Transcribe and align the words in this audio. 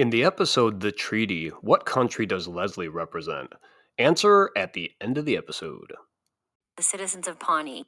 In 0.00 0.08
the 0.08 0.24
episode 0.24 0.80
The 0.80 0.92
Treaty, 0.92 1.48
what 1.60 1.84
country 1.84 2.24
does 2.24 2.48
Leslie 2.48 2.88
represent? 2.88 3.52
Answer 3.98 4.50
at 4.56 4.72
the 4.72 4.92
end 4.98 5.18
of 5.18 5.26
the 5.26 5.36
episode. 5.36 5.92
The 6.78 6.82
citizens 6.82 7.28
of 7.28 7.38
Pawnee. 7.38 7.84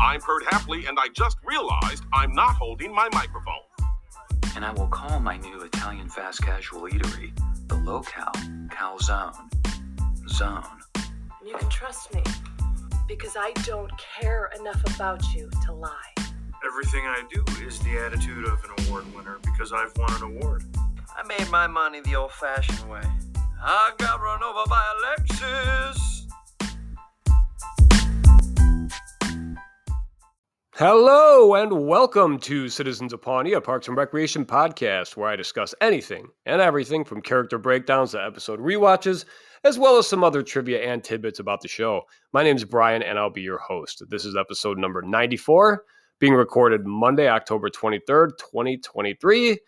I'm 0.00 0.20
Perd 0.22 0.42
Hapley, 0.42 0.88
and 0.88 0.98
I 0.98 1.06
just 1.14 1.36
realized 1.44 2.02
I'm 2.12 2.32
not 2.32 2.56
holding 2.56 2.92
my 2.92 3.08
microphone. 3.12 3.62
And 4.56 4.64
I 4.64 4.72
will 4.72 4.88
call 4.88 5.20
my 5.20 5.36
new 5.36 5.60
Italian 5.60 6.08
fast 6.08 6.42
casual 6.42 6.88
eatery 6.88 7.30
the 7.68 7.76
Locale 7.76 8.32
Calzone 8.70 9.36
Zone. 10.28 10.64
You 11.46 11.56
can 11.56 11.68
trust 11.68 12.12
me 12.12 12.24
because 13.08 13.36
I 13.38 13.52
don't 13.64 13.90
care 14.20 14.50
enough 14.60 14.82
about 14.94 15.34
you 15.34 15.48
to 15.64 15.72
lie. 15.72 15.90
Everything 16.64 17.06
I 17.06 17.22
do 17.32 17.42
is 17.64 17.78
the 17.78 17.98
attitude 17.98 18.44
of 18.44 18.62
an 18.64 18.70
award 18.84 19.06
winner 19.14 19.38
because 19.42 19.72
I've 19.72 19.96
won 19.96 20.12
an 20.12 20.22
award. 20.36 20.64
I 21.16 21.26
made 21.26 21.50
my 21.50 21.66
money 21.66 22.00
the 22.00 22.16
old 22.16 22.32
fashioned 22.32 22.86
way. 22.88 23.00
I 23.62 23.92
got 23.96 24.20
run 24.20 24.42
over 24.42 24.62
by 24.68 24.84
a 24.92 25.22
Lexus. 25.22 26.18
Hello 30.74 31.54
and 31.54 31.86
welcome 31.86 32.38
to 32.40 32.68
Citizens 32.68 33.14
of 33.14 33.22
Pawnee, 33.22 33.54
a 33.54 33.60
Parks 33.60 33.88
and 33.88 33.96
Recreation 33.96 34.44
podcast 34.44 35.16
where 35.16 35.30
I 35.30 35.34
discuss 35.34 35.74
anything 35.80 36.28
and 36.44 36.60
everything 36.60 37.04
from 37.04 37.22
character 37.22 37.56
breakdowns 37.56 38.12
to 38.12 38.22
episode 38.22 38.60
rewatches, 38.60 39.24
as 39.64 39.78
well 39.78 39.98
as 39.98 40.06
some 40.06 40.24
other 40.24 40.42
trivia 40.42 40.82
and 40.82 41.02
tidbits 41.02 41.38
about 41.38 41.60
the 41.60 41.68
show. 41.68 42.02
My 42.32 42.42
name 42.42 42.56
is 42.56 42.64
Brian 42.64 43.02
and 43.02 43.18
I'll 43.18 43.30
be 43.30 43.42
your 43.42 43.58
host. 43.58 44.02
This 44.08 44.24
is 44.24 44.36
episode 44.36 44.78
number 44.78 45.02
94, 45.02 45.84
being 46.18 46.34
recorded 46.34 46.86
Monday, 46.86 47.28
October 47.28 47.68
23rd, 47.70 48.30
2023. 48.38 49.58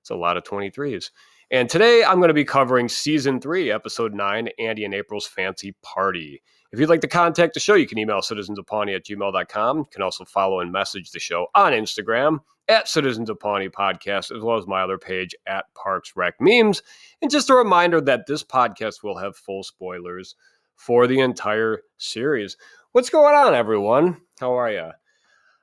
It's 0.00 0.10
a 0.10 0.14
lot 0.14 0.36
of 0.36 0.44
23s. 0.44 1.10
And 1.50 1.68
today 1.68 2.04
I'm 2.04 2.18
going 2.18 2.28
to 2.28 2.34
be 2.34 2.44
covering 2.44 2.88
season 2.88 3.40
three, 3.40 3.72
episode 3.72 4.14
nine, 4.14 4.48
Andy 4.58 4.84
and 4.84 4.94
April's 4.94 5.26
Fancy 5.26 5.74
Party. 5.82 6.42
If 6.72 6.78
you'd 6.78 6.88
like 6.88 7.00
to 7.00 7.08
contact 7.08 7.54
the 7.54 7.60
show, 7.60 7.74
you 7.74 7.86
can 7.86 7.98
email 7.98 8.20
citizensofpawnee 8.20 8.94
at 8.94 9.04
gmail.com. 9.04 9.78
You 9.78 9.86
can 9.90 10.02
also 10.02 10.24
follow 10.24 10.60
and 10.60 10.70
message 10.70 11.10
the 11.10 11.18
show 11.18 11.48
on 11.54 11.72
Instagram 11.72 12.38
at 12.68 12.88
Citizens 12.88 13.28
of 13.28 13.40
Pawnee 13.40 13.68
Podcast, 13.68 14.34
as 14.34 14.44
well 14.44 14.56
as 14.56 14.68
my 14.68 14.80
other 14.82 14.96
page 14.96 15.34
at 15.46 15.64
Parks 15.74 16.12
Rec 16.14 16.34
Memes. 16.40 16.82
And 17.20 17.30
just 17.30 17.50
a 17.50 17.54
reminder 17.54 18.00
that 18.02 18.26
this 18.28 18.44
podcast 18.44 19.02
will 19.02 19.18
have 19.18 19.36
full 19.36 19.64
spoilers 19.64 20.36
for 20.76 21.08
the 21.08 21.18
entire 21.18 21.82
series. 21.98 22.56
What's 22.92 23.10
going 23.10 23.34
on, 23.34 23.52
everyone? 23.52 24.20
How 24.38 24.56
are 24.56 24.70
you? 24.70 24.90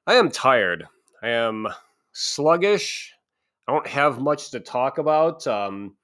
I 0.05 0.16
am 0.16 0.30
tired. 0.30 0.88
I 1.23 1.30
am 1.30 1.69
sluggish. 2.11 3.14
I 3.66 3.71
don't 3.71 3.88
have 3.88 4.19
much 4.19 4.52
to 4.52 4.59
talk 4.59 4.97
about. 4.97 5.47
Um, 5.47 5.95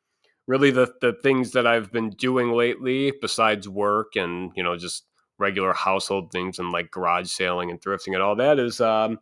really 0.47 0.71
the 0.71 0.93
the 1.01 1.13
things 1.13 1.51
that 1.51 1.67
I've 1.67 1.91
been 1.91 2.09
doing 2.11 2.51
lately 2.51 3.13
besides 3.21 3.67
work 3.67 4.15
and 4.15 4.51
you 4.55 4.63
know 4.63 4.77
just 4.77 5.05
regular 5.39 5.73
household 5.73 6.31
things 6.31 6.59
and 6.59 6.71
like 6.71 6.91
garage 6.91 7.29
sailing 7.29 7.69
and 7.69 7.81
thrifting 7.81 8.13
and 8.13 8.21
all 8.21 8.35
that 8.35 8.59
is 8.59 8.79
um, 8.79 9.19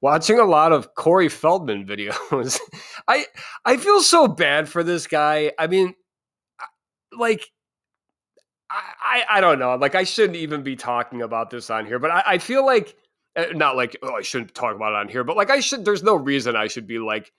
watching 0.00 0.38
a 0.38 0.44
lot 0.44 0.72
of 0.72 0.94
Corey 0.94 1.28
Feldman 1.28 1.86
videos. 1.86 2.58
I 3.08 3.26
I 3.64 3.76
feel 3.76 4.00
so 4.00 4.28
bad 4.28 4.68
for 4.68 4.82
this 4.82 5.06
guy. 5.06 5.52
I 5.58 5.66
mean, 5.66 5.94
like. 7.16 7.46
I, 8.72 9.24
I 9.28 9.40
don't 9.40 9.58
know. 9.58 9.74
Like 9.74 9.96
I 9.96 10.04
shouldn't 10.04 10.36
even 10.36 10.62
be 10.62 10.76
talking 10.76 11.22
about 11.22 11.50
this 11.50 11.70
on 11.70 11.86
here, 11.86 11.98
but 11.98 12.12
I, 12.12 12.22
I 12.24 12.38
feel 12.38 12.64
like 12.64 12.94
eh, 13.34 13.46
not 13.52 13.74
like 13.74 13.96
oh 14.00 14.14
I 14.14 14.22
shouldn't 14.22 14.54
talk 14.54 14.76
about 14.76 14.92
it 14.92 14.96
on 14.96 15.08
here, 15.08 15.24
but 15.24 15.36
like 15.36 15.50
I 15.50 15.58
should. 15.58 15.84
There's 15.84 16.04
no 16.04 16.14
reason 16.14 16.54
I 16.54 16.68
should 16.68 16.86
be 16.86 17.00
like 17.00 17.32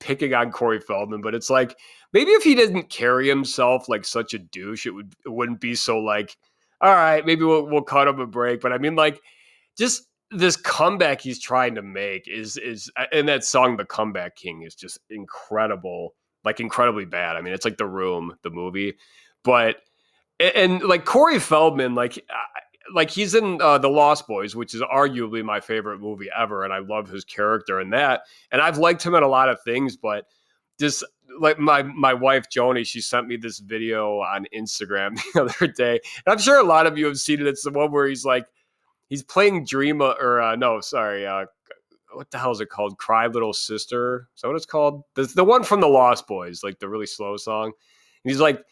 picking 0.00 0.34
on 0.34 0.50
Corey 0.50 0.80
Feldman, 0.80 1.20
but 1.20 1.34
it's 1.34 1.50
like 1.50 1.76
maybe 2.12 2.30
if 2.32 2.42
he 2.42 2.54
didn't 2.54 2.90
carry 2.90 3.28
himself 3.28 3.88
like 3.88 4.04
such 4.04 4.34
a 4.34 4.38
douche, 4.38 4.86
it 4.86 4.90
would 4.90 5.14
it 5.24 5.30
wouldn't 5.30 5.60
be 5.60 5.74
so 5.74 5.98
like, 5.98 6.36
all 6.80 6.94
right, 6.94 7.24
maybe 7.24 7.44
we'll 7.44 7.66
we'll 7.66 7.82
cut 7.82 8.08
him 8.08 8.20
a 8.20 8.26
break. 8.26 8.60
But 8.60 8.72
I 8.72 8.78
mean, 8.78 8.96
like, 8.96 9.20
just 9.78 10.08
this 10.30 10.56
comeback 10.56 11.20
he's 11.20 11.40
trying 11.40 11.74
to 11.76 11.82
make 11.82 12.28
is 12.28 12.56
is 12.56 12.90
and 13.12 13.28
that 13.28 13.44
song, 13.44 13.76
The 13.76 13.84
Comeback 13.84 14.36
King, 14.36 14.62
is 14.62 14.74
just 14.74 14.98
incredible, 15.10 16.14
like 16.44 16.60
incredibly 16.60 17.04
bad. 17.04 17.36
I 17.36 17.40
mean, 17.40 17.54
it's 17.54 17.64
like 17.64 17.78
The 17.78 17.86
Room, 17.86 18.36
the 18.42 18.50
movie, 18.50 18.94
but 19.44 19.76
and, 20.40 20.54
and 20.56 20.82
like 20.82 21.04
Corey 21.04 21.38
Feldman, 21.38 21.94
like 21.94 22.24
like 22.94 23.10
he's 23.10 23.34
in 23.34 23.60
uh, 23.60 23.78
the 23.78 23.88
Lost 23.88 24.26
Boys, 24.26 24.54
which 24.54 24.74
is 24.74 24.82
arguably 24.82 25.44
my 25.44 25.60
favorite 25.60 26.00
movie 26.00 26.28
ever, 26.36 26.64
and 26.64 26.72
I 26.72 26.78
love 26.78 27.08
his 27.08 27.24
character 27.24 27.80
in 27.80 27.90
that. 27.90 28.22
And 28.50 28.60
I've 28.60 28.78
liked 28.78 29.04
him 29.04 29.14
in 29.14 29.22
a 29.22 29.28
lot 29.28 29.48
of 29.48 29.60
things, 29.62 29.96
but 29.96 30.26
just 30.78 31.04
like 31.40 31.58
my 31.58 31.82
my 31.82 32.14
wife 32.14 32.46
Joni, 32.48 32.86
she 32.86 33.00
sent 33.00 33.26
me 33.26 33.36
this 33.36 33.58
video 33.58 34.20
on 34.20 34.46
Instagram 34.54 35.18
the 35.34 35.42
other 35.42 35.66
day, 35.66 35.92
and 36.24 36.32
I'm 36.32 36.38
sure 36.38 36.58
a 36.58 36.64
lot 36.64 36.86
of 36.86 36.98
you 36.98 37.06
have 37.06 37.18
seen 37.18 37.40
it. 37.40 37.46
It's 37.46 37.64
the 37.64 37.70
one 37.70 37.92
where 37.92 38.06
he's 38.06 38.24
like 38.24 38.46
he's 39.08 39.22
playing 39.22 39.64
Dream 39.64 40.02
or 40.02 40.40
uh, 40.40 40.56
no, 40.56 40.80
sorry, 40.80 41.26
uh, 41.26 41.46
what 42.12 42.30
the 42.30 42.38
hell 42.38 42.52
is 42.52 42.60
it 42.60 42.68
called? 42.68 42.98
Cry 42.98 43.26
Little 43.26 43.52
Sister. 43.52 44.28
Is 44.34 44.42
that 44.42 44.48
what 44.48 44.56
it's 44.56 44.66
called? 44.66 45.02
The 45.14 45.24
the 45.24 45.44
one 45.44 45.62
from 45.62 45.80
the 45.80 45.88
Lost 45.88 46.26
Boys, 46.26 46.62
like 46.62 46.78
the 46.78 46.88
really 46.88 47.06
slow 47.06 47.36
song. 47.36 47.66
And 47.66 48.30
he's 48.30 48.40
like 48.40 48.62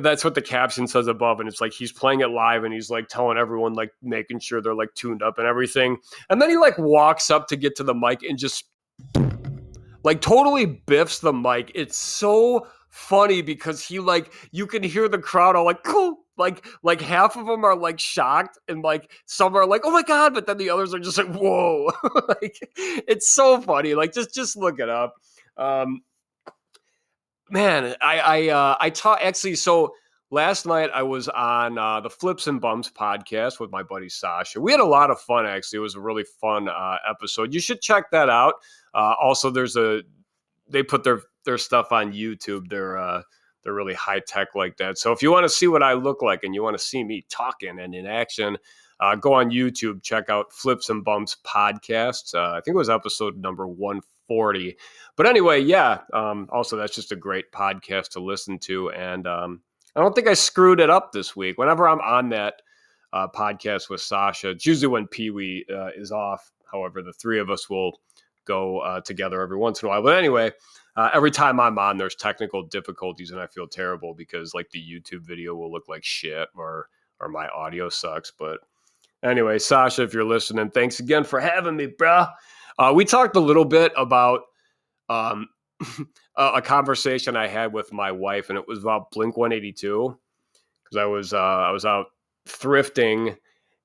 that's 0.00 0.24
what 0.24 0.34
the 0.34 0.42
caption 0.42 0.86
says 0.86 1.06
above 1.06 1.40
and 1.40 1.48
it's 1.48 1.60
like 1.60 1.72
he's 1.72 1.92
playing 1.92 2.20
it 2.20 2.28
live 2.28 2.64
and 2.64 2.72
he's 2.72 2.90
like 2.90 3.08
telling 3.08 3.38
everyone 3.38 3.74
like 3.74 3.92
making 4.02 4.40
sure 4.40 4.60
they're 4.60 4.74
like 4.74 4.94
tuned 4.94 5.22
up 5.22 5.38
and 5.38 5.46
everything. 5.46 5.98
And 6.28 6.40
then 6.40 6.50
he 6.50 6.56
like 6.56 6.78
walks 6.78 7.30
up 7.30 7.46
to 7.48 7.56
get 7.56 7.76
to 7.76 7.84
the 7.84 7.94
mic 7.94 8.22
and 8.22 8.38
just 8.38 8.64
like 10.02 10.20
totally 10.20 10.66
biffs 10.66 11.20
the 11.20 11.32
mic. 11.32 11.72
It's 11.74 11.96
so 11.96 12.66
funny 12.88 13.42
because 13.42 13.84
he 13.84 14.00
like 14.00 14.32
you 14.50 14.66
can 14.66 14.82
hear 14.82 15.08
the 15.08 15.18
crowd 15.18 15.56
all 15.56 15.64
like 15.64 15.82
cool. 15.84 16.18
Like 16.36 16.64
like 16.82 17.00
half 17.00 17.36
of 17.36 17.46
them 17.46 17.64
are 17.64 17.76
like 17.76 18.00
shocked 18.00 18.58
and 18.66 18.82
like 18.82 19.10
some 19.26 19.54
are 19.54 19.66
like 19.66 19.82
oh 19.84 19.90
my 19.90 20.02
god 20.02 20.32
but 20.32 20.46
then 20.46 20.56
the 20.56 20.70
others 20.70 20.94
are 20.94 20.98
just 20.98 21.18
like 21.18 21.32
whoa. 21.34 21.90
Like 22.28 22.56
it's 22.74 23.28
so 23.28 23.60
funny. 23.60 23.94
Like 23.94 24.12
just 24.12 24.34
just 24.34 24.56
look 24.56 24.80
it 24.80 24.88
up. 24.88 25.14
Um 25.56 26.00
man, 27.50 27.94
I 28.00 28.18
I 28.18 28.48
uh, 28.48 28.76
I 28.80 28.90
taught 28.90 29.22
actually. 29.22 29.56
So 29.56 29.94
last 30.30 30.66
night 30.66 30.90
I 30.94 31.02
was 31.02 31.28
on 31.28 31.78
uh, 31.78 32.00
the 32.00 32.10
Flips 32.10 32.46
and 32.46 32.60
Bumps 32.60 32.90
podcast 32.90 33.60
with 33.60 33.70
my 33.70 33.82
buddy 33.82 34.08
Sasha. 34.08 34.60
We 34.60 34.70
had 34.70 34.80
a 34.80 34.84
lot 34.84 35.10
of 35.10 35.20
fun. 35.20 35.46
Actually, 35.46 35.78
it 35.78 35.82
was 35.82 35.96
a 35.96 36.00
really 36.00 36.24
fun 36.40 36.68
uh, 36.68 36.96
episode. 37.08 37.52
You 37.52 37.60
should 37.60 37.80
check 37.80 38.10
that 38.12 38.28
out. 38.28 38.54
Uh, 38.94 39.14
also, 39.20 39.50
there's 39.50 39.76
a 39.76 40.02
they 40.68 40.82
put 40.82 41.04
their 41.04 41.20
their 41.44 41.58
stuff 41.58 41.92
on 41.92 42.12
YouTube. 42.12 42.68
They're 42.68 42.96
uh, 42.96 43.22
they're 43.62 43.74
really 43.74 43.94
high 43.94 44.20
tech 44.26 44.54
like 44.54 44.76
that. 44.78 44.98
So 44.98 45.12
if 45.12 45.22
you 45.22 45.30
want 45.30 45.44
to 45.44 45.50
see 45.50 45.66
what 45.66 45.82
I 45.82 45.92
look 45.94 46.22
like 46.22 46.44
and 46.44 46.54
you 46.54 46.62
want 46.62 46.78
to 46.78 46.84
see 46.84 47.04
me 47.04 47.24
talking 47.28 47.78
and 47.78 47.94
in 47.94 48.06
action. 48.06 48.56
Uh, 49.00 49.14
go 49.14 49.32
on 49.32 49.50
YouTube, 49.50 50.02
check 50.02 50.28
out 50.28 50.52
Flips 50.52 50.90
and 50.90 51.02
Bumps 51.02 51.38
podcast. 51.42 52.34
Uh, 52.34 52.50
I 52.50 52.60
think 52.60 52.74
it 52.74 52.78
was 52.78 52.90
episode 52.90 53.38
number 53.38 53.66
140. 53.66 54.19
But 55.16 55.26
anyway, 55.26 55.60
yeah. 55.60 56.00
Um, 56.12 56.48
also, 56.52 56.76
that's 56.76 56.94
just 56.94 57.12
a 57.12 57.16
great 57.16 57.52
podcast 57.52 58.10
to 58.10 58.20
listen 58.20 58.58
to. 58.60 58.90
And 58.90 59.26
um, 59.26 59.60
I 59.96 60.00
don't 60.00 60.14
think 60.14 60.28
I 60.28 60.34
screwed 60.34 60.80
it 60.80 60.90
up 60.90 61.12
this 61.12 61.34
week. 61.34 61.58
Whenever 61.58 61.88
I'm 61.88 62.00
on 62.00 62.28
that 62.30 62.62
uh, 63.12 63.28
podcast 63.28 63.90
with 63.90 64.00
Sasha, 64.00 64.50
it's 64.50 64.66
usually 64.66 64.88
when 64.88 65.06
Pee 65.06 65.30
Wee 65.30 65.66
uh, 65.72 65.90
is 65.96 66.12
off. 66.12 66.50
However, 66.70 67.02
the 67.02 67.12
three 67.12 67.40
of 67.40 67.50
us 67.50 67.68
will 67.68 68.00
go 68.44 68.78
uh, 68.78 69.00
together 69.00 69.40
every 69.42 69.56
once 69.56 69.82
in 69.82 69.86
a 69.86 69.90
while. 69.90 70.02
But 70.02 70.16
anyway, 70.16 70.52
uh, 70.96 71.10
every 71.12 71.30
time 71.30 71.60
I'm 71.60 71.78
on, 71.78 71.96
there's 71.96 72.14
technical 72.14 72.62
difficulties, 72.62 73.30
and 73.30 73.40
I 73.40 73.46
feel 73.46 73.66
terrible 73.66 74.14
because 74.14 74.54
like 74.54 74.70
the 74.70 74.82
YouTube 74.82 75.22
video 75.22 75.54
will 75.54 75.70
look 75.70 75.88
like 75.88 76.04
shit 76.04 76.48
or 76.56 76.88
or 77.18 77.28
my 77.28 77.48
audio 77.48 77.88
sucks. 77.88 78.30
But 78.30 78.60
Anyway, 79.22 79.58
Sasha, 79.58 80.02
if 80.02 80.14
you're 80.14 80.24
listening, 80.24 80.70
thanks 80.70 81.00
again 81.00 81.24
for 81.24 81.40
having 81.40 81.76
me, 81.76 81.86
bro. 81.86 82.26
Uh, 82.80 82.92
we 82.94 83.04
talked 83.04 83.36
a 83.36 83.40
little 83.40 83.66
bit 83.66 83.92
about 83.94 84.40
um, 85.10 85.48
a 86.36 86.62
conversation 86.62 87.36
I 87.36 87.46
had 87.46 87.74
with 87.74 87.92
my 87.92 88.10
wife, 88.10 88.48
and 88.48 88.58
it 88.58 88.66
was 88.66 88.78
about 88.78 89.10
Blink 89.10 89.36
182 89.36 90.18
because 90.82 90.96
I 90.96 91.04
was 91.04 91.34
uh, 91.34 91.36
I 91.36 91.70
was 91.72 91.84
out 91.84 92.06
thrifting, 92.48 93.36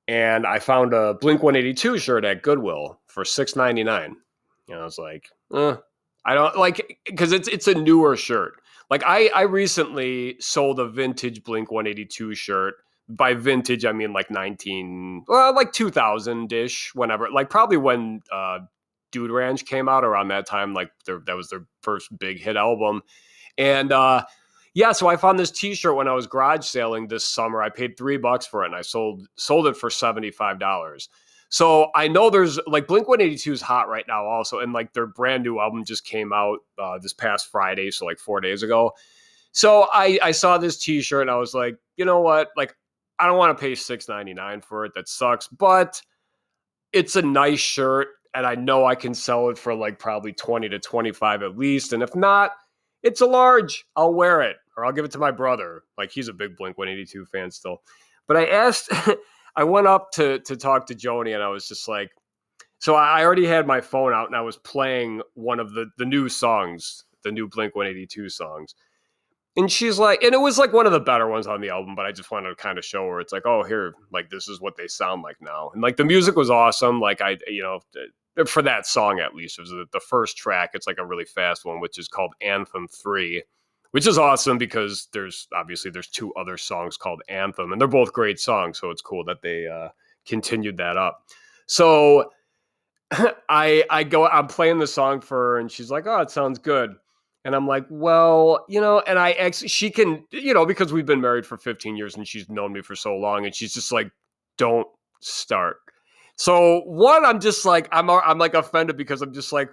and 0.08 0.48
I 0.48 0.60
found 0.60 0.94
a 0.94 1.16
Blink 1.16 1.44
182 1.44 1.98
shirt 1.98 2.24
at 2.24 2.42
Goodwill 2.42 2.98
for 3.08 3.26
six 3.26 3.58
ninety 3.58 3.84
nine. 3.84 4.16
And 4.70 4.80
I 4.80 4.86
was 4.86 4.98
like, 4.98 5.30
eh, 5.54 5.76
I 6.24 6.34
don't 6.34 6.58
like 6.58 6.98
because 7.06 7.34
it's 7.34 7.50
it's 7.50 7.68
a 7.68 7.76
newer 7.76 8.16
shirt. 8.16 8.54
Like 8.90 9.04
I 9.06 9.28
I 9.36 9.42
recently 9.42 10.38
sold 10.40 10.80
a 10.80 10.88
vintage 10.88 11.44
Blink 11.44 11.70
182 11.70 12.34
shirt 12.34 12.76
by 13.10 13.34
vintage, 13.34 13.86
I 13.86 13.92
mean 13.92 14.14
like 14.14 14.32
19, 14.32 15.26
well, 15.28 15.54
like 15.54 15.72
2000 15.72 16.52
ish, 16.52 16.92
whenever, 16.96 17.30
like 17.30 17.50
probably 17.50 17.78
when 17.78 18.22
uh, 18.32 18.60
Dude 19.16 19.32
Ranch 19.32 19.66
came 19.66 19.88
out 19.88 20.04
around 20.04 20.28
that 20.28 20.46
time, 20.46 20.74
like 20.74 20.92
their, 21.06 21.22
that 21.26 21.38
was 21.38 21.48
their 21.48 21.66
first 21.82 22.10
big 22.20 22.38
hit 22.38 22.58
album. 22.58 23.02
And 23.58 23.94
uh, 23.94 24.26
yeah, 24.74 24.92
so 24.92 25.08
I 25.08 25.16
found 25.16 25.40
this 25.40 25.52
T-shirt 25.52 25.96
when 25.96 26.10
I 26.10 26.14
was 26.14 26.28
garage 26.28 26.66
sailing 26.66 27.08
this 27.08 27.24
summer. 27.24 27.62
I 27.62 27.70
paid 27.70 27.98
three 27.98 28.18
bucks 28.18 28.46
for 28.46 28.64
it, 28.64 28.68
and 28.68 28.76
I 28.76 28.82
sold 28.82 29.26
sold 29.36 29.68
it 29.68 29.78
for 29.78 29.90
seventy 29.90 30.32
five 30.32 30.60
dollars. 30.60 31.08
So 31.48 31.92
I 31.96 32.10
know 32.10 32.30
there's 32.30 32.60
like 32.68 32.86
Blink 32.86 33.08
182 33.08 33.54
is 33.54 33.62
hot 33.62 33.88
right 33.88 34.04
now, 34.06 34.26
also, 34.26 34.60
and 34.60 34.74
like 34.74 34.92
their 34.92 35.08
brand 35.08 35.44
new 35.44 35.62
album 35.62 35.86
just 35.86 36.04
came 36.04 36.34
out 36.34 36.60
uh, 36.78 36.98
this 36.98 37.14
past 37.14 37.50
Friday, 37.50 37.90
so 37.90 38.06
like 38.06 38.20
four 38.20 38.42
days 38.42 38.64
ago. 38.64 38.92
So 39.54 39.88
I 39.94 40.20
I 40.22 40.32
saw 40.32 40.58
this 40.58 40.78
T-shirt 40.78 41.22
and 41.22 41.32
I 41.32 41.38
was 41.38 41.54
like, 41.54 41.78
you 41.96 42.04
know 42.04 42.20
what, 42.20 42.50
like 42.58 42.76
I 43.18 43.28
don't 43.28 43.38
want 43.38 43.58
to 43.58 43.62
pay 43.62 43.76
six 43.76 44.10
ninety 44.10 44.34
nine 44.34 44.60
for 44.60 44.84
it. 44.84 44.92
That 44.96 45.08
sucks, 45.08 45.48
but 45.48 46.02
it's 46.92 47.16
a 47.16 47.22
nice 47.22 47.60
shirt, 47.60 48.08
and 48.36 48.46
I 48.46 48.56
know 48.56 48.86
I 48.86 48.96
can 48.96 49.14
sell 49.14 49.50
it 49.50 49.58
for 49.58 49.74
like 49.74 50.00
probably 50.00 50.34
twenty 50.34 50.70
to 50.70 50.80
twenty 50.80 51.12
five 51.12 51.44
at 51.44 51.58
least, 51.58 51.94
and 51.94 52.04
if 52.04 52.16
not, 52.16 52.52
it's 53.06 53.22
a 53.22 53.26
large. 53.26 53.86
I'll 53.96 54.14
wear 54.14 54.42
it, 54.42 54.58
or 54.76 54.84
I'll 54.84 54.92
give 54.92 55.06
it 55.06 55.12
to 55.12 55.20
my 55.20 55.32
brother. 55.32 55.84
Like 55.98 56.12
he's 56.12 56.28
a 56.28 56.34
big 56.34 56.58
Blink 56.58 56.78
182 56.78 57.26
fan 57.26 57.52
still. 57.52 57.78
But 58.28 58.38
I 58.38 58.48
asked, 58.48 58.92
I 59.56 59.64
went 59.64 59.88
up 59.88 60.12
to 60.14 60.40
to 60.40 60.58
talk 60.58 60.88
to 60.88 60.96
Joni, 60.96 61.34
and 61.34 61.44
I 61.44 61.48
was 61.48 61.68
just 61.68 61.88
like, 61.88 62.10
so 62.80 62.96
I 62.96 63.24
already 63.24 63.46
had 63.46 63.68
my 63.68 63.80
phone 63.80 64.12
out, 64.12 64.28
and 64.28 64.36
I 64.36 64.42
was 64.42 64.58
playing 64.58 65.22
one 65.36 65.60
of 65.60 65.74
the 65.74 65.86
the 65.98 66.06
new 66.06 66.28
songs, 66.28 67.06
the 67.24 67.32
new 67.32 67.48
Blink 67.48 67.76
182 67.76 68.30
songs. 68.30 68.76
And 69.58 69.72
she's 69.72 69.98
like, 69.98 70.22
and 70.22 70.34
it 70.34 70.42
was 70.42 70.58
like 70.58 70.74
one 70.74 70.86
of 70.86 70.92
the 70.92 71.00
better 71.00 71.30
ones 71.30 71.48
on 71.48 71.62
the 71.62 71.70
album, 71.70 71.96
but 71.96 72.06
I 72.06 72.12
just 72.12 72.30
wanted 72.30 72.50
to 72.50 72.56
kind 72.56 72.78
of 72.78 72.84
show 72.84 73.08
her. 73.08 73.22
It's 73.22 73.32
like, 73.32 73.46
oh, 73.46 73.64
here, 73.64 73.94
like 74.12 74.30
this 74.30 74.50
is 74.50 74.60
what 74.60 74.76
they 74.76 74.88
sound 74.88 75.22
like 75.22 75.38
now, 75.40 75.70
and 75.74 75.82
like 75.82 75.96
the 75.96 76.04
music 76.04 76.36
was 76.36 76.50
awesome. 76.50 77.00
Like 77.00 77.22
I, 77.22 77.38
you 77.48 77.62
know, 77.62 77.80
for 78.46 78.62
that 78.62 78.86
song 78.86 79.20
at 79.20 79.34
least, 79.34 79.58
it 79.58 79.62
was 79.62 79.72
the 79.92 80.00
first 80.00 80.38
track. 80.38 80.72
It's 80.74 80.88
like 80.88 80.98
a 81.00 81.06
really 81.06 81.26
fast 81.26 81.64
one, 81.64 81.80
which 81.80 81.98
is 81.98 82.08
called 82.08 82.34
Anthem 82.42 82.88
Three, 82.90 83.44
which 83.92 84.08
is 84.08 84.18
awesome 84.18 84.58
because 84.58 85.08
there's 85.14 85.48
obviously 85.54 85.90
there's 85.90 86.10
two 86.10 86.34
other 86.34 86.58
songs 86.58 86.98
called 86.98 87.22
Anthem, 87.30 87.72
and 87.72 87.80
they're 87.80 87.88
both 87.88 88.12
great 88.12 88.40
songs. 88.40 88.80
So 88.80 88.90
it's 88.90 89.02
cool 89.02 89.24
that 89.26 89.42
they 89.42 89.68
uh, 89.68 89.90
continued 90.28 90.78
that 90.78 90.98
up. 90.98 91.24
So 91.68 92.32
I 93.50 93.86
I 93.90 94.04
go, 94.04 94.28
I'm 94.28 94.48
playing 94.48 94.80
the 94.80 94.88
song 94.88 95.22
for 95.22 95.38
her, 95.38 95.60
and 95.60 95.72
she's 95.72 95.90
like, 95.90 96.06
oh, 96.06 96.20
it 96.20 96.30
sounds 96.30 96.60
good. 96.60 96.96
And 97.46 97.56
I'm 97.56 97.68
like, 97.68 97.86
well, 97.90 98.66
you 98.68 98.82
know, 98.82 99.02
and 99.02 99.20
I 99.20 99.32
ex 99.32 99.64
she 99.68 99.92
can, 99.92 100.26
you 100.32 100.54
know, 100.54 100.66
because 100.66 100.92
we've 100.92 101.06
been 101.06 101.22
married 101.22 101.46
for 101.46 101.58
15 101.58 101.96
years 101.96 102.16
and 102.16 102.28
she's 102.28 102.50
known 102.50 102.74
me 102.74 102.82
for 102.82 102.96
so 102.96 103.16
long, 103.16 103.46
and 103.46 103.56
she's 103.56 103.74
just 103.74 103.92
like, 103.92 104.12
don't 104.58 104.88
start. 105.22 105.78
So 106.38 106.82
one, 106.82 107.26
I'm 107.26 107.40
just 107.40 107.66
like, 107.66 107.88
I'm 107.92 108.10
I'm 108.10 108.38
like 108.38 108.54
offended 108.54 108.98
because 108.98 109.22
I'm 109.22 109.34
just 109.34 109.54
like 109.54 109.70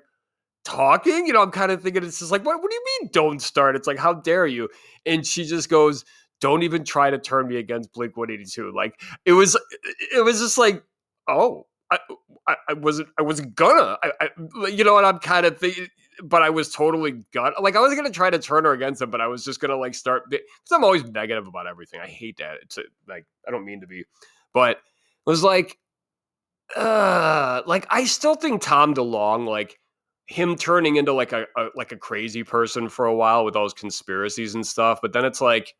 talking, 0.64 1.26
you 1.26 1.32
know, 1.32 1.42
I'm 1.42 1.50
kind 1.50 1.72
of 1.72 1.82
thinking 1.82 2.04
it's 2.04 2.20
just 2.20 2.30
like, 2.32 2.44
what 2.44 2.60
what 2.60 2.70
do 2.70 2.74
you 2.74 2.84
mean 3.00 3.10
don't 3.12 3.42
start? 3.42 3.76
It's 3.76 3.86
like, 3.86 3.98
how 3.98 4.14
dare 4.14 4.46
you? 4.46 4.68
And 5.06 5.26
she 5.26 5.44
just 5.44 5.68
goes, 5.68 6.04
Don't 6.40 6.62
even 6.62 6.84
try 6.84 7.10
to 7.10 7.18
turn 7.18 7.48
me 7.48 7.56
against 7.56 7.92
Blink 7.92 8.16
182. 8.16 8.72
Like 8.74 9.00
it 9.24 9.32
was 9.32 9.56
it 10.14 10.24
was 10.24 10.40
just 10.40 10.58
like, 10.58 10.82
oh, 11.28 11.66
I, 11.90 11.98
I, 12.46 12.56
I 12.70 12.72
wasn't 12.74 13.08
I 13.18 13.22
wasn't 13.22 13.54
gonna. 13.54 13.98
I, 14.02 14.12
I, 14.20 14.68
you 14.68 14.84
know, 14.84 14.96
and 14.98 15.06
I'm 15.06 15.18
kind 15.18 15.46
of 15.46 15.58
thinking 15.58 15.88
but 16.22 16.42
I 16.42 16.50
was 16.50 16.72
totally 16.72 17.24
gut. 17.32 17.60
Like 17.62 17.76
I 17.76 17.80
was 17.80 17.94
gonna 17.94 18.10
try 18.10 18.30
to 18.30 18.38
turn 18.38 18.64
her 18.64 18.72
against 18.72 19.02
him, 19.02 19.10
but 19.10 19.20
I 19.20 19.26
was 19.26 19.44
just 19.44 19.60
gonna 19.60 19.76
like 19.76 19.94
start 19.94 20.24
because 20.30 20.46
I'm 20.70 20.84
always 20.84 21.04
negative 21.04 21.46
about 21.46 21.66
everything. 21.66 22.00
I 22.00 22.06
hate 22.06 22.38
that. 22.38 22.58
It's 22.62 22.78
a, 22.78 22.82
like 23.08 23.26
I 23.46 23.50
don't 23.50 23.64
mean 23.64 23.80
to 23.80 23.86
be, 23.86 24.04
but 24.52 24.72
it 24.72 25.30
was 25.30 25.42
like, 25.42 25.78
uh, 26.76 27.62
like 27.66 27.86
I 27.90 28.04
still 28.04 28.34
think 28.34 28.62
Tom 28.62 28.94
DeLonge, 28.94 29.46
like 29.46 29.78
him 30.26 30.56
turning 30.56 30.96
into 30.96 31.12
like 31.12 31.32
a, 31.32 31.46
a 31.56 31.68
like 31.74 31.92
a 31.92 31.96
crazy 31.96 32.44
person 32.44 32.88
for 32.88 33.06
a 33.06 33.14
while 33.14 33.44
with 33.44 33.56
all 33.56 33.64
his 33.64 33.74
conspiracies 33.74 34.54
and 34.54 34.66
stuff. 34.66 35.00
But 35.02 35.12
then 35.12 35.24
it's 35.24 35.40
like, 35.40 35.74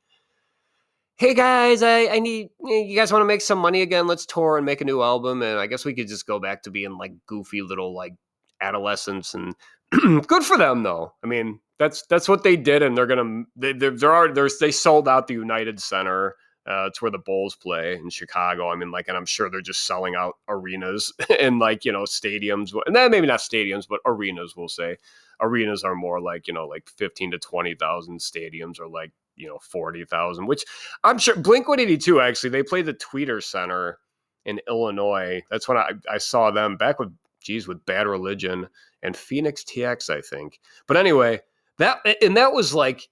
hey 1.17 1.34
guys, 1.34 1.82
I 1.82 2.06
I 2.08 2.19
need 2.19 2.50
you 2.61 2.96
guys 2.96 3.12
want 3.12 3.23
to 3.23 3.26
make 3.26 3.40
some 3.40 3.58
money 3.58 3.82
again? 3.82 4.06
Let's 4.06 4.26
tour 4.26 4.56
and 4.56 4.67
make 4.67 4.81
a 4.81 4.84
new 4.84 5.02
album, 5.02 5.43
and 5.43 5.58
I 5.58 5.67
guess 5.67 5.84
we 5.84 5.94
could 5.94 6.08
just 6.08 6.26
go 6.26 6.38
back 6.38 6.62
to 6.62 6.70
being 6.70 6.99
like 6.99 7.12
goofy 7.26 7.62
little 7.62 7.94
like 7.94 8.14
adolescents 8.61 9.34
and 9.34 9.55
good 10.26 10.44
for 10.44 10.56
them 10.56 10.82
though. 10.82 11.12
I 11.23 11.26
mean, 11.26 11.61
that's 11.79 12.06
that's 12.08 12.29
what 12.29 12.43
they 12.43 12.56
did, 12.56 12.82
and 12.82 12.96
they're 12.96 13.06
gonna 13.06 13.44
they 13.56 13.73
there 13.73 14.12
are 14.12 14.32
there's 14.32 14.58
they 14.58 14.70
sold 14.70 15.08
out 15.08 15.26
the 15.26 15.34
United 15.34 15.81
Center. 15.81 16.37
Uh, 16.67 16.87
it's 16.87 17.03
where 17.03 17.11
the 17.11 17.19
Bulls 17.19 17.56
play 17.56 17.94
in 17.94 18.09
Chicago. 18.09 18.69
I 18.69 18.76
mean, 18.76 18.93
like, 18.93 19.09
and 19.09 19.17
I'm 19.17 19.26
sure 19.26 19.50
they're 19.50 19.61
just 19.61 19.85
selling 19.87 20.14
out 20.14 20.37
arenas 20.49 21.12
and 21.41 21.59
like 21.59 21.85
you 21.85 21.93
know 21.93 22.03
stadiums, 22.03 22.73
and 22.87 22.94
then 22.94 23.11
maybe 23.11 23.26
not 23.26 23.41
stadiums, 23.41 23.87
but 23.88 24.00
arenas. 24.06 24.55
We'll 24.56 24.69
say 24.69 24.97
arenas 25.41 25.82
are 25.82 25.94
more 25.94 26.20
like 26.20 26.47
you 26.47 26.55
know 26.55 26.67
like 26.67 26.88
fifteen 26.88 27.31
to 27.32 27.38
twenty 27.38 27.75
thousand. 27.75 28.20
Stadiums 28.20 28.79
are 28.79 28.88
like 28.88 29.12
you 29.35 29.49
know 29.49 29.59
forty 29.59 30.05
thousand, 30.05 30.47
which 30.47 30.64
I'm 31.03 31.19
sure 31.19 31.37
Blink 31.37 31.69
One 31.69 31.81
Eighty 31.81 31.99
Two 31.99 32.20
actually 32.20 32.50
they 32.50 32.62
played 32.62 32.87
the 32.87 32.94
Tweeter 32.94 33.43
Center 33.43 33.99
in 34.44 34.61
Illinois. 34.69 35.43
That's 35.50 35.67
when 35.67 35.79
I 35.79 35.91
I 36.11 36.19
saw 36.19 36.50
them 36.50 36.76
back 36.76 36.99
with 36.99 37.12
geez 37.43 37.69
with 37.69 37.85
Bad 37.85 38.06
Religion 38.06 38.69
and 39.03 39.17
Phoenix 39.17 39.65
TX, 39.65 40.11
I 40.11 40.20
think. 40.20 40.61
But 40.87 40.97
anyway, 40.97 41.41
that 41.79 41.99
and 42.23 42.37
that 42.37 42.53
was 42.53 42.75
like, 42.75 43.08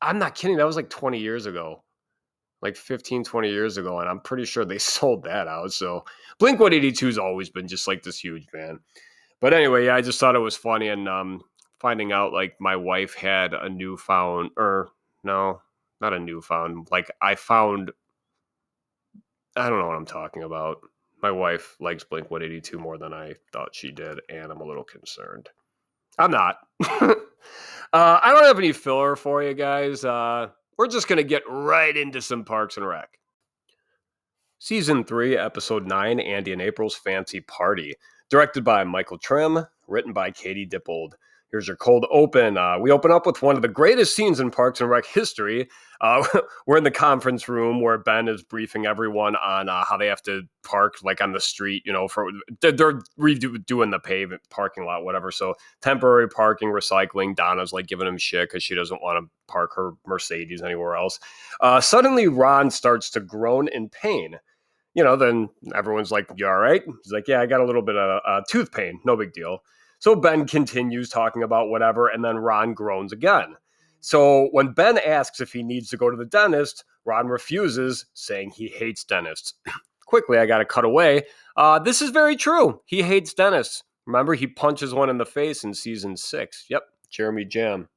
I'm 0.00 0.18
not 0.18 0.34
kidding. 0.34 0.56
That 0.56 0.66
was 0.66 0.76
like 0.76 0.90
20 0.90 1.18
years 1.18 1.46
ago, 1.46 1.82
like 2.62 2.76
15, 2.76 3.24
20 3.24 3.50
years 3.50 3.76
ago. 3.76 4.00
And 4.00 4.08
I'm 4.08 4.20
pretty 4.20 4.44
sure 4.44 4.64
they 4.64 4.78
sold 4.78 5.24
that 5.24 5.48
out. 5.48 5.72
So 5.72 6.04
Blink 6.38 6.60
182 6.60 7.06
has 7.06 7.18
always 7.18 7.50
been 7.50 7.68
just 7.68 7.88
like 7.88 8.02
this 8.02 8.22
huge 8.22 8.46
band. 8.52 8.80
But 9.40 9.54
anyway, 9.54 9.86
yeah, 9.86 9.94
I 9.94 10.02
just 10.02 10.20
thought 10.20 10.36
it 10.36 10.40
was 10.40 10.56
funny. 10.56 10.88
And 10.88 11.08
um, 11.08 11.42
finding 11.78 12.12
out 12.12 12.32
like 12.32 12.56
my 12.60 12.76
wife 12.76 13.14
had 13.14 13.54
a 13.54 13.68
newfound, 13.68 14.50
or 14.56 14.88
no, 15.24 15.62
not 16.00 16.12
a 16.12 16.18
newfound, 16.18 16.88
like 16.90 17.10
I 17.22 17.34
found, 17.34 17.92
I 19.56 19.68
don't 19.68 19.78
know 19.78 19.86
what 19.86 19.96
I'm 19.96 20.06
talking 20.06 20.42
about 20.42 20.78
my 21.22 21.30
wife 21.30 21.76
likes 21.80 22.04
Blink 22.04 22.30
182 22.30 22.78
more 22.78 22.98
than 22.98 23.12
I 23.12 23.34
thought 23.52 23.74
she 23.74 23.90
did, 23.90 24.20
and 24.28 24.50
I'm 24.50 24.60
a 24.60 24.64
little 24.64 24.84
concerned. 24.84 25.48
I'm 26.18 26.30
not. 26.30 26.56
uh, 26.90 27.14
I 27.92 28.32
don't 28.32 28.44
have 28.44 28.58
any 28.58 28.72
filler 28.72 29.16
for 29.16 29.42
you 29.42 29.54
guys. 29.54 30.04
Uh, 30.04 30.48
we're 30.80 30.86
just 30.86 31.08
going 31.08 31.18
to 31.18 31.22
get 31.22 31.42
right 31.46 31.94
into 31.94 32.22
some 32.22 32.42
Parks 32.42 32.78
and 32.78 32.88
Rec. 32.88 33.18
Season 34.58 35.04
3, 35.04 35.36
Episode 35.36 35.86
9 35.86 36.18
Andy 36.18 36.54
and 36.54 36.62
April's 36.62 36.94
Fancy 36.94 37.42
Party. 37.42 37.94
Directed 38.30 38.64
by 38.64 38.82
Michael 38.84 39.18
Trim, 39.18 39.66
written 39.86 40.14
by 40.14 40.30
Katie 40.30 40.66
Dippold. 40.66 41.16
Here's 41.50 41.66
your 41.66 41.76
cold 41.76 42.06
open. 42.12 42.56
Uh, 42.56 42.78
we 42.78 42.92
open 42.92 43.10
up 43.10 43.26
with 43.26 43.42
one 43.42 43.56
of 43.56 43.62
the 43.62 43.68
greatest 43.68 44.14
scenes 44.14 44.38
in 44.38 44.52
Parks 44.52 44.80
and 44.80 44.88
Rec 44.88 45.04
history. 45.04 45.68
Uh, 46.00 46.24
we're 46.66 46.76
in 46.76 46.84
the 46.84 46.92
conference 46.92 47.48
room 47.48 47.80
where 47.80 47.98
Ben 47.98 48.28
is 48.28 48.42
briefing 48.42 48.86
everyone 48.86 49.34
on 49.34 49.68
uh, 49.68 49.84
how 49.84 49.96
they 49.96 50.06
have 50.06 50.22
to 50.22 50.42
park, 50.62 50.94
like 51.02 51.20
on 51.20 51.32
the 51.32 51.40
street. 51.40 51.82
You 51.84 51.92
know, 51.92 52.06
for 52.06 52.30
they're, 52.60 52.70
they're 52.70 53.00
redoing 53.18 53.90
the 53.90 53.98
pavement 53.98 54.42
parking 54.48 54.84
lot, 54.84 55.04
whatever. 55.04 55.32
So 55.32 55.54
temporary 55.82 56.28
parking, 56.28 56.68
recycling. 56.68 57.34
Donna's 57.34 57.72
like 57.72 57.88
giving 57.88 58.06
him 58.06 58.18
shit 58.18 58.48
because 58.48 58.62
she 58.62 58.76
doesn't 58.76 59.02
want 59.02 59.24
to 59.24 59.30
park 59.48 59.72
her 59.74 59.92
Mercedes 60.06 60.62
anywhere 60.62 60.94
else. 60.94 61.18
Uh, 61.60 61.80
suddenly, 61.80 62.28
Ron 62.28 62.70
starts 62.70 63.10
to 63.10 63.20
groan 63.20 63.66
in 63.68 63.88
pain 63.88 64.38
you 64.92 65.04
know, 65.04 65.14
then 65.14 65.48
everyone's 65.74 66.10
like, 66.10 66.28
"You 66.36 66.48
all 66.48 66.56
right?" 66.58 66.82
He's 67.04 67.12
like, 67.12 67.28
"Yeah, 67.28 67.40
I 67.40 67.46
got 67.46 67.60
a 67.60 67.64
little 67.64 67.80
bit 67.80 67.94
of 67.94 68.20
uh, 68.26 68.42
tooth 68.48 68.72
pain. 68.72 69.00
No 69.04 69.16
big 69.16 69.32
deal." 69.32 69.62
So 70.00 70.16
Ben 70.16 70.46
continues 70.46 71.10
talking 71.10 71.42
about 71.42 71.68
whatever, 71.68 72.08
and 72.08 72.24
then 72.24 72.38
Ron 72.38 72.74
groans 72.74 73.12
again. 73.12 73.54
So 74.00 74.48
when 74.52 74.72
Ben 74.72 74.98
asks 74.98 75.40
if 75.40 75.52
he 75.52 75.62
needs 75.62 75.90
to 75.90 75.98
go 75.98 76.10
to 76.10 76.16
the 76.16 76.24
dentist, 76.24 76.84
Ron 77.04 77.28
refuses, 77.28 78.06
saying 78.14 78.50
he 78.50 78.68
hates 78.68 79.04
dentists. 79.04 79.54
Quickly, 80.06 80.38
I 80.38 80.46
got 80.46 80.58
to 80.58 80.64
cut 80.64 80.84
away. 80.84 81.24
Uh, 81.54 81.78
this 81.78 82.02
is 82.02 82.10
very 82.10 82.34
true. 82.34 82.80
He 82.86 83.02
hates 83.02 83.34
dentists. 83.34 83.84
Remember, 84.06 84.34
he 84.34 84.46
punches 84.46 84.94
one 84.94 85.10
in 85.10 85.18
the 85.18 85.26
face 85.26 85.62
in 85.62 85.74
season 85.74 86.16
six. 86.16 86.64
Yep, 86.68 86.82
Jeremy 87.10 87.44
Jamm. 87.44 87.88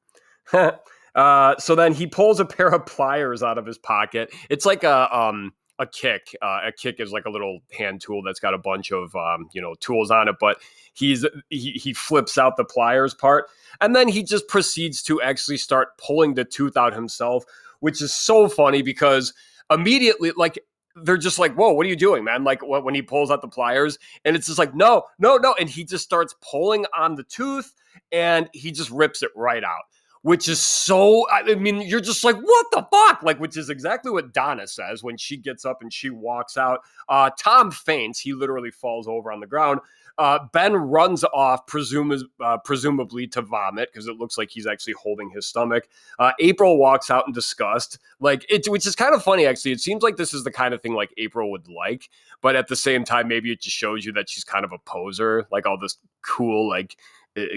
uh, 1.16 1.56
so 1.58 1.74
then 1.74 1.94
he 1.94 2.06
pulls 2.06 2.40
a 2.40 2.46
pair 2.46 2.68
of 2.68 2.86
pliers 2.86 3.42
out 3.42 3.58
of 3.58 3.66
his 3.66 3.78
pocket. 3.78 4.32
It's 4.50 4.66
like 4.66 4.84
a 4.84 5.18
um, 5.18 5.54
a 5.80 5.88
kick. 5.88 6.36
Uh, 6.42 6.62
a 6.66 6.72
kick 6.72 7.00
is 7.00 7.12
like 7.12 7.26
a 7.26 7.30
little 7.30 7.60
hand 7.78 8.02
tool 8.02 8.22
that's 8.22 8.40
got 8.40 8.54
a 8.54 8.58
bunch 8.58 8.92
of 8.92 9.16
um, 9.16 9.50
you 9.54 9.62
know 9.62 9.74
tools 9.76 10.12
on 10.12 10.28
it, 10.28 10.36
but 10.40 10.58
he's 10.94 11.26
he, 11.50 11.72
he 11.72 11.94
flips 11.94 12.38
out 12.38 12.58
the 12.58 12.66
pliers 12.66 13.14
part, 13.14 13.46
and 13.82 13.96
then 13.96 14.08
he 14.08 14.24
just 14.24 14.48
proceeds 14.48 15.02
to 15.04 15.22
actually 15.22 15.58
start 15.58 15.98
pulling 15.98 16.34
the 16.34 16.46
tooth 16.46 16.78
out 16.78 16.94
himself, 16.94 17.44
which 17.80 18.02
is 18.02 18.14
so 18.14 18.48
funny 18.48 18.82
because 18.82 19.34
immediately 19.72 20.32
like 20.38 20.60
they're 20.96 21.18
just 21.18 21.40
like, 21.40 21.56
"Whoa, 21.56 21.74
what 21.74 21.86
are 21.86 21.90
you 21.90 21.96
doing, 21.96 22.24
man?" 22.24 22.44
Like 22.44 22.62
when 22.64 22.94
he 22.94 23.02
pulls 23.02 23.32
out 23.32 23.42
the 23.42 23.48
pliers, 23.48 23.98
and 24.26 24.36
it's 24.36 24.48
just 24.48 24.60
like, 24.60 24.76
"No, 24.76 25.04
no, 25.18 25.38
no!" 25.38 25.56
And 25.60 25.70
he 25.70 25.84
just 25.84 26.04
starts 26.04 26.36
pulling 26.42 26.86
on 26.96 27.16
the 27.16 27.24
tooth, 27.24 27.74
and 28.12 28.50
he 28.54 28.72
just 28.72 28.92
rips 28.92 29.24
it 29.24 29.32
right 29.36 29.64
out 29.64 29.84
which 30.24 30.48
is 30.48 30.60
so 30.62 31.26
I 31.30 31.56
mean, 31.56 31.82
you're 31.82 32.02
just 32.02 32.24
like, 32.24 32.38
what 32.38 32.66
the 32.72 32.88
fuck? 32.92 33.24
Like, 33.24 33.40
which 33.40 33.56
is 33.56 33.70
exactly 33.70 34.12
what 34.12 34.34
Donna 34.34 34.68
says 34.68 35.04
when 35.04 35.18
she 35.18 35.38
gets 35.38 35.66
up 35.66 35.82
and 35.82 35.94
she 35.94 36.10
walks 36.10 36.58
out. 36.58 36.80
Uh, 37.08 37.30
Tom 37.38 37.72
faints, 37.72 38.20
he 38.20 38.34
literally 38.34 38.72
falls 38.72 39.08
over 39.08 39.32
on 39.32 39.40
the 39.40 39.48
ground. 39.48 39.80
Uh, 40.18 40.40
ben 40.54 40.74
runs 40.74 41.24
off, 41.34 41.66
presumes, 41.66 42.24
uh, 42.40 42.58
presumably 42.58 43.26
to 43.26 43.42
vomit 43.42 43.90
because 43.92 44.08
it 44.08 44.16
looks 44.18 44.38
like 44.38 44.50
he's 44.50 44.68
actually 44.68 44.94
holding 44.94 45.30
his 45.30 45.48
stomach. 45.48 45.88
Uh, 46.20 46.32
April 46.40 46.78
walks 46.78 47.10
out 47.10 47.26
in 47.26 47.34
disgust, 47.34 47.98
like 48.20 48.46
it, 48.50 48.66
which 48.68 48.86
is 48.86 48.96
kind 48.96 49.16
of 49.16 49.24
funny 49.24 49.46
actually. 49.46 49.72
It 49.72 49.82
seems 49.82 50.04
like 50.04 50.16
this 50.16 50.34
is 50.34 50.44
the 50.44 50.52
kind 50.52 50.74
of 50.74 50.82
thing 50.82 50.94
like 50.94 51.14
April 51.18 51.50
would 51.52 51.68
like, 51.68 52.10
but 52.42 52.56
at 52.56 52.68
the 52.68 52.76
same 52.76 53.04
time, 53.04 53.28
maybe 53.28 53.52
it 53.52 53.60
just 53.60 53.76
shows 53.76 54.06
you 54.06 54.14
that 54.14 54.30
she's 54.30 54.44
kind 54.44 54.64
of 54.64 54.72
a 54.72 54.78
poser, 54.78 55.48
like 55.52 55.66
all 55.66 55.80
this 55.80 55.98
cool 56.22 56.70
like 56.70 56.96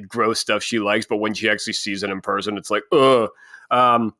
gross 0.09 0.41
stuff 0.41 0.63
she 0.63 0.79
likes, 0.79 1.07
but 1.07 1.17
when 1.17 1.35
she 1.35 1.49
actually 1.49 1.73
sees 1.73 2.03
it 2.03 2.11
in 2.11 2.21
person, 2.21 2.57
it's 2.57 2.71
like, 2.71 2.85
ugh. 2.93 3.31
Um, 3.71 4.15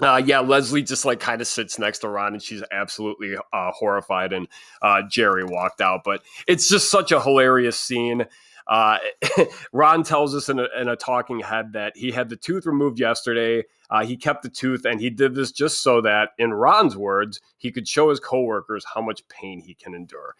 uh, 0.00 0.22
yeah, 0.24 0.40
Leslie 0.40 0.82
just 0.82 1.04
like 1.04 1.20
kind 1.20 1.40
of 1.40 1.46
sits 1.46 1.78
next 1.78 1.98
to 2.00 2.08
Ron 2.08 2.34
and 2.34 2.42
she's 2.42 2.62
absolutely 2.70 3.36
uh, 3.52 3.70
horrified. 3.72 4.32
And 4.32 4.46
uh, 4.80 5.02
Jerry 5.10 5.44
walked 5.44 5.80
out, 5.80 6.02
but 6.04 6.22
it's 6.46 6.68
just 6.68 6.90
such 6.90 7.10
a 7.10 7.20
hilarious 7.20 7.78
scene. 7.78 8.24
Uh, 8.68 8.98
Ron 9.72 10.04
tells 10.04 10.34
us 10.34 10.48
in 10.48 10.60
a, 10.60 10.66
in 10.78 10.88
a, 10.88 10.96
talking 10.96 11.40
head 11.40 11.72
that 11.72 11.96
he 11.96 12.12
had 12.12 12.28
the 12.28 12.36
tooth 12.36 12.66
removed 12.66 13.00
yesterday. 13.00 13.64
Uh, 13.90 14.04
he 14.04 14.16
kept 14.16 14.42
the 14.42 14.50
tooth 14.50 14.84
and 14.84 15.00
he 15.00 15.08
did 15.08 15.34
this 15.34 15.50
just 15.50 15.82
so 15.82 16.02
that, 16.02 16.30
in 16.38 16.52
Ron's 16.52 16.96
words, 16.96 17.40
he 17.56 17.72
could 17.72 17.88
show 17.88 18.10
his 18.10 18.20
coworkers 18.20 18.84
how 18.94 19.00
much 19.00 19.26
pain 19.28 19.60
he 19.60 19.74
can 19.74 19.94
endure 19.94 20.34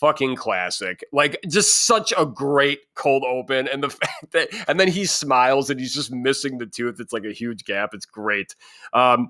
fucking 0.00 0.36
classic. 0.36 1.04
Like 1.12 1.38
just 1.48 1.86
such 1.86 2.12
a 2.16 2.26
great 2.26 2.80
cold 2.94 3.24
open 3.24 3.68
and 3.68 3.82
the 3.82 3.90
fact 3.90 4.32
that 4.32 4.48
and 4.68 4.78
then 4.78 4.88
he 4.88 5.04
smiles 5.04 5.70
and 5.70 5.78
he's 5.78 5.94
just 5.94 6.12
missing 6.12 6.58
the 6.58 6.66
tooth. 6.66 7.00
It's 7.00 7.12
like 7.12 7.24
a 7.24 7.32
huge 7.32 7.64
gap. 7.64 7.90
It's 7.92 8.06
great. 8.06 8.54
Um 8.92 9.28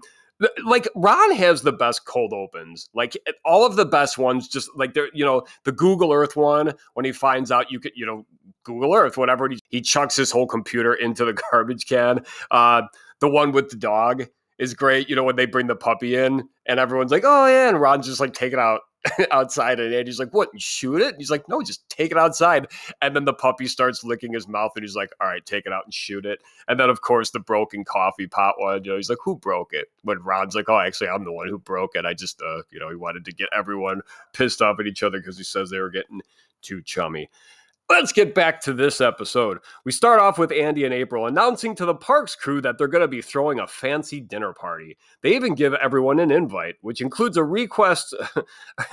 like 0.64 0.88
Ron 0.96 1.32
has 1.36 1.62
the 1.62 1.72
best 1.72 2.06
cold 2.06 2.32
opens. 2.32 2.90
Like 2.92 3.16
all 3.44 3.64
of 3.64 3.76
the 3.76 3.86
best 3.86 4.18
ones 4.18 4.48
just 4.48 4.68
like 4.74 4.94
they're 4.94 5.08
you 5.14 5.24
know 5.24 5.44
the 5.64 5.72
Google 5.72 6.12
Earth 6.12 6.36
one 6.36 6.74
when 6.94 7.04
he 7.04 7.12
finds 7.12 7.50
out 7.50 7.70
you 7.70 7.78
could 7.78 7.92
you 7.94 8.04
know 8.04 8.26
Google 8.64 8.94
Earth 8.94 9.16
whatever 9.16 9.48
he, 9.48 9.60
he 9.68 9.80
chucks 9.80 10.16
his 10.16 10.30
whole 10.30 10.46
computer 10.46 10.94
into 10.94 11.24
the 11.24 11.40
garbage 11.50 11.86
can. 11.86 12.24
Uh 12.50 12.82
the 13.20 13.28
one 13.28 13.52
with 13.52 13.70
the 13.70 13.76
dog 13.76 14.26
is 14.58 14.74
great. 14.74 15.08
You 15.08 15.16
know 15.16 15.24
when 15.24 15.36
they 15.36 15.46
bring 15.46 15.66
the 15.66 15.76
puppy 15.76 16.16
in 16.16 16.48
and 16.66 16.80
everyone's 16.80 17.12
like, 17.12 17.24
"Oh 17.24 17.46
yeah," 17.46 17.68
and 17.68 17.80
Ron's 17.80 18.06
just 18.06 18.20
like 18.20 18.32
taking 18.32 18.58
out 18.58 18.80
outside 19.30 19.80
and 19.80 19.94
Andy's 19.94 20.18
like, 20.18 20.32
What, 20.32 20.48
shoot 20.60 21.00
it? 21.00 21.08
And 21.08 21.16
he's 21.18 21.30
like, 21.30 21.48
No, 21.48 21.62
just 21.62 21.88
take 21.88 22.10
it 22.10 22.18
outside. 22.18 22.66
And 23.02 23.14
then 23.14 23.24
the 23.24 23.32
puppy 23.32 23.66
starts 23.66 24.04
licking 24.04 24.32
his 24.32 24.48
mouth 24.48 24.72
and 24.76 24.84
he's 24.84 24.96
like, 24.96 25.10
All 25.20 25.28
right, 25.28 25.44
take 25.44 25.66
it 25.66 25.72
out 25.72 25.84
and 25.84 25.92
shoot 25.92 26.24
it. 26.24 26.40
And 26.68 26.78
then, 26.80 26.90
of 26.90 27.00
course, 27.00 27.30
the 27.30 27.40
broken 27.40 27.84
coffee 27.84 28.26
pot 28.26 28.54
one, 28.58 28.84
you 28.84 28.90
know, 28.90 28.96
he's 28.96 29.10
like, 29.10 29.18
Who 29.24 29.36
broke 29.36 29.72
it? 29.72 29.88
When 30.02 30.18
Ron's 30.22 30.54
like, 30.54 30.68
Oh, 30.68 30.78
actually, 30.78 31.08
I'm 31.08 31.24
the 31.24 31.32
one 31.32 31.48
who 31.48 31.58
broke 31.58 31.92
it. 31.94 32.06
I 32.06 32.14
just, 32.14 32.40
uh, 32.42 32.62
you 32.70 32.80
know, 32.80 32.88
he 32.88 32.96
wanted 32.96 33.24
to 33.26 33.32
get 33.32 33.48
everyone 33.56 34.00
pissed 34.32 34.62
off 34.62 34.80
at 34.80 34.86
each 34.86 35.02
other 35.02 35.18
because 35.18 35.38
he 35.38 35.44
says 35.44 35.70
they 35.70 35.80
were 35.80 35.90
getting 35.90 36.22
too 36.62 36.82
chummy. 36.82 37.28
Let's 37.90 38.12
get 38.12 38.34
back 38.34 38.62
to 38.62 38.72
this 38.72 39.02
episode. 39.02 39.58
We 39.84 39.92
start 39.92 40.18
off 40.18 40.38
with 40.38 40.52
Andy 40.52 40.84
and 40.84 40.94
April 40.94 41.26
announcing 41.26 41.74
to 41.76 41.84
the 41.84 41.94
parks 41.94 42.34
crew 42.34 42.62
that 42.62 42.78
they're 42.78 42.88
going 42.88 43.02
to 43.02 43.08
be 43.08 43.20
throwing 43.20 43.60
a 43.60 43.66
fancy 43.66 44.20
dinner 44.20 44.54
party. 44.54 44.96
They 45.22 45.34
even 45.36 45.54
give 45.54 45.74
everyone 45.74 46.18
an 46.18 46.30
invite, 46.30 46.76
which 46.80 47.02
includes 47.02 47.36
a 47.36 47.44
request. 47.44 48.14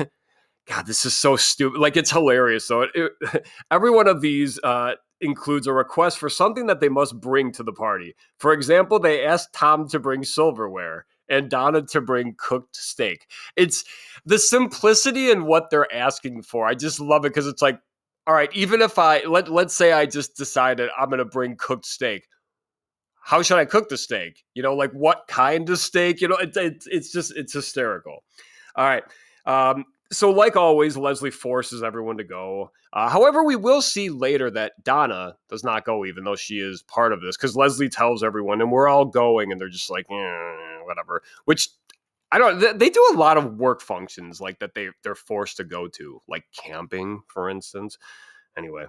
God, 0.67 0.85
this 0.85 1.05
is 1.05 1.17
so 1.17 1.37
stupid. 1.37 1.79
Like, 1.79 1.95
it's 1.95 2.11
hilarious. 2.11 2.67
So, 2.67 2.81
it, 2.81 2.89
it, 2.93 3.47
every 3.71 3.91
one 3.91 4.07
of 4.07 4.19
these 4.19 4.59
uh, 4.61 4.95
includes 5.21 5.67
a 5.67 5.73
request 5.73 6.19
for 6.19 6.29
something 6.29 6.67
that 6.67 6.81
they 6.81 6.89
must 6.89 7.19
bring 7.19 7.53
to 7.53 7.63
the 7.63 7.73
party. 7.73 8.13
For 8.39 8.51
example, 8.51 8.99
they 8.99 9.25
asked 9.25 9.53
Tom 9.53 9.87
to 9.89 9.99
bring 9.99 10.23
silverware 10.23 11.05
and 11.29 11.49
Donna 11.49 11.81
to 11.83 12.01
bring 12.01 12.35
cooked 12.37 12.75
steak. 12.75 13.27
It's 13.55 13.85
the 14.25 14.37
simplicity 14.37 15.31
in 15.31 15.45
what 15.45 15.69
they're 15.69 15.91
asking 15.93 16.43
for. 16.43 16.67
I 16.67 16.75
just 16.75 16.99
love 16.99 17.23
it 17.23 17.29
because 17.29 17.47
it's 17.47 17.61
like, 17.61 17.79
all 18.27 18.33
right, 18.33 18.49
even 18.53 18.81
if 18.81 18.99
I 18.99 19.23
let 19.23 19.49
let's 19.49 19.75
say 19.75 19.91
I 19.91 20.05
just 20.05 20.35
decided 20.35 20.89
I'm 20.97 21.09
going 21.09 21.19
to 21.19 21.25
bring 21.25 21.55
cooked 21.57 21.85
steak. 21.85 22.27
How 23.23 23.41
should 23.41 23.57
I 23.57 23.65
cook 23.65 23.89
the 23.89 23.97
steak? 23.97 24.43
You 24.53 24.63
know, 24.63 24.75
like 24.75 24.91
what 24.91 25.23
kind 25.27 25.69
of 25.69 25.79
steak? 25.79 26.21
You 26.21 26.27
know, 26.27 26.37
it, 26.37 26.55
it, 26.57 26.83
it's 26.87 27.11
just 27.11 27.35
it's 27.35 27.53
hysterical. 27.53 28.23
All 28.75 28.85
right. 28.85 29.03
Um, 29.45 29.85
so, 30.11 30.29
like 30.29 30.57
always, 30.57 30.97
Leslie 30.97 31.31
forces 31.31 31.83
everyone 31.83 32.17
to 32.17 32.23
go. 32.23 32.71
Uh, 32.91 33.07
however, 33.07 33.45
we 33.45 33.55
will 33.55 33.81
see 33.81 34.09
later 34.09 34.51
that 34.51 34.73
Donna 34.83 35.37
does 35.49 35.63
not 35.63 35.85
go, 35.85 36.05
even 36.05 36.25
though 36.25 36.35
she 36.35 36.59
is 36.59 36.83
part 36.83 37.13
of 37.13 37.21
this, 37.21 37.37
because 37.37 37.55
Leslie 37.55 37.87
tells 37.87 38.21
everyone, 38.21 38.59
and 38.59 38.71
we're 38.71 38.89
all 38.89 39.05
going, 39.05 39.51
and 39.51 39.61
they're 39.61 39.69
just 39.69 39.89
like, 39.89 40.05
eh, 40.11 40.79
whatever. 40.83 41.23
Which 41.45 41.69
I 42.31 42.37
don't. 42.37 42.79
They 42.79 42.89
do 42.89 43.09
a 43.13 43.17
lot 43.17 43.37
of 43.37 43.57
work 43.57 43.81
functions 43.81 44.39
like 44.39 44.59
that. 44.59 44.73
They 44.73 44.89
they're 45.03 45.15
forced 45.15 45.57
to 45.57 45.63
go 45.63 45.87
to, 45.89 46.21
like 46.27 46.45
camping, 46.55 47.21
for 47.27 47.49
instance. 47.49 47.97
Anyway, 48.57 48.85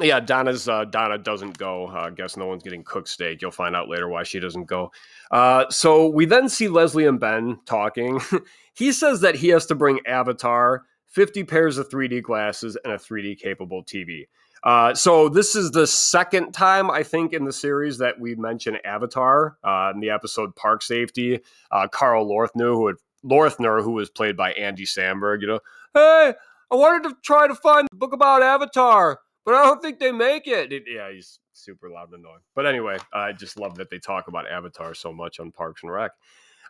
yeah, 0.00 0.20
Donna's 0.20 0.68
uh, 0.68 0.84
Donna 0.86 1.18
doesn't 1.18 1.58
go. 1.58 1.86
I 1.86 2.06
uh, 2.06 2.10
guess 2.10 2.36
no 2.36 2.46
one's 2.46 2.62
getting 2.62 2.84
cooked 2.84 3.08
steak. 3.08 3.42
You'll 3.42 3.50
find 3.50 3.76
out 3.76 3.88
later 3.88 4.08
why 4.08 4.22
she 4.22 4.40
doesn't 4.40 4.64
go. 4.64 4.92
Uh, 5.30 5.68
so 5.70 6.08
we 6.08 6.24
then 6.24 6.48
see 6.48 6.68
Leslie 6.68 7.06
and 7.06 7.20
Ben 7.20 7.58
talking. 7.66 8.20
he 8.74 8.92
says 8.92 9.20
that 9.20 9.36
he 9.36 9.48
has 9.48 9.66
to 9.66 9.74
bring 9.74 10.00
Avatar, 10.06 10.84
50 11.08 11.44
pairs 11.44 11.78
of 11.78 11.88
3D 11.88 12.22
glasses, 12.22 12.76
and 12.84 12.92
a 12.92 12.98
3D 12.98 13.38
capable 13.38 13.84
TV. 13.84 14.26
Uh, 14.62 14.94
so 14.94 15.28
this 15.28 15.56
is 15.56 15.70
the 15.70 15.86
second 15.86 16.52
time 16.52 16.90
I 16.90 17.02
think 17.02 17.32
in 17.32 17.44
the 17.44 17.52
series 17.52 17.98
that 17.98 18.20
we 18.20 18.34
mention 18.34 18.76
Avatar 18.84 19.56
uh, 19.64 19.92
in 19.94 20.00
the 20.00 20.10
episode 20.10 20.54
Park 20.54 20.82
Safety. 20.82 21.40
Uh, 21.70 21.88
Carl 21.88 22.26
Lorthner, 22.26 22.74
who 22.74 22.88
had, 22.88 22.96
Lorthner, 23.24 23.82
who 23.82 23.92
was 23.92 24.10
played 24.10 24.36
by 24.36 24.52
Andy 24.52 24.84
Samberg, 24.84 25.40
you 25.40 25.46
know, 25.46 25.60
hey, 25.94 26.34
I 26.70 26.74
wanted 26.74 27.08
to 27.08 27.16
try 27.22 27.46
to 27.48 27.54
find 27.54 27.88
a 27.90 27.96
book 27.96 28.12
about 28.12 28.42
Avatar, 28.42 29.20
but 29.44 29.54
I 29.54 29.64
don't 29.64 29.82
think 29.82 29.98
they 29.98 30.12
make 30.12 30.46
it. 30.46 30.72
it 30.72 30.84
yeah, 30.86 31.10
he's 31.10 31.40
super 31.52 31.88
loud 31.90 32.12
and 32.12 32.20
annoying. 32.20 32.40
But 32.54 32.66
anyway, 32.66 32.98
I 33.12 33.32
just 33.32 33.58
love 33.58 33.76
that 33.76 33.90
they 33.90 33.98
talk 33.98 34.28
about 34.28 34.48
Avatar 34.48 34.94
so 34.94 35.12
much 35.12 35.40
on 35.40 35.52
Parks 35.52 35.82
and 35.82 35.92
Rec. 35.92 36.12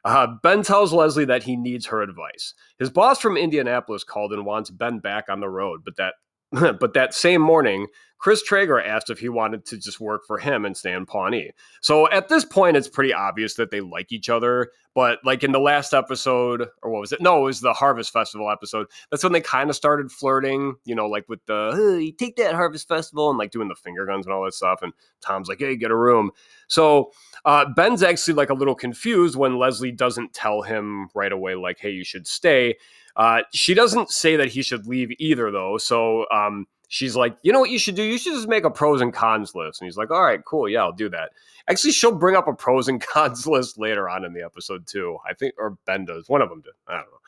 Uh, 0.04 0.28
ben 0.42 0.62
tells 0.62 0.92
Leslie 0.92 1.26
that 1.26 1.42
he 1.42 1.56
needs 1.56 1.86
her 1.86 2.00
advice. 2.00 2.54
His 2.78 2.88
boss 2.88 3.20
from 3.20 3.36
Indianapolis 3.36 4.04
called 4.04 4.32
and 4.32 4.46
wants 4.46 4.70
Ben 4.70 4.98
back 4.98 5.28
on 5.28 5.40
the 5.40 5.48
road, 5.48 5.82
but 5.84 5.96
that 5.96 6.14
but 6.80 6.94
that 6.94 7.14
same 7.14 7.40
morning, 7.40 7.86
Chris 8.20 8.42
Traeger 8.42 8.78
asked 8.78 9.08
if 9.08 9.18
he 9.18 9.30
wanted 9.30 9.64
to 9.64 9.78
just 9.78 9.98
work 9.98 10.26
for 10.26 10.36
him 10.36 10.66
and 10.66 10.76
stay 10.76 10.92
in 10.92 11.06
Pawnee. 11.06 11.52
So 11.80 12.08
at 12.10 12.28
this 12.28 12.44
point, 12.44 12.76
it's 12.76 12.88
pretty 12.88 13.14
obvious 13.14 13.54
that 13.54 13.70
they 13.70 13.80
like 13.80 14.12
each 14.12 14.28
other. 14.28 14.70
But 14.94 15.20
like 15.24 15.42
in 15.42 15.52
the 15.52 15.60
last 15.60 15.94
episode, 15.94 16.68
or 16.82 16.90
what 16.90 17.00
was 17.00 17.12
it? 17.12 17.22
No, 17.22 17.38
it 17.38 17.44
was 17.44 17.60
the 17.60 17.72
Harvest 17.72 18.12
Festival 18.12 18.50
episode. 18.50 18.88
That's 19.10 19.22
when 19.22 19.32
they 19.32 19.40
kind 19.40 19.70
of 19.70 19.76
started 19.76 20.12
flirting, 20.12 20.74
you 20.84 20.94
know, 20.94 21.06
like 21.06 21.28
with 21.30 21.44
the, 21.46 21.72
hey, 21.74 22.10
take 22.10 22.36
that 22.36 22.54
Harvest 22.54 22.88
Festival 22.88 23.30
and 23.30 23.38
like 23.38 23.52
doing 23.52 23.68
the 23.68 23.74
finger 23.74 24.04
guns 24.04 24.26
and 24.26 24.34
all 24.34 24.44
that 24.44 24.52
stuff. 24.52 24.80
And 24.82 24.92
Tom's 25.22 25.48
like, 25.48 25.60
hey, 25.60 25.76
get 25.76 25.90
a 25.90 25.96
room. 25.96 26.30
So 26.68 27.12
uh, 27.46 27.66
Ben's 27.74 28.02
actually 28.02 28.34
like 28.34 28.50
a 28.50 28.54
little 28.54 28.74
confused 28.74 29.36
when 29.36 29.58
Leslie 29.58 29.92
doesn't 29.92 30.34
tell 30.34 30.60
him 30.60 31.08
right 31.14 31.32
away, 31.32 31.54
like, 31.54 31.78
hey, 31.78 31.90
you 31.90 32.04
should 32.04 32.26
stay. 32.26 32.74
Uh, 33.16 33.42
she 33.52 33.74
doesn't 33.74 34.10
say 34.10 34.36
that 34.36 34.48
he 34.48 34.62
should 34.62 34.86
leave 34.86 35.10
either, 35.18 35.50
though. 35.50 35.78
So 35.78 36.26
um, 36.30 36.66
she's 36.88 37.16
like, 37.16 37.36
you 37.42 37.52
know 37.52 37.60
what 37.60 37.70
you 37.70 37.78
should 37.78 37.94
do? 37.94 38.02
You 38.02 38.18
should 38.18 38.34
just 38.34 38.48
make 38.48 38.64
a 38.64 38.70
pros 38.70 39.00
and 39.00 39.12
cons 39.12 39.54
list. 39.54 39.80
And 39.80 39.86
he's 39.86 39.96
like, 39.96 40.10
all 40.10 40.22
right, 40.22 40.44
cool. 40.44 40.68
Yeah, 40.68 40.82
I'll 40.82 40.92
do 40.92 41.08
that. 41.10 41.30
Actually, 41.68 41.92
she'll 41.92 42.16
bring 42.16 42.36
up 42.36 42.48
a 42.48 42.54
pros 42.54 42.88
and 42.88 43.00
cons 43.06 43.46
list 43.46 43.78
later 43.78 44.08
on 44.08 44.24
in 44.24 44.32
the 44.32 44.42
episode, 44.42 44.86
too. 44.86 45.18
I 45.28 45.34
think, 45.34 45.54
or 45.58 45.76
Ben 45.86 46.04
does. 46.04 46.28
One 46.28 46.42
of 46.42 46.48
them 46.48 46.62
did. 46.62 46.72
I 46.86 46.96
don't 46.96 47.06
know. 47.06 47.20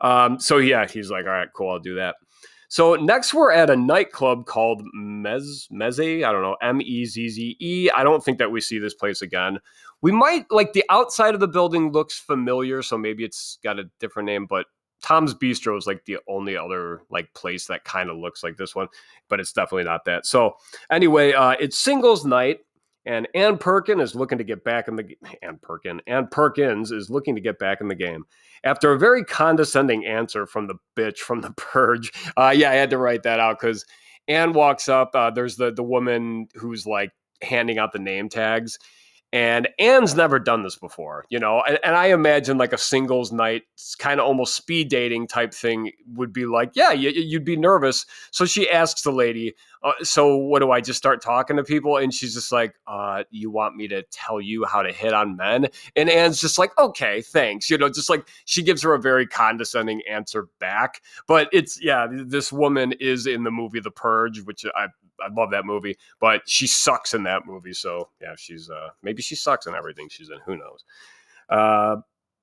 Um, 0.00 0.40
so 0.40 0.58
yeah, 0.58 0.86
he's 0.86 1.10
like, 1.10 1.26
all 1.26 1.32
right, 1.32 1.48
cool. 1.54 1.70
I'll 1.70 1.78
do 1.78 1.96
that. 1.96 2.16
So 2.68 2.94
next 2.94 3.34
we're 3.34 3.50
at 3.50 3.68
a 3.68 3.76
nightclub 3.76 4.46
called 4.46 4.82
Mez 4.96 5.68
Meze. 5.72 6.24
I 6.24 6.30
don't 6.30 6.42
know 6.42 6.56
M 6.62 6.80
E 6.80 7.04
Z 7.04 7.28
Z 7.28 7.56
E. 7.58 7.90
I 7.94 8.04
don't 8.04 8.24
think 8.24 8.38
that 8.38 8.52
we 8.52 8.60
see 8.60 8.78
this 8.78 8.94
place 8.94 9.22
again. 9.22 9.58
We 10.02 10.12
might 10.12 10.46
like 10.50 10.72
the 10.72 10.84
outside 10.88 11.34
of 11.34 11.40
the 11.40 11.48
building 11.48 11.90
looks 11.90 12.18
familiar, 12.18 12.80
so 12.82 12.96
maybe 12.96 13.24
it's 13.24 13.58
got 13.64 13.80
a 13.80 13.90
different 13.98 14.26
name, 14.26 14.46
but 14.46 14.66
Tom's 15.02 15.34
Bistro 15.34 15.78
is 15.78 15.86
like 15.86 16.04
the 16.04 16.18
only 16.28 16.56
other 16.56 17.02
like 17.10 17.32
place 17.34 17.66
that 17.66 17.84
kind 17.84 18.10
of 18.10 18.16
looks 18.16 18.42
like 18.42 18.56
this 18.56 18.74
one, 18.74 18.88
but 19.28 19.40
it's 19.40 19.52
definitely 19.52 19.84
not 19.84 20.04
that. 20.04 20.26
So 20.26 20.56
anyway, 20.90 21.32
uh, 21.32 21.52
it's 21.60 21.78
singles 21.78 22.24
night, 22.24 22.58
and 23.06 23.26
Ann 23.34 23.58
Perkin 23.58 24.00
is 24.00 24.14
looking 24.14 24.38
to 24.38 24.44
get 24.44 24.62
back 24.62 24.88
in 24.88 24.96
the 24.96 25.16
Ann 25.42 25.58
Perkin 25.62 26.00
Ann 26.06 26.28
Perkins 26.30 26.92
is 26.92 27.10
looking 27.10 27.34
to 27.34 27.40
get 27.40 27.58
back 27.58 27.80
in 27.80 27.88
the 27.88 27.94
game 27.94 28.24
after 28.64 28.92
a 28.92 28.98
very 28.98 29.24
condescending 29.24 30.04
answer 30.06 30.46
from 30.46 30.66
the 30.66 30.76
bitch 30.96 31.18
from 31.18 31.40
the 31.40 31.50
Purge. 31.56 32.12
Uh, 32.36 32.52
yeah, 32.54 32.70
I 32.70 32.74
had 32.74 32.90
to 32.90 32.98
write 32.98 33.22
that 33.22 33.40
out 33.40 33.58
because 33.60 33.84
Ann 34.28 34.52
walks 34.52 34.88
up. 34.88 35.10
Uh, 35.14 35.30
there's 35.30 35.56
the 35.56 35.72
the 35.72 35.82
woman 35.82 36.48
who's 36.54 36.86
like 36.86 37.10
handing 37.42 37.78
out 37.78 37.92
the 37.92 37.98
name 37.98 38.28
tags 38.28 38.78
and 39.32 39.68
Ann's 39.78 40.14
never 40.14 40.38
done 40.38 40.64
this 40.64 40.76
before, 40.76 41.24
you 41.28 41.38
know. 41.38 41.62
And, 41.66 41.78
and 41.84 41.94
I 41.94 42.06
imagine 42.06 42.58
like 42.58 42.72
a 42.72 42.78
singles 42.78 43.30
night, 43.30 43.62
kind 43.98 44.18
of 44.18 44.26
almost 44.26 44.56
speed 44.56 44.88
dating 44.88 45.28
type 45.28 45.54
thing 45.54 45.92
would 46.14 46.32
be 46.32 46.46
like, 46.46 46.72
yeah, 46.74 46.90
you, 46.90 47.38
would 47.38 47.44
be 47.44 47.56
nervous. 47.56 48.06
So 48.32 48.44
she 48.44 48.68
asks 48.68 49.02
the 49.02 49.12
lady, 49.12 49.54
uh, 49.82 49.92
so 50.02 50.36
what 50.36 50.60
do 50.60 50.70
I 50.70 50.80
just 50.80 50.98
start 50.98 51.22
talking 51.22 51.56
to 51.56 51.64
people? 51.64 51.96
And 51.96 52.12
she's 52.12 52.34
just 52.34 52.52
like, 52.52 52.74
uh, 52.86 53.24
you 53.30 53.50
want 53.50 53.76
me 53.76 53.88
to 53.88 54.02
tell 54.10 54.40
you 54.40 54.64
how 54.64 54.82
to 54.82 54.92
hit 54.92 55.12
on 55.12 55.36
men? 55.36 55.68
And 55.96 56.10
Ann's 56.10 56.40
just 56.40 56.58
like, 56.58 56.76
okay, 56.78 57.22
thanks. 57.22 57.70
You 57.70 57.78
know, 57.78 57.88
just 57.88 58.10
like 58.10 58.28
she 58.44 58.62
gives 58.62 58.82
her 58.82 58.94
a 58.94 59.00
very 59.00 59.26
condescending 59.26 60.02
answer 60.08 60.48
back. 60.58 61.00
But 61.26 61.48
it's, 61.52 61.82
yeah, 61.82 62.06
this 62.10 62.52
woman 62.52 62.92
is 63.00 63.26
in 63.26 63.44
the 63.44 63.50
movie 63.50 63.80
The 63.80 63.90
Purge, 63.90 64.42
which 64.42 64.64
I, 64.76 64.86
I 65.22 65.28
love 65.32 65.50
that 65.50 65.64
movie, 65.64 65.96
but 66.20 66.42
she 66.46 66.66
sucks 66.66 67.14
in 67.14 67.22
that 67.24 67.46
movie. 67.46 67.72
So 67.72 68.10
yeah, 68.20 68.34
she's, 68.36 68.68
uh, 68.68 68.90
maybe 69.02 69.22
she 69.22 69.34
sucks 69.34 69.66
in 69.66 69.74
everything 69.74 70.08
she's 70.10 70.30
in. 70.30 70.38
Who 70.44 70.56
knows? 70.56 70.84
Uh, 71.48 71.96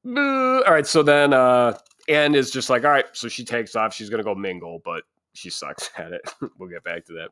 all 0.06 0.74
right. 0.74 0.88
So 0.88 1.04
then, 1.04 1.34
uh, 1.34 1.78
Anne 2.10 2.36
is 2.36 2.52
just 2.52 2.70
like, 2.70 2.86
all 2.86 2.92
right. 2.92 3.06
So 3.12 3.28
she 3.28 3.44
takes 3.44 3.76
off. 3.76 3.94
She's 3.94 4.10
going 4.10 4.20
to 4.20 4.24
go 4.24 4.34
mingle, 4.34 4.82
but 4.86 5.04
she 5.38 5.50
sucks 5.50 5.90
at 5.98 6.12
it. 6.14 6.22
we'll 6.58 6.70
get 6.70 6.84
back 6.84 7.06
to 7.06 7.14
that. 7.14 7.30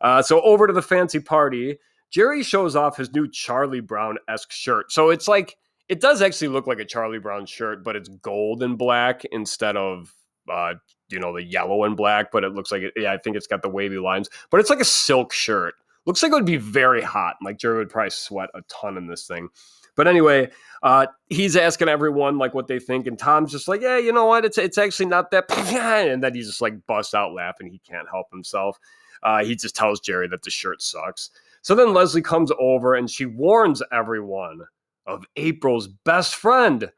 Uh, 0.00 0.22
so 0.22 0.40
over 0.42 0.66
to 0.66 0.72
the 0.72 0.82
fancy 0.82 1.20
party, 1.20 1.78
Jerry 2.10 2.42
shows 2.42 2.76
off 2.76 2.96
his 2.96 3.12
new 3.12 3.28
Charlie 3.28 3.80
Brown 3.80 4.18
esque 4.28 4.52
shirt. 4.52 4.92
So 4.92 5.10
it's 5.10 5.28
like 5.28 5.56
it 5.88 6.00
does 6.00 6.22
actually 6.22 6.48
look 6.48 6.66
like 6.66 6.78
a 6.78 6.84
Charlie 6.84 7.18
Brown 7.18 7.46
shirt, 7.46 7.84
but 7.84 7.96
it's 7.96 8.08
gold 8.08 8.62
and 8.62 8.78
black 8.78 9.22
instead 9.30 9.76
of 9.76 10.14
uh, 10.50 10.74
you 11.08 11.18
know 11.18 11.34
the 11.34 11.42
yellow 11.42 11.84
and 11.84 11.96
black. 11.96 12.30
But 12.32 12.44
it 12.44 12.52
looks 12.52 12.72
like 12.72 12.82
it. 12.82 12.92
Yeah, 12.96 13.12
I 13.12 13.18
think 13.18 13.36
it's 13.36 13.46
got 13.46 13.62
the 13.62 13.68
wavy 13.68 13.98
lines, 13.98 14.28
but 14.50 14.60
it's 14.60 14.70
like 14.70 14.80
a 14.80 14.84
silk 14.84 15.32
shirt. 15.32 15.74
Looks 16.04 16.22
like 16.22 16.32
it 16.32 16.34
would 16.34 16.44
be 16.44 16.56
very 16.56 17.02
hot. 17.02 17.36
Like 17.42 17.58
Jerry 17.58 17.78
would 17.78 17.90
probably 17.90 18.10
sweat 18.10 18.50
a 18.54 18.62
ton 18.68 18.96
in 18.96 19.06
this 19.06 19.26
thing. 19.26 19.48
But 19.96 20.08
anyway, 20.08 20.50
uh, 20.82 21.06
he's 21.28 21.56
asking 21.56 21.88
everyone 21.88 22.38
like 22.38 22.54
what 22.54 22.66
they 22.66 22.78
think, 22.78 23.06
and 23.06 23.18
Tom's 23.18 23.52
just 23.52 23.68
like, 23.68 23.80
"Yeah, 23.80 23.98
you 23.98 24.12
know 24.12 24.26
what? 24.26 24.44
It's 24.44 24.58
it's 24.58 24.78
actually 24.78 25.06
not 25.06 25.30
that." 25.30 25.44
And 25.52 26.22
then 26.22 26.34
he 26.34 26.42
just 26.42 26.60
like 26.60 26.74
busts 26.86 27.14
out 27.14 27.34
laughing. 27.34 27.68
He 27.70 27.78
can't 27.78 28.08
help 28.10 28.26
himself. 28.30 28.78
Uh, 29.22 29.44
he 29.44 29.54
just 29.54 29.76
tells 29.76 30.00
Jerry 30.00 30.28
that 30.28 30.42
the 30.42 30.50
shirt 30.50 30.82
sucks. 30.82 31.30
So 31.62 31.74
then 31.74 31.94
Leslie 31.94 32.22
comes 32.22 32.50
over 32.58 32.94
and 32.94 33.08
she 33.08 33.24
warns 33.26 33.82
everyone 33.92 34.62
of 35.06 35.24
April's 35.36 35.88
best 35.88 36.34
friend, 36.34 36.90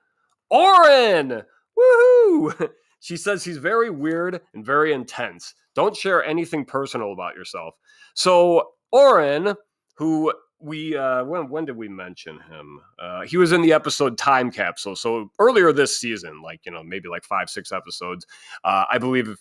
Orin. 0.50 1.42
Woohoo! 1.78 2.70
She 3.04 3.18
says 3.18 3.44
he's 3.44 3.58
very 3.58 3.90
weird 3.90 4.40
and 4.54 4.64
very 4.64 4.94
intense. 4.94 5.54
Don't 5.74 5.94
share 5.94 6.24
anything 6.24 6.64
personal 6.64 7.12
about 7.12 7.34
yourself. 7.34 7.74
So 8.14 8.70
Orin, 8.92 9.54
who 9.96 10.32
we 10.64 10.96
uh 10.96 11.22
when 11.24 11.48
when 11.50 11.66
did 11.66 11.76
we 11.76 11.88
mention 11.88 12.40
him 12.40 12.80
uh 12.98 13.20
he 13.22 13.36
was 13.36 13.52
in 13.52 13.60
the 13.60 13.72
episode 13.72 14.16
time 14.16 14.50
capsule 14.50 14.96
so 14.96 15.30
earlier 15.38 15.72
this 15.72 15.98
season 15.98 16.40
like 16.42 16.60
you 16.64 16.72
know 16.72 16.82
maybe 16.82 17.06
like 17.06 17.22
five 17.22 17.50
six 17.50 17.70
episodes 17.70 18.26
uh 18.64 18.84
i 18.90 18.96
believe 18.96 19.36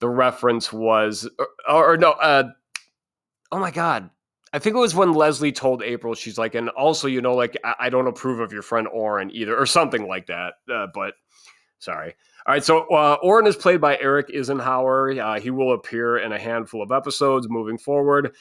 the 0.00 0.08
reference 0.08 0.72
was 0.72 1.28
or, 1.68 1.92
or 1.92 1.96
no 1.98 2.12
uh 2.12 2.44
oh 3.52 3.58
my 3.58 3.70
god 3.70 4.08
i 4.54 4.58
think 4.58 4.74
it 4.74 4.78
was 4.78 4.94
when 4.94 5.12
leslie 5.12 5.52
told 5.52 5.82
april 5.82 6.14
she's 6.14 6.38
like 6.38 6.54
and 6.54 6.70
also 6.70 7.06
you 7.06 7.20
know 7.20 7.34
like 7.34 7.54
i, 7.64 7.74
I 7.80 7.90
don't 7.90 8.06
approve 8.08 8.40
of 8.40 8.50
your 8.50 8.62
friend 8.62 8.88
orin 8.88 9.30
either 9.30 9.54
or 9.56 9.66
something 9.66 10.08
like 10.08 10.26
that 10.28 10.54
uh, 10.72 10.86
but 10.94 11.14
sorry 11.78 12.14
all 12.44 12.54
right, 12.54 12.64
so 12.64 12.88
uh, 12.88 13.18
Orin 13.22 13.46
is 13.46 13.54
played 13.54 13.80
by 13.80 13.96
Eric 13.98 14.26
Isenhower. 14.30 15.16
Uh, 15.16 15.40
he 15.40 15.50
will 15.50 15.74
appear 15.74 16.18
in 16.18 16.32
a 16.32 16.38
handful 16.40 16.82
of 16.82 16.90
episodes 16.90 17.48
moving 17.48 17.78
forward. 17.78 18.34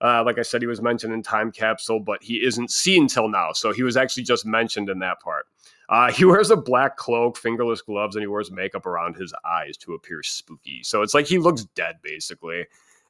Uh, 0.00 0.22
like 0.24 0.38
I 0.38 0.42
said, 0.42 0.62
he 0.62 0.66
was 0.66 0.80
mentioned 0.80 1.12
in 1.12 1.22
Time 1.22 1.50
Capsule, 1.50 2.00
but 2.00 2.22
he 2.22 2.44
isn't 2.44 2.70
seen 2.70 3.08
till 3.08 3.28
now. 3.28 3.52
So 3.52 3.72
he 3.72 3.82
was 3.82 3.96
actually 3.96 4.22
just 4.22 4.46
mentioned 4.46 4.88
in 4.88 5.00
that 5.00 5.20
part. 5.20 5.46
Uh, 5.88 6.12
he 6.12 6.24
wears 6.24 6.50
a 6.50 6.56
black 6.56 6.96
cloak, 6.96 7.36
fingerless 7.36 7.82
gloves, 7.82 8.14
and 8.14 8.22
he 8.22 8.26
wears 8.26 8.50
makeup 8.50 8.86
around 8.86 9.16
his 9.16 9.34
eyes 9.44 9.76
to 9.78 9.94
appear 9.94 10.22
spooky. 10.22 10.82
So 10.82 11.02
it's 11.02 11.14
like 11.14 11.26
he 11.26 11.38
looks 11.38 11.64
dead, 11.74 11.96
basically. 12.02 12.66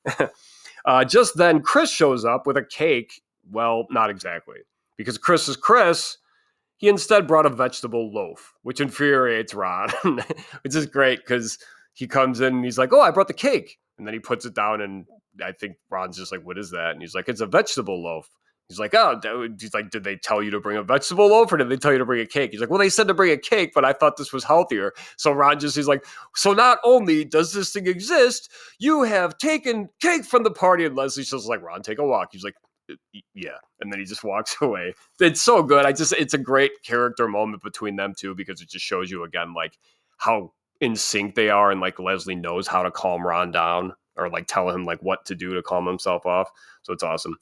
uh, 0.84 1.04
just 1.04 1.36
then, 1.36 1.60
Chris 1.60 1.90
shows 1.90 2.24
up 2.24 2.46
with 2.46 2.56
a 2.56 2.64
cake. 2.64 3.20
Well, 3.50 3.86
not 3.90 4.10
exactly, 4.10 4.58
because 4.96 5.18
Chris 5.18 5.48
is 5.48 5.56
Chris. 5.56 6.18
He 6.76 6.88
instead 6.88 7.26
brought 7.26 7.46
a 7.46 7.50
vegetable 7.50 8.12
loaf, 8.12 8.54
which 8.62 8.80
infuriates 8.80 9.52
Ron, 9.52 9.88
which 10.62 10.76
is 10.76 10.86
great 10.86 11.20
because 11.20 11.58
he 11.92 12.06
comes 12.06 12.40
in 12.40 12.54
and 12.54 12.64
he's 12.64 12.78
like, 12.78 12.92
"Oh, 12.92 13.00
I 13.00 13.10
brought 13.10 13.26
the 13.26 13.34
cake," 13.34 13.78
and 13.96 14.06
then 14.06 14.14
he 14.14 14.20
puts 14.20 14.44
it 14.44 14.54
down 14.54 14.80
and 14.80 15.06
I 15.44 15.52
think 15.52 15.76
Ron's 15.90 16.16
just 16.16 16.32
like, 16.32 16.42
"What 16.44 16.58
is 16.58 16.70
that?" 16.70 16.92
And 16.92 17.00
he's 17.00 17.14
like, 17.14 17.28
"It's 17.28 17.40
a 17.40 17.46
vegetable 17.46 18.02
loaf." 18.02 18.28
He's 18.68 18.78
like, 18.78 18.94
"Oh," 18.94 19.18
he's 19.58 19.72
like, 19.72 19.90
"Did 19.90 20.04
they 20.04 20.16
tell 20.16 20.42
you 20.42 20.50
to 20.50 20.60
bring 20.60 20.76
a 20.76 20.82
vegetable 20.82 21.28
loaf, 21.28 21.52
or 21.52 21.56
did 21.56 21.70
they 21.70 21.76
tell 21.76 21.92
you 21.92 21.98
to 21.98 22.04
bring 22.04 22.20
a 22.20 22.26
cake?" 22.26 22.50
He's 22.50 22.60
like, 22.60 22.70
"Well, 22.70 22.78
they 22.78 22.90
said 22.90 23.08
to 23.08 23.14
bring 23.14 23.32
a 23.32 23.38
cake, 23.38 23.72
but 23.74 23.84
I 23.84 23.92
thought 23.92 24.16
this 24.16 24.32
was 24.32 24.44
healthier." 24.44 24.92
So 25.16 25.32
Ron 25.32 25.58
just 25.58 25.76
he's 25.76 25.88
like, 25.88 26.04
"So 26.36 26.52
not 26.52 26.78
only 26.84 27.24
does 27.24 27.52
this 27.52 27.72
thing 27.72 27.86
exist, 27.86 28.50
you 28.78 29.02
have 29.04 29.38
taken 29.38 29.88
cake 30.00 30.24
from 30.24 30.42
the 30.42 30.50
party." 30.50 30.84
And 30.84 30.96
Leslie's 30.96 31.30
just 31.30 31.48
like, 31.48 31.62
"Ron, 31.62 31.82
take 31.82 31.98
a 31.98 32.04
walk." 32.04 32.28
He's 32.32 32.44
like, 32.44 32.54
uh, 32.90 32.94
yeah 33.34 33.56
and 33.80 33.92
then 33.92 33.98
he 33.98 34.06
just 34.06 34.24
walks 34.24 34.56
away 34.62 34.94
it's 35.20 35.42
so 35.42 35.62
good 35.62 35.84
i 35.84 35.92
just 35.92 36.12
it's 36.14 36.34
a 36.34 36.38
great 36.38 36.72
character 36.84 37.28
moment 37.28 37.62
between 37.62 37.96
them 37.96 38.14
two 38.16 38.34
because 38.34 38.60
it 38.60 38.68
just 38.68 38.84
shows 38.84 39.10
you 39.10 39.24
again 39.24 39.52
like 39.54 39.78
how 40.16 40.52
in 40.80 40.96
sync 40.96 41.34
they 41.34 41.50
are 41.50 41.70
and 41.70 41.80
like 41.80 41.98
leslie 41.98 42.34
knows 42.34 42.66
how 42.66 42.82
to 42.82 42.90
calm 42.90 43.26
ron 43.26 43.50
down 43.50 43.92
or 44.18 44.28
like 44.28 44.46
tell 44.46 44.68
him 44.68 44.84
like 44.84 45.02
what 45.02 45.24
to 45.26 45.34
do 45.34 45.54
to 45.54 45.62
calm 45.62 45.86
himself 45.86 46.26
off. 46.26 46.50
So 46.82 46.92
it's 46.92 47.02
awesome. 47.02 47.38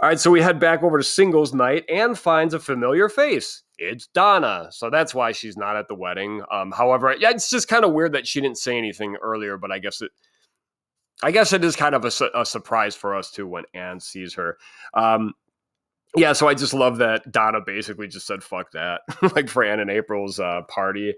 All 0.00 0.08
right, 0.08 0.18
so 0.18 0.30
we 0.30 0.42
head 0.42 0.58
back 0.58 0.82
over 0.82 0.98
to 0.98 1.04
singles 1.04 1.54
night 1.54 1.84
and 1.88 2.18
finds 2.18 2.52
a 2.52 2.58
familiar 2.58 3.08
face. 3.08 3.62
It's 3.78 4.08
Donna, 4.08 4.68
so 4.70 4.90
that's 4.90 5.14
why 5.14 5.32
she's 5.32 5.56
not 5.56 5.76
at 5.76 5.88
the 5.88 5.94
wedding. 5.94 6.42
Um, 6.50 6.72
however, 6.72 7.14
yeah, 7.18 7.30
it's 7.30 7.48
just 7.48 7.68
kind 7.68 7.84
of 7.84 7.92
weird 7.92 8.12
that 8.12 8.26
she 8.26 8.40
didn't 8.40 8.58
say 8.58 8.76
anything 8.76 9.16
earlier, 9.22 9.56
but 9.56 9.70
I 9.70 9.78
guess 9.78 10.02
it, 10.02 10.10
I 11.22 11.30
guess 11.30 11.52
it 11.52 11.64
is 11.64 11.76
kind 11.76 11.94
of 11.94 12.04
a, 12.04 12.30
a 12.34 12.44
surprise 12.44 12.96
for 12.96 13.16
us 13.16 13.30
too 13.30 13.46
when 13.46 13.64
Ann 13.72 14.00
sees 14.00 14.34
her. 14.34 14.58
Um, 14.94 15.32
yeah, 16.16 16.32
so 16.32 16.48
I 16.48 16.54
just 16.54 16.74
love 16.74 16.98
that 16.98 17.30
Donna 17.30 17.60
basically 17.64 18.08
just 18.08 18.26
said 18.26 18.42
"fuck 18.42 18.72
that," 18.72 19.02
like 19.34 19.48
for 19.48 19.64
Anne 19.64 19.80
and 19.80 19.90
April's 19.90 20.40
uh, 20.40 20.62
party, 20.68 21.14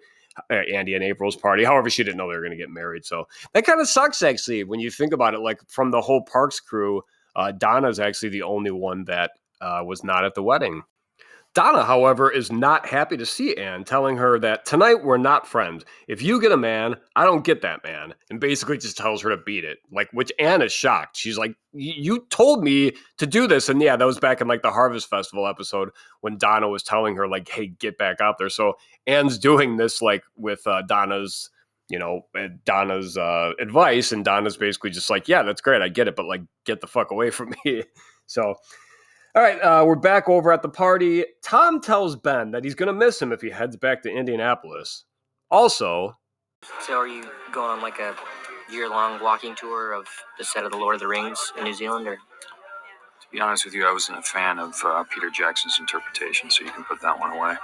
Andy 0.50 0.94
and 0.94 1.04
April's 1.04 1.36
party. 1.36 1.64
However, 1.64 1.90
she 1.90 2.04
didn't 2.04 2.16
know 2.16 2.28
they 2.28 2.36
were 2.36 2.42
going 2.42 2.50
to 2.50 2.56
get 2.56 2.70
married. 2.70 3.04
So 3.04 3.26
that 3.52 3.64
kind 3.64 3.80
of 3.80 3.88
sucks, 3.88 4.22
actually, 4.22 4.64
when 4.64 4.80
you 4.80 4.90
think 4.90 5.12
about 5.12 5.34
it. 5.34 5.40
Like 5.40 5.60
from 5.68 5.90
the 5.90 6.00
whole 6.00 6.22
Parks 6.22 6.60
crew, 6.60 7.02
uh, 7.34 7.52
Donna's 7.52 8.00
actually 8.00 8.30
the 8.30 8.42
only 8.42 8.70
one 8.70 9.04
that 9.04 9.32
uh, 9.60 9.82
was 9.84 10.04
not 10.04 10.24
at 10.24 10.34
the 10.34 10.42
wedding. 10.42 10.82
Donna, 11.56 11.84
however, 11.84 12.30
is 12.30 12.52
not 12.52 12.84
happy 12.84 13.16
to 13.16 13.24
see 13.24 13.56
Ann, 13.56 13.82
telling 13.82 14.18
her 14.18 14.38
that 14.40 14.66
tonight 14.66 15.02
we're 15.02 15.16
not 15.16 15.46
friends. 15.46 15.86
If 16.06 16.20
you 16.20 16.38
get 16.38 16.52
a 16.52 16.56
man, 16.58 16.96
I 17.16 17.24
don't 17.24 17.46
get 17.46 17.62
that 17.62 17.82
man. 17.82 18.12
And 18.28 18.38
basically 18.38 18.76
just 18.76 18.98
tells 18.98 19.22
her 19.22 19.30
to 19.30 19.38
beat 19.38 19.64
it. 19.64 19.78
Like, 19.90 20.10
which 20.12 20.30
Ann 20.38 20.60
is 20.60 20.70
shocked. 20.70 21.16
She's 21.16 21.38
like, 21.38 21.56
You 21.72 22.26
told 22.28 22.62
me 22.62 22.92
to 23.16 23.26
do 23.26 23.46
this. 23.46 23.70
And 23.70 23.80
yeah, 23.80 23.96
that 23.96 24.04
was 24.04 24.18
back 24.18 24.42
in 24.42 24.48
like 24.48 24.60
the 24.60 24.70
Harvest 24.70 25.08
Festival 25.08 25.46
episode 25.46 25.88
when 26.20 26.36
Donna 26.36 26.68
was 26.68 26.82
telling 26.82 27.16
her, 27.16 27.26
like, 27.26 27.48
hey, 27.48 27.68
get 27.68 27.96
back 27.96 28.20
out 28.20 28.36
there. 28.36 28.50
So 28.50 28.74
Ann's 29.06 29.38
doing 29.38 29.78
this 29.78 30.02
like 30.02 30.24
with 30.36 30.60
uh, 30.66 30.82
Donna's 30.82 31.48
you 31.88 31.98
know, 32.00 32.26
Donna's 32.64 33.16
uh, 33.16 33.52
advice, 33.60 34.10
and 34.10 34.24
Donna's 34.24 34.56
basically 34.56 34.90
just 34.90 35.08
like, 35.08 35.28
"Yeah, 35.28 35.44
that's 35.44 35.60
great, 35.60 35.82
I 35.82 35.88
get 35.88 36.08
it, 36.08 36.16
but 36.16 36.26
like, 36.26 36.42
get 36.64 36.80
the 36.80 36.88
fuck 36.88 37.12
away 37.12 37.30
from 37.30 37.54
me." 37.64 37.84
so, 38.26 38.56
all 39.36 39.42
right, 39.42 39.58
uh, 39.60 39.84
we're 39.84 39.96
back 39.96 40.30
over 40.30 40.50
at 40.50 40.62
the 40.62 40.68
party. 40.68 41.22
Tom 41.44 41.78
tells 41.78 42.16
Ben 42.16 42.52
that 42.52 42.64
he's 42.64 42.74
going 42.74 42.86
to 42.86 42.94
miss 42.94 43.20
him 43.20 43.32
if 43.32 43.42
he 43.42 43.50
heads 43.50 43.76
back 43.76 44.02
to 44.02 44.10
Indianapolis. 44.10 45.04
Also, 45.50 46.16
so 46.80 46.94
are 46.94 47.06
you 47.06 47.22
going 47.52 47.70
on 47.70 47.82
like 47.82 47.98
a 47.98 48.16
year-long 48.72 49.22
walking 49.22 49.54
tour 49.54 49.92
of 49.92 50.06
the 50.38 50.44
set 50.44 50.64
of 50.64 50.72
the 50.72 50.78
Lord 50.78 50.94
of 50.94 51.00
the 51.00 51.06
Rings 51.06 51.52
in 51.58 51.64
New 51.64 51.74
Zealand, 51.74 52.08
or? 52.08 52.16
To 52.16 53.26
be 53.30 53.40
honest 53.40 53.66
with 53.66 53.74
you, 53.74 53.86
I 53.86 53.92
wasn't 53.92 54.18
a 54.18 54.22
fan 54.22 54.58
of 54.58 54.74
uh, 54.84 55.04
Peter 55.12 55.28
Jackson's 55.28 55.78
interpretation, 55.78 56.48
so 56.48 56.64
you 56.64 56.70
can 56.70 56.84
put 56.84 57.02
that 57.02 57.20
one 57.20 57.32
away. 57.32 57.56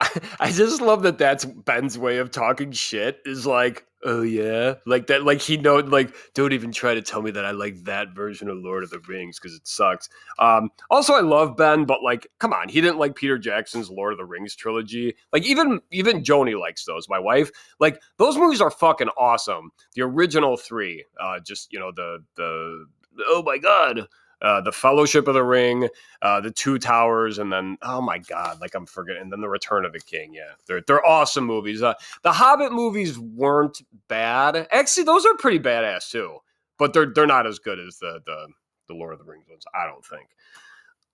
I 0.40 0.52
just 0.52 0.80
love 0.80 1.02
that 1.02 1.18
that's 1.18 1.44
Ben's 1.44 1.98
way 1.98 2.18
of 2.18 2.30
talking 2.30 2.70
shit 2.70 3.20
is 3.24 3.46
like, 3.46 3.84
oh 4.04 4.22
yeah, 4.22 4.74
like 4.86 5.08
that, 5.08 5.24
like 5.24 5.40
he 5.40 5.56
know, 5.56 5.76
like 5.78 6.14
don't 6.34 6.52
even 6.52 6.70
try 6.70 6.94
to 6.94 7.02
tell 7.02 7.20
me 7.20 7.32
that 7.32 7.44
I 7.44 7.50
like 7.50 7.82
that 7.84 8.14
version 8.14 8.48
of 8.48 8.58
Lord 8.58 8.84
of 8.84 8.90
the 8.90 9.00
Rings 9.00 9.40
because 9.40 9.56
it 9.56 9.66
sucks. 9.66 10.08
Um, 10.38 10.70
also, 10.88 11.14
I 11.14 11.20
love 11.20 11.56
Ben, 11.56 11.84
but 11.84 12.02
like, 12.02 12.28
come 12.38 12.52
on, 12.52 12.68
he 12.68 12.80
didn't 12.80 12.98
like 12.98 13.16
Peter 13.16 13.38
Jackson's 13.38 13.90
Lord 13.90 14.12
of 14.12 14.18
the 14.18 14.24
Rings 14.24 14.54
trilogy. 14.54 15.16
Like 15.32 15.44
even 15.44 15.80
even 15.90 16.22
Joni 16.22 16.58
likes 16.58 16.84
those. 16.84 17.08
My 17.08 17.18
wife, 17.18 17.50
like 17.80 18.00
those 18.18 18.36
movies 18.36 18.60
are 18.60 18.70
fucking 18.70 19.10
awesome. 19.18 19.70
The 19.94 20.02
original 20.02 20.56
three, 20.56 21.04
uh, 21.20 21.40
just 21.40 21.72
you 21.72 21.80
know 21.80 21.90
the 21.90 22.22
the 22.36 22.86
oh 23.26 23.42
my 23.42 23.58
god 23.58 24.06
uh, 24.42 24.60
the 24.60 24.72
Fellowship 24.72 25.26
of 25.28 25.34
the 25.34 25.42
Ring, 25.42 25.88
uh, 26.22 26.40
the 26.40 26.50
Two 26.50 26.78
Towers, 26.78 27.38
and 27.38 27.52
then 27.52 27.76
oh 27.82 28.00
my 28.00 28.18
god, 28.18 28.60
like 28.60 28.74
I'm 28.74 28.86
forgetting, 28.86 29.22
and 29.22 29.32
then 29.32 29.40
the 29.40 29.48
Return 29.48 29.84
of 29.84 29.92
the 29.92 30.00
King. 30.00 30.34
Yeah, 30.34 30.52
they're 30.66 30.82
they're 30.86 31.04
awesome 31.04 31.44
movies. 31.44 31.82
Uh, 31.82 31.94
the 32.22 32.32
Hobbit 32.32 32.72
movies 32.72 33.18
weren't 33.18 33.82
bad. 34.08 34.68
Actually, 34.70 35.04
those 35.04 35.26
are 35.26 35.34
pretty 35.36 35.58
badass 35.58 36.10
too, 36.10 36.38
but 36.78 36.92
they're 36.92 37.12
they're 37.12 37.26
not 37.26 37.46
as 37.46 37.58
good 37.58 37.78
as 37.78 37.98
the 37.98 38.20
the 38.26 38.48
the 38.88 38.94
Lord 38.94 39.12
of 39.12 39.18
the 39.18 39.24
Rings 39.24 39.46
ones. 39.48 39.64
I 39.74 39.86
don't 39.86 40.04
think. 40.04 40.28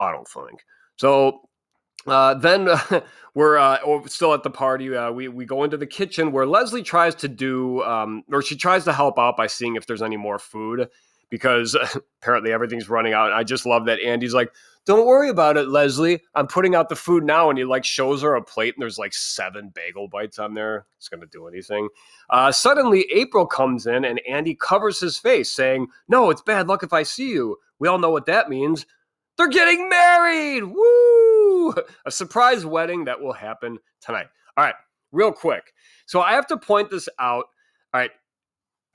I 0.01 0.13
don't 0.13 0.29
think. 0.29 0.65
So 0.97 1.49
uh, 2.07 2.35
then 2.35 2.69
uh, 2.69 3.01
we're 3.35 3.57
uh, 3.59 3.79
oh, 3.85 4.05
still 4.07 4.35
at 4.35 4.43
the 4.43 4.51
party. 4.51 4.95
Uh, 4.95 5.11
we 5.11 5.29
we 5.29 5.45
go 5.45 5.65
into 5.65 5.77
the 5.77 5.87
kitchen 5.87 6.33
where 6.33 6.47
Leslie 6.47 6.83
tries 6.83 7.15
to 7.17 7.29
do, 7.29 7.83
um, 7.83 8.23
or 8.31 8.43
she 8.43 8.57
tries 8.57 8.85
to 8.85 8.93
help 8.93 9.19
out 9.19 9.37
by 9.37 9.47
seeing 9.47 9.77
if 9.77 9.87
there's 9.87 10.03
any 10.03 10.17
more 10.17 10.39
food. 10.39 10.89
Because 11.31 11.77
apparently 12.23 12.53
everything's 12.53 12.89
running 12.89 13.13
out. 13.13 13.33
I 13.33 13.45
just 13.45 13.67
love 13.67 13.87
that 13.87 14.01
Andy's 14.01 14.35
like, 14.35 14.53
don't 14.87 15.07
worry 15.07 15.31
about 15.31 15.57
it, 15.57 15.69
Leslie. 15.69 16.23
I'm 16.35 16.47
putting 16.47 16.75
out 16.75 16.89
the 16.89 16.97
food 16.97 17.25
now. 17.25 17.49
And 17.49 17.59
he 17.59 17.65
like 17.65 17.85
shows 17.85 18.23
her 18.23 18.35
a 18.35 18.43
plate 18.43 18.75
and 18.75 18.83
there's 18.83 18.99
like 18.99 19.15
seven 19.15 19.73
bagel 19.75 20.09
bites 20.09 20.39
on 20.39 20.55
there. 20.55 20.87
It's 20.99 21.09
going 21.09 21.23
to 21.23 21.27
do 21.27 21.47
anything. 21.47 21.89
Uh, 22.29 22.53
suddenly, 22.53 23.07
April 23.13 23.47
comes 23.47 23.87
in 23.87 24.05
and 24.05 24.21
Andy 24.29 24.55
covers 24.55 25.01
his 25.01 25.17
face, 25.17 25.51
saying, 25.51 25.89
No, 26.09 26.31
it's 26.31 26.43
bad 26.43 26.69
luck 26.69 26.83
if 26.83 26.93
I 26.93 27.03
see 27.03 27.31
you. 27.31 27.57
We 27.79 27.89
all 27.89 27.99
know 27.99 28.11
what 28.11 28.27
that 28.27 28.51
means. 28.51 28.85
They're 29.37 29.49
getting 29.49 29.89
married. 29.89 30.65
Woo! 30.65 31.75
A 32.07 32.11
surprise 32.11 32.65
wedding 32.65 33.05
that 33.07 33.21
will 33.21 33.33
happen 33.33 33.79
tonight. 34.01 34.27
All 34.57 34.65
right, 34.65 34.75
real 35.13 35.33
quick. 35.33 35.73
So 36.07 36.21
I 36.21 36.33
have 36.33 36.47
to 36.49 36.57
point 36.57 36.91
this 36.91 37.09
out. 37.19 37.47
All 37.93 38.01
right. 38.01 38.11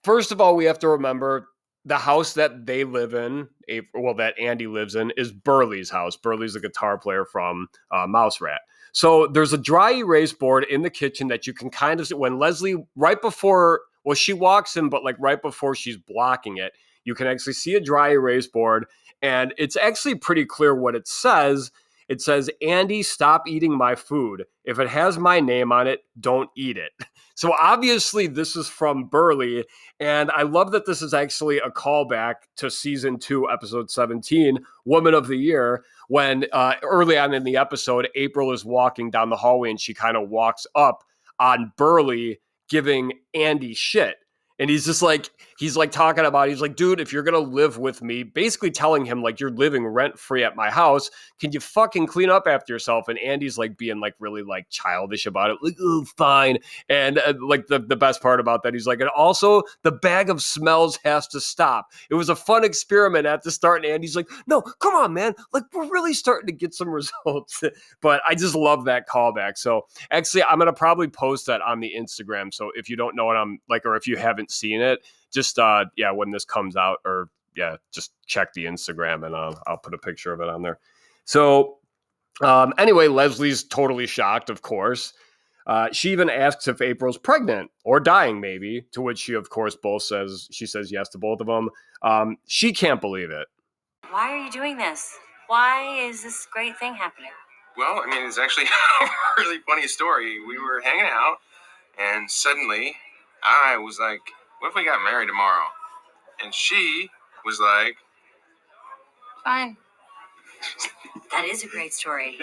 First 0.03 0.31
of 0.31 0.39
all, 0.39 0.55
we 0.55 0.65
have 0.65 0.79
to 0.79 0.87
remember 0.87 1.48
the 1.85 1.97
house 1.97 2.33
that 2.33 2.65
they 2.65 2.83
live 2.83 3.13
in, 3.13 3.47
well, 3.93 4.13
that 4.15 4.37
Andy 4.39 4.67
lives 4.67 4.95
in, 4.95 5.11
is 5.17 5.31
Burly's 5.31 5.89
house. 5.89 6.15
Burly's 6.15 6.55
a 6.55 6.59
guitar 6.59 6.97
player 6.97 7.25
from 7.25 7.67
uh, 7.91 8.05
Mouse 8.07 8.41
Rat. 8.41 8.61
So 8.91 9.27
there's 9.27 9.53
a 9.53 9.57
dry 9.57 9.93
erase 9.93 10.33
board 10.33 10.65
in 10.69 10.81
the 10.81 10.89
kitchen 10.89 11.27
that 11.27 11.47
you 11.47 11.53
can 11.53 11.69
kind 11.69 11.99
of 11.99 12.09
when 12.09 12.39
Leslie, 12.39 12.85
right 12.95 13.21
before, 13.21 13.81
well, 14.03 14.15
she 14.15 14.33
walks 14.33 14.75
in, 14.75 14.89
but 14.89 15.03
like 15.03 15.15
right 15.19 15.41
before 15.41 15.75
she's 15.75 15.97
blocking 15.97 16.57
it, 16.57 16.73
you 17.03 17.15
can 17.15 17.27
actually 17.27 17.53
see 17.53 17.75
a 17.75 17.79
dry 17.79 18.09
erase 18.09 18.47
board. 18.47 18.85
And 19.21 19.53
it's 19.57 19.75
actually 19.75 20.15
pretty 20.15 20.45
clear 20.45 20.73
what 20.73 20.95
it 20.95 21.07
says. 21.07 21.71
It 22.09 22.21
says, 22.21 22.49
Andy, 22.61 23.03
stop 23.03 23.47
eating 23.47 23.77
my 23.77 23.95
food. 23.95 24.45
If 24.65 24.79
it 24.79 24.89
has 24.89 25.17
my 25.17 25.39
name 25.39 25.71
on 25.71 25.87
it, 25.87 26.01
don't 26.19 26.49
eat 26.57 26.77
it. 26.77 26.91
So 27.35 27.53
obviously, 27.53 28.27
this 28.27 28.57
is 28.57 28.67
from 28.67 29.05
Burly. 29.05 29.63
And 30.01 30.29
I 30.31 30.41
love 30.41 30.71
that 30.71 30.85
this 30.85 31.01
is 31.01 31.13
actually 31.13 31.59
a 31.59 31.69
callback 31.69 32.33
to 32.57 32.69
season 32.69 33.17
two, 33.17 33.49
episode 33.49 33.89
17, 33.89 34.57
Woman 34.83 35.13
of 35.13 35.29
the 35.29 35.37
Year, 35.37 35.85
when 36.09 36.47
uh, 36.51 36.73
early 36.83 37.17
on 37.17 37.33
in 37.33 37.45
the 37.45 37.55
episode, 37.55 38.09
April 38.15 38.51
is 38.51 38.65
walking 38.65 39.09
down 39.09 39.29
the 39.29 39.37
hallway 39.37 39.69
and 39.69 39.79
she 39.79 39.93
kind 39.93 40.17
of 40.17 40.27
walks 40.27 40.67
up 40.75 41.05
on 41.39 41.71
Burly 41.77 42.41
giving 42.67 43.13
Andy 43.33 43.73
shit. 43.73 44.17
And 44.59 44.69
he's 44.69 44.85
just 44.85 45.01
like, 45.01 45.29
he's 45.57 45.75
like 45.75 45.91
talking 45.91 46.25
about, 46.25 46.49
he's 46.49 46.61
like, 46.61 46.75
dude, 46.75 46.99
if 46.99 47.11
you're 47.11 47.23
to 47.33 47.39
live 47.39 47.77
with 47.77 48.01
me, 48.01 48.23
basically 48.23 48.71
telling 48.71 49.05
him, 49.05 49.21
like, 49.21 49.39
you're 49.39 49.49
living 49.49 49.85
rent 49.85 50.19
free 50.19 50.43
at 50.43 50.55
my 50.55 50.69
house. 50.69 51.09
Can 51.39 51.51
you 51.51 51.59
fucking 51.59 52.07
clean 52.07 52.29
up 52.29 52.43
after 52.47 52.73
yourself? 52.73 53.07
And 53.07 53.19
Andy's 53.19 53.57
like 53.57 53.77
being 53.77 53.99
like 53.99 54.15
really 54.19 54.43
like 54.43 54.69
childish 54.69 55.25
about 55.25 55.49
it. 55.49 55.57
Like, 55.61 55.75
oh, 55.81 56.05
fine. 56.17 56.57
And 56.87 57.19
uh, 57.19 57.33
like 57.41 57.67
the, 57.67 57.79
the 57.79 57.95
best 57.95 58.21
part 58.21 58.39
about 58.39 58.63
that, 58.63 58.73
he's 58.73 58.87
like, 58.87 59.01
and 59.01 59.09
also 59.09 59.63
the 59.83 59.91
bag 59.91 60.29
of 60.29 60.41
smells 60.41 60.97
has 61.03 61.27
to 61.29 61.41
stop. 61.41 61.91
It 62.09 62.15
was 62.15 62.29
a 62.29 62.35
fun 62.35 62.63
experiment 62.63 63.25
at 63.25 63.43
the 63.43 63.51
start. 63.51 63.83
And 63.83 63.93
Andy's 63.93 64.15
like, 64.15 64.29
no, 64.47 64.61
come 64.61 64.95
on, 64.95 65.13
man. 65.13 65.35
Like, 65.53 65.63
we're 65.73 65.89
really 65.89 66.13
starting 66.13 66.47
to 66.47 66.53
get 66.53 66.73
some 66.73 66.89
results. 66.99 67.63
but 68.01 68.21
I 68.27 68.35
just 68.35 68.55
love 68.55 68.85
that 68.85 69.07
callback. 69.07 69.57
So 69.57 69.87
actually, 70.11 70.43
I'm 70.43 70.59
to 70.59 70.73
probably 70.73 71.07
post 71.07 71.47
that 71.47 71.61
on 71.61 71.79
the 71.79 71.93
Instagram. 71.97 72.53
So 72.53 72.71
if 72.75 72.89
you 72.89 72.95
don't 72.95 73.15
know 73.15 73.25
what 73.25 73.37
I'm 73.37 73.59
like, 73.69 73.85
or 73.85 73.95
if 73.95 74.07
you 74.07 74.17
haven't 74.17 74.48
seen 74.51 74.81
it, 74.81 74.99
just 75.31 75.59
uh 75.59 75.85
yeah, 75.95 76.11
when 76.11 76.31
this 76.31 76.45
comes 76.45 76.75
out, 76.75 76.97
or 77.05 77.29
yeah, 77.55 77.77
just 77.91 78.13
check 78.25 78.53
the 78.53 78.65
Instagram 78.65 79.25
and 79.25 79.35
uh, 79.35 79.53
I'll 79.67 79.77
put 79.77 79.93
a 79.93 79.97
picture 79.97 80.31
of 80.31 80.41
it 80.41 80.49
on 80.49 80.61
there. 80.61 80.79
So 81.25 81.79
um, 82.41 82.73
anyway, 82.77 83.07
Leslie's 83.07 83.63
totally 83.63 84.07
shocked, 84.07 84.49
of 84.49 84.61
course. 84.61 85.13
Uh, 85.67 85.89
she 85.91 86.11
even 86.11 86.29
asks 86.29 86.67
if 86.67 86.81
April's 86.81 87.17
pregnant 87.17 87.69
or 87.83 87.99
dying, 87.99 88.39
maybe. 88.39 88.85
To 88.93 89.01
which 89.01 89.19
she, 89.19 89.33
of 89.33 89.49
course, 89.49 89.75
both 89.75 90.03
says 90.03 90.47
she 90.51 90.65
says 90.65 90.91
yes 90.91 91.09
to 91.09 91.17
both 91.17 91.41
of 91.41 91.47
them. 91.47 91.69
Um, 92.01 92.37
she 92.47 92.73
can't 92.73 93.01
believe 93.01 93.29
it. 93.29 93.47
Why 94.09 94.31
are 94.31 94.37
you 94.37 94.51
doing 94.51 94.77
this? 94.77 95.15
Why 95.47 96.07
is 96.07 96.23
this 96.23 96.47
great 96.51 96.77
thing 96.79 96.95
happening? 96.95 97.31
Well, 97.77 98.01
I 98.03 98.09
mean, 98.09 98.25
it's 98.25 98.39
actually 98.39 98.65
a 99.01 99.07
really 99.37 99.59
funny 99.67 99.87
story. 99.87 100.39
We 100.39 100.57
were 100.57 100.81
hanging 100.81 101.09
out, 101.11 101.37
and 101.99 102.31
suddenly 102.31 102.95
I 103.43 103.77
was 103.77 103.99
like, 103.99 104.21
what 104.59 104.69
if 104.69 104.75
we 104.75 104.83
got 104.85 105.03
married 105.03 105.27
tomorrow? 105.27 105.65
And 106.43 106.53
she 106.53 107.09
was 107.45 107.59
like, 107.59 107.95
Fine. 109.43 109.77
that 111.31 111.45
is 111.45 111.63
a 111.63 111.67
great 111.67 111.93
story. 111.93 112.37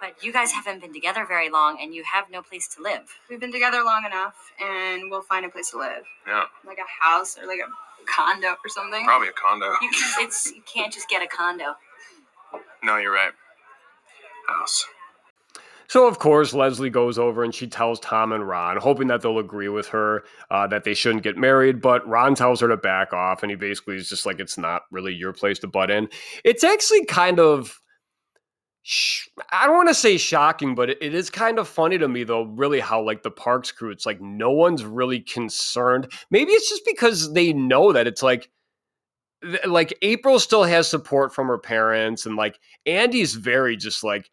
But 0.00 0.22
you 0.22 0.32
guys 0.32 0.52
haven't 0.52 0.80
been 0.80 0.92
together 0.92 1.24
very 1.26 1.48
long 1.50 1.78
and 1.80 1.94
you 1.94 2.02
have 2.04 2.30
no 2.30 2.42
place 2.42 2.68
to 2.76 2.82
live. 2.82 3.08
We've 3.30 3.40
been 3.40 3.52
together 3.52 3.82
long 3.84 4.04
enough 4.04 4.52
and 4.60 5.10
we'll 5.10 5.22
find 5.22 5.44
a 5.46 5.48
place 5.48 5.70
to 5.70 5.78
live. 5.78 6.04
yeah, 6.26 6.44
Like 6.66 6.78
a 6.78 7.04
house 7.04 7.38
or 7.38 7.46
like 7.46 7.60
a 7.60 7.70
condo 8.06 8.48
or 8.48 8.68
something. 8.68 9.04
probably 9.04 9.28
a 9.28 9.32
condo. 9.32 9.66
You, 9.80 9.90
it's, 10.20 10.46
you 10.52 10.62
can't 10.66 10.92
just 10.92 11.08
get 11.08 11.22
a 11.22 11.26
condo. 11.26 11.74
No, 12.82 12.96
you're 12.98 13.12
right. 13.12 13.32
House. 14.48 14.84
So, 15.92 16.06
of 16.06 16.18
course, 16.18 16.54
Leslie 16.54 16.88
goes 16.88 17.18
over 17.18 17.44
and 17.44 17.54
she 17.54 17.66
tells 17.66 18.00
Tom 18.00 18.32
and 18.32 18.48
Ron, 18.48 18.78
hoping 18.78 19.08
that 19.08 19.20
they'll 19.20 19.38
agree 19.38 19.68
with 19.68 19.88
her 19.88 20.24
uh, 20.50 20.66
that 20.68 20.84
they 20.84 20.94
shouldn't 20.94 21.22
get 21.22 21.36
married. 21.36 21.82
But 21.82 22.08
Ron 22.08 22.34
tells 22.34 22.60
her 22.62 22.68
to 22.68 22.78
back 22.78 23.12
off, 23.12 23.42
and 23.42 23.50
he 23.50 23.56
basically 23.56 23.96
is 23.96 24.08
just 24.08 24.24
like, 24.24 24.40
it's 24.40 24.56
not 24.56 24.84
really 24.90 25.12
your 25.12 25.34
place 25.34 25.58
to 25.58 25.66
butt 25.66 25.90
in. 25.90 26.08
It's 26.44 26.64
actually 26.64 27.04
kind 27.04 27.38
of. 27.38 27.78
I 29.50 29.66
don't 29.66 29.76
want 29.76 29.90
to 29.90 29.94
say 29.94 30.16
shocking, 30.16 30.74
but 30.74 30.88
it- 30.88 31.02
is 31.14 31.28
kind 31.28 31.58
of 31.58 31.68
funny 31.68 31.98
to 31.98 32.08
me, 32.08 32.24
though, 32.24 32.44
really, 32.44 32.80
how 32.80 33.04
like 33.04 33.22
the 33.22 33.30
Parks 33.30 33.70
crew, 33.70 33.90
it's 33.90 34.06
like 34.06 34.18
no 34.18 34.50
one's 34.50 34.86
really 34.86 35.20
concerned. 35.20 36.10
Maybe 36.30 36.52
it's 36.52 36.70
just 36.70 36.86
because 36.86 37.34
they 37.34 37.52
know 37.52 37.92
that 37.92 38.06
it's 38.06 38.22
like, 38.22 38.48
like 39.66 39.92
April 40.00 40.38
still 40.38 40.64
has 40.64 40.88
support 40.88 41.34
from 41.34 41.48
her 41.48 41.58
parents, 41.58 42.24
and 42.24 42.36
like 42.36 42.58
Andy's 42.86 43.34
very 43.34 43.76
just 43.76 44.02
like, 44.02 44.30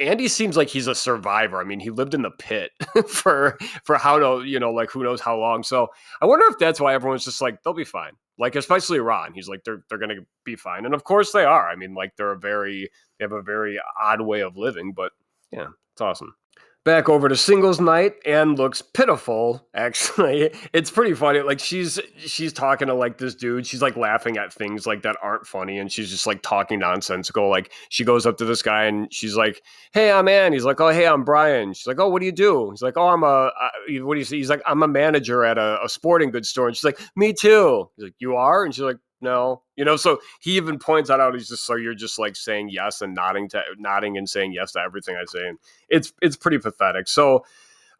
Andy 0.00 0.28
seems 0.28 0.56
like 0.56 0.68
he's 0.68 0.86
a 0.86 0.94
survivor. 0.94 1.60
I 1.60 1.64
mean, 1.64 1.78
he 1.78 1.90
lived 1.90 2.14
in 2.14 2.22
the 2.22 2.30
pit 2.30 2.72
for 3.08 3.58
for 3.84 3.96
how 3.96 4.18
to, 4.18 4.44
you 4.44 4.58
know, 4.58 4.72
like 4.72 4.90
who 4.90 5.04
knows 5.04 5.20
how 5.20 5.38
long. 5.38 5.62
So 5.62 5.88
I 6.20 6.26
wonder 6.26 6.46
if 6.46 6.58
that's 6.58 6.80
why 6.80 6.94
everyone's 6.94 7.24
just 7.24 7.42
like 7.42 7.62
they'll 7.62 7.74
be 7.74 7.84
fine. 7.84 8.12
Like 8.38 8.56
especially 8.56 9.00
Ron, 9.00 9.34
he's 9.34 9.48
like 9.48 9.62
they're 9.64 9.84
they're 9.88 9.98
gonna 9.98 10.22
be 10.44 10.56
fine, 10.56 10.86
and 10.86 10.94
of 10.94 11.04
course 11.04 11.32
they 11.32 11.44
are. 11.44 11.68
I 11.68 11.76
mean, 11.76 11.94
like 11.94 12.16
they're 12.16 12.32
a 12.32 12.38
very 12.38 12.90
they 13.18 13.24
have 13.24 13.32
a 13.32 13.42
very 13.42 13.78
odd 14.02 14.22
way 14.22 14.40
of 14.40 14.56
living, 14.56 14.92
but 14.92 15.12
yeah, 15.52 15.68
it's 15.92 16.00
awesome. 16.00 16.34
Back 16.82 17.10
over 17.10 17.28
to 17.28 17.36
singles 17.36 17.78
night, 17.78 18.14
and 18.24 18.58
looks 18.58 18.80
pitiful. 18.80 19.68
Actually, 19.74 20.50
it's 20.72 20.90
pretty 20.90 21.12
funny. 21.12 21.40
Like 21.40 21.60
she's 21.60 22.00
she's 22.16 22.54
talking 22.54 22.88
to 22.88 22.94
like 22.94 23.18
this 23.18 23.34
dude. 23.34 23.66
She's 23.66 23.82
like 23.82 23.98
laughing 23.98 24.38
at 24.38 24.50
things 24.50 24.86
like 24.86 25.02
that 25.02 25.16
aren't 25.22 25.46
funny, 25.46 25.78
and 25.78 25.92
she's 25.92 26.08
just 26.08 26.26
like 26.26 26.40
talking 26.40 26.78
nonsensical. 26.78 27.50
Like 27.50 27.70
she 27.90 28.02
goes 28.02 28.24
up 28.24 28.38
to 28.38 28.46
this 28.46 28.62
guy 28.62 28.84
and 28.84 29.12
she's 29.12 29.36
like, 29.36 29.60
"Hey, 29.92 30.10
I'm 30.10 30.26
Ann." 30.26 30.54
He's 30.54 30.64
like, 30.64 30.80
"Oh, 30.80 30.88
hey, 30.88 31.06
I'm 31.06 31.22
Brian." 31.22 31.74
She's 31.74 31.86
like, 31.86 32.00
"Oh, 32.00 32.08
what 32.08 32.20
do 32.20 32.26
you 32.26 32.32
do?" 32.32 32.70
He's 32.70 32.80
like, 32.80 32.96
"Oh, 32.96 33.08
I'm 33.08 33.24
a 33.24 33.50
I- 33.60 34.00
what 34.00 34.14
do 34.14 34.18
you 34.18 34.24
say?" 34.24 34.38
He's 34.38 34.48
like, 34.48 34.62
"I'm 34.66 34.82
a 34.82 34.88
manager 34.88 35.44
at 35.44 35.58
a, 35.58 35.84
a 35.84 35.88
sporting 35.88 36.30
goods 36.30 36.48
store." 36.48 36.66
And 36.68 36.74
she's 36.74 36.84
like, 36.84 36.98
"Me 37.14 37.34
too." 37.34 37.90
He's 37.96 38.04
like, 38.04 38.14
"You 38.20 38.36
are?" 38.36 38.64
And 38.64 38.74
she's 38.74 38.84
like, 38.84 38.96
"No." 39.20 39.62
You 39.76 39.84
know, 39.84 39.96
so 39.96 40.18
he 40.40 40.56
even 40.56 40.78
points 40.78 41.08
that 41.08 41.20
out. 41.20 41.34
He's 41.34 41.48
just 41.48 41.64
so 41.64 41.76
you're 41.76 41.94
just 41.94 42.18
like 42.18 42.36
saying 42.36 42.70
yes 42.70 43.00
and 43.02 43.14
nodding 43.14 43.48
to 43.50 43.62
nodding 43.78 44.16
and 44.16 44.28
saying 44.28 44.52
yes 44.52 44.72
to 44.72 44.80
everything 44.80 45.16
I 45.16 45.24
say, 45.26 45.48
and 45.48 45.58
it's 45.88 46.12
it's 46.22 46.36
pretty 46.36 46.58
pathetic. 46.58 47.08
So. 47.08 47.44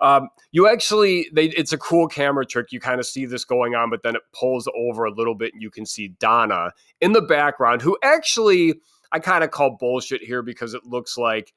Um, 0.02 0.30
you 0.50 0.66
actually, 0.66 1.28
they, 1.30 1.48
it's 1.48 1.74
a 1.74 1.76
cool 1.76 2.09
camera 2.09 2.46
trick. 2.46 2.72
You 2.72 2.80
kind 2.80 3.00
of 3.00 3.04
see 3.04 3.26
this 3.26 3.44
going 3.44 3.74
on, 3.74 3.90
but 3.90 4.02
then 4.02 4.16
it 4.16 4.22
pulls 4.33 4.66
over 4.74 5.04
a 5.04 5.12
little 5.12 5.35
bit, 5.35 5.52
and 5.52 5.61
you 5.61 5.68
can 5.68 5.85
see 5.85 6.09
Donna 6.09 6.72
in 7.02 7.12
the 7.12 7.20
background, 7.20 7.83
who 7.83 7.98
actually 8.02 8.80
I 9.12 9.18
kind 9.18 9.42
of 9.42 9.50
call 9.50 9.76
bullshit 9.78 10.22
here 10.22 10.42
because 10.42 10.74
it 10.74 10.85
looks 10.85 11.18
like 11.18 11.52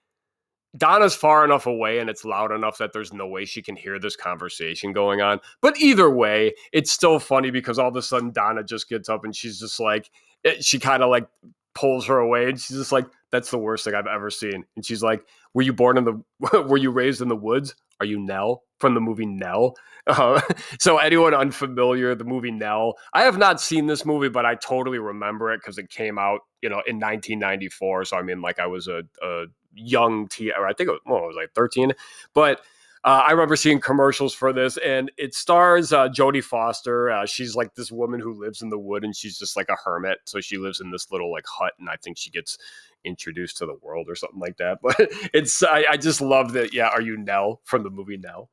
Donna's 0.76 1.16
far 1.16 1.46
enough 1.46 1.68
away 1.68 2.00
and 2.00 2.10
it's 2.10 2.26
loud 2.26 2.52
enough 2.52 2.80
that 2.80 2.94
there's 2.94 3.14
no 3.14 3.28
way 3.28 3.46
she 3.46 3.62
can 3.62 3.76
hear 3.76 4.00
this 4.00 4.16
conversation 4.16 4.92
going 4.92 5.22
on. 5.22 5.40
But 5.62 5.78
either 5.78 6.10
way, 6.10 6.54
it's 6.72 6.92
still 6.92 7.20
funny 7.20 7.52
because 7.52 7.78
all 7.78 7.90
of 7.90 7.96
a 7.96 8.02
sudden 8.02 8.32
Donna 8.32 8.64
just 8.64 8.90
gets 8.90 9.08
up 9.08 9.24
and 9.24 9.36
she's 9.36 9.60
just 9.60 9.80
like, 9.80 10.10
it, 10.44 10.66
she 10.66 10.80
kind 10.80 11.04
of 11.04 11.10
like 11.10 11.28
pulls 11.76 12.08
her 12.08 12.18
away 12.18 12.50
and 12.50 12.60
she's 12.60 12.78
just 12.78 12.92
like, 12.92 13.06
that's 13.32 13.52
the 13.52 13.58
worst 13.58 13.86
thing 13.86 13.94
I've 13.94 14.08
ever 14.08 14.30
seen. 14.30 14.66
And 14.76 14.86
she's 14.86 15.04
like, 15.04 15.26
were 15.54 15.62
you 15.62 15.74
born 15.74 15.98
in 15.98 16.06
the, 16.06 16.64
were 16.68 16.78
you 16.78 16.92
raised 16.92 17.22
in 17.22 17.28
the 17.28 17.36
woods? 17.36 17.76
Are 18.00 18.06
you 18.06 18.20
Nell 18.20 18.64
from 18.80 18.96
the 18.96 19.02
movie 19.02 19.26
Nell? 19.26 19.76
Uh, 20.06 20.42
so 20.82 20.98
anyone 20.98 21.34
unfamiliar, 21.34 22.14
the 22.14 22.26
movie 22.26 22.52
Nell, 22.52 22.96
I 23.14 23.22
have 23.22 23.38
not 23.38 23.62
seen 23.62 23.88
this 23.88 24.06
movie, 24.06 24.28
but 24.28 24.46
I 24.46 24.56
totally 24.56 25.00
remember 25.00 25.54
it 25.54 25.62
because 25.62 25.78
it 25.78 25.90
came 25.90 26.20
out, 26.20 26.42
you 26.62 26.68
know, 26.68 26.82
in 26.86 27.00
1994. 27.00 28.04
So 28.04 28.18
I 28.18 28.22
mean, 28.22 28.42
like 28.42 28.60
I 28.60 28.68
was 28.68 28.90
a, 28.90 29.04
a 29.22 29.46
young 29.76 30.28
teen, 30.28 30.52
or 30.58 30.68
I 30.68 30.74
think 30.74 30.90
it 30.90 30.94
was, 30.94 31.02
well, 31.06 31.24
I 31.24 31.28
was 31.28 31.36
like 31.36 31.54
13, 31.54 31.94
but 32.34 32.62
uh, 33.06 33.24
I 33.28 33.32
remember 33.32 33.58
seeing 33.58 33.82
commercials 33.82 34.34
for 34.34 34.54
this, 34.54 34.78
and 34.78 35.12
it 35.18 35.36
stars 35.36 35.92
uh, 35.92 36.08
Jodie 36.08 36.44
Foster. 36.44 37.12
Uh, 37.12 37.26
she's 37.26 37.54
like 37.54 37.76
this 37.76 37.92
woman 37.92 38.22
who 38.22 38.34
lives 38.34 38.62
in 38.62 38.70
the 38.70 38.80
wood, 38.80 39.04
and 39.04 39.14
she's 39.14 39.38
just 39.38 39.58
like 39.58 39.68
a 39.68 39.76
hermit. 39.84 40.20
So 40.26 40.40
she 40.40 40.58
lives 40.58 40.80
in 40.80 40.90
this 40.90 41.12
little 41.12 41.30
like 41.30 41.46
hut, 41.46 41.74
and 41.80 41.90
I 41.90 41.98
think 41.98 42.18
she 42.18 42.30
gets 42.30 42.58
introduced 43.04 43.58
to 43.58 43.66
the 43.66 43.76
world 43.82 44.08
or 44.08 44.16
something 44.16 44.40
like 44.40 44.56
that. 44.58 44.80
But 44.82 44.96
it's 45.34 45.62
I, 45.64 45.84
I 45.92 45.98
just 45.98 46.22
love 46.22 46.54
that. 46.54 46.74
Yeah, 46.74 46.88
are 46.88 47.02
you 47.02 47.18
Nell 47.18 47.60
from 47.66 47.84
the 47.84 47.90
movie 47.90 48.18
Nell? 48.18 48.50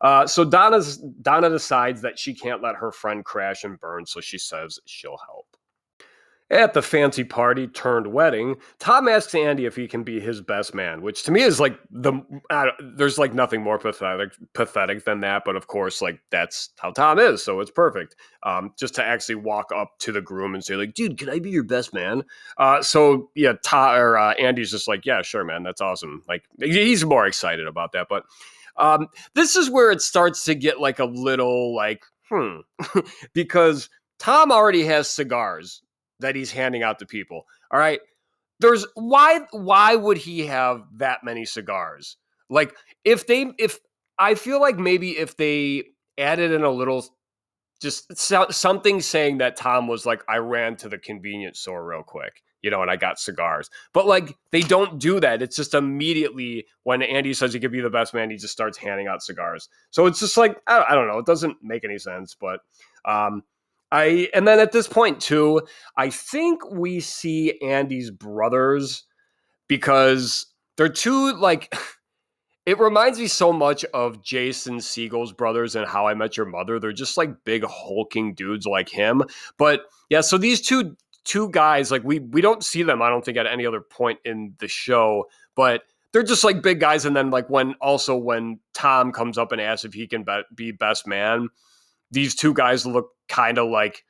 Uh, 0.00 0.24
so 0.24 0.44
Donna's 0.44 0.98
Donna 0.98 1.50
decides 1.50 2.00
that 2.02 2.16
she 2.16 2.32
can't 2.32 2.62
let 2.62 2.76
her 2.76 2.92
friend 2.92 3.24
crash 3.24 3.64
and 3.64 3.78
burn, 3.80 4.06
so 4.06 4.20
she 4.20 4.38
says 4.38 4.78
she'll 4.86 5.18
help. 5.26 5.49
At 6.50 6.74
the 6.74 6.82
fancy 6.82 7.22
party 7.22 7.68
turned 7.68 8.08
wedding, 8.08 8.56
Tom 8.80 9.06
asks 9.06 9.36
Andy 9.36 9.66
if 9.66 9.76
he 9.76 9.86
can 9.86 10.02
be 10.02 10.18
his 10.18 10.40
best 10.40 10.74
man, 10.74 11.00
which 11.00 11.22
to 11.24 11.30
me 11.30 11.42
is 11.42 11.60
like 11.60 11.78
the 11.92 12.12
there's 12.96 13.18
like 13.18 13.32
nothing 13.32 13.62
more 13.62 13.78
pathetic 13.78 14.32
pathetic 14.52 15.04
than 15.04 15.20
that. 15.20 15.42
But 15.44 15.54
of 15.54 15.68
course, 15.68 16.02
like 16.02 16.20
that's 16.30 16.70
how 16.78 16.90
Tom 16.90 17.20
is, 17.20 17.40
so 17.40 17.60
it's 17.60 17.70
perfect. 17.70 18.16
Um, 18.42 18.72
just 18.76 18.96
to 18.96 19.04
actually 19.04 19.36
walk 19.36 19.70
up 19.72 19.92
to 20.00 20.10
the 20.10 20.20
groom 20.20 20.54
and 20.54 20.64
say 20.64 20.74
like, 20.74 20.94
"Dude, 20.94 21.18
can 21.18 21.28
I 21.28 21.38
be 21.38 21.50
your 21.50 21.62
best 21.62 21.94
man?" 21.94 22.24
Uh, 22.56 22.82
so 22.82 23.30
yeah, 23.36 23.52
Tom 23.62 23.94
or 23.94 24.18
uh, 24.18 24.32
Andy's 24.32 24.72
just 24.72 24.88
like, 24.88 25.06
"Yeah, 25.06 25.22
sure, 25.22 25.44
man, 25.44 25.62
that's 25.62 25.80
awesome." 25.80 26.24
Like 26.28 26.42
he's 26.58 27.04
more 27.04 27.26
excited 27.26 27.68
about 27.68 27.92
that, 27.92 28.08
but 28.10 28.24
um, 28.76 29.06
this 29.34 29.54
is 29.54 29.70
where 29.70 29.92
it 29.92 30.02
starts 30.02 30.44
to 30.46 30.56
get 30.56 30.80
like 30.80 30.98
a 30.98 31.04
little 31.04 31.76
like 31.76 32.02
hmm, 32.28 32.56
because 33.34 33.88
Tom 34.18 34.50
already 34.50 34.84
has 34.84 35.08
cigars 35.08 35.82
that 36.20 36.36
he's 36.36 36.52
handing 36.52 36.82
out 36.82 36.98
to 37.00 37.06
people. 37.06 37.46
All 37.70 37.78
right. 37.78 38.00
There's 38.60 38.86
why 38.94 39.40
why 39.52 39.96
would 39.96 40.18
he 40.18 40.46
have 40.46 40.82
that 40.96 41.24
many 41.24 41.44
cigars? 41.44 42.16
Like 42.50 42.74
if 43.04 43.26
they 43.26 43.52
if 43.58 43.78
I 44.18 44.34
feel 44.34 44.60
like 44.60 44.78
maybe 44.78 45.16
if 45.16 45.36
they 45.36 45.84
added 46.18 46.52
in 46.52 46.62
a 46.62 46.70
little 46.70 47.04
just 47.80 48.14
something 48.52 49.00
saying 49.00 49.38
that 49.38 49.56
Tom 49.56 49.88
was 49.88 50.04
like 50.04 50.22
I 50.28 50.36
ran 50.36 50.76
to 50.76 50.88
the 50.88 50.98
convenience 50.98 51.60
store 51.60 51.82
real 51.84 52.02
quick, 52.02 52.42
you 52.60 52.70
know, 52.70 52.82
and 52.82 52.90
I 52.90 52.96
got 52.96 53.18
cigars. 53.18 53.70
But 53.94 54.06
like 54.06 54.36
they 54.52 54.60
don't 54.60 54.98
do 54.98 55.18
that. 55.20 55.40
It's 55.40 55.56
just 55.56 55.72
immediately 55.72 56.66
when 56.82 57.00
Andy 57.00 57.32
says 57.32 57.54
he 57.54 57.60
could 57.60 57.72
be 57.72 57.80
the 57.80 57.88
best 57.88 58.12
man, 58.12 58.28
he 58.28 58.36
just 58.36 58.52
starts 58.52 58.76
handing 58.76 59.06
out 59.06 59.22
cigars. 59.22 59.70
So 59.90 60.04
it's 60.04 60.20
just 60.20 60.36
like 60.36 60.60
I, 60.66 60.94
don't 60.94 61.08
know. 61.08 61.18
It 61.18 61.26
doesn't 61.26 61.56
make 61.62 61.84
any 61.84 61.98
sense, 61.98 62.36
but 62.38 62.60
um 63.06 63.42
I 63.92 64.28
and 64.34 64.46
then 64.46 64.60
at 64.60 64.72
this 64.72 64.88
point 64.88 65.20
too, 65.20 65.62
I 65.96 66.10
think 66.10 66.68
we 66.70 67.00
see 67.00 67.60
Andy's 67.60 68.10
brothers 68.10 69.04
because 69.68 70.46
they're 70.76 70.88
two 70.88 71.34
like 71.34 71.74
it 72.66 72.78
reminds 72.78 73.18
me 73.18 73.26
so 73.26 73.52
much 73.52 73.84
of 73.86 74.22
Jason 74.22 74.80
Segel's 74.80 75.32
brothers 75.32 75.74
and 75.74 75.88
How 75.88 76.06
I 76.06 76.14
Met 76.14 76.36
Your 76.36 76.46
Mother. 76.46 76.78
They're 76.78 76.92
just 76.92 77.16
like 77.16 77.44
big 77.44 77.64
hulking 77.64 78.34
dudes 78.34 78.66
like 78.66 78.88
him. 78.88 79.22
But 79.58 79.82
yeah, 80.08 80.20
so 80.20 80.38
these 80.38 80.60
two 80.60 80.96
two 81.24 81.50
guys 81.50 81.90
like 81.90 82.02
we 82.04 82.18
we 82.20 82.40
don't 82.40 82.64
see 82.64 82.82
them 82.82 83.02
I 83.02 83.08
don't 83.08 83.24
think 83.24 83.36
at 83.36 83.46
any 83.46 83.66
other 83.66 83.80
point 83.80 84.20
in 84.24 84.54
the 84.58 84.68
show, 84.68 85.26
but 85.54 85.82
they're 86.12 86.22
just 86.22 86.44
like 86.44 86.62
big 86.62 86.80
guys 86.80 87.04
and 87.04 87.16
then 87.16 87.30
like 87.30 87.48
when 87.48 87.74
also 87.80 88.16
when 88.16 88.58
Tom 88.74 89.12
comes 89.12 89.38
up 89.38 89.52
and 89.52 89.60
asks 89.60 89.84
if 89.84 89.94
he 89.94 90.06
can 90.06 90.24
be, 90.24 90.40
be 90.54 90.72
best 90.72 91.06
man, 91.06 91.48
these 92.10 92.34
two 92.34 92.52
guys 92.54 92.86
look 92.86 93.10
kind 93.30 93.56
of 93.56 93.70
like 93.70 94.04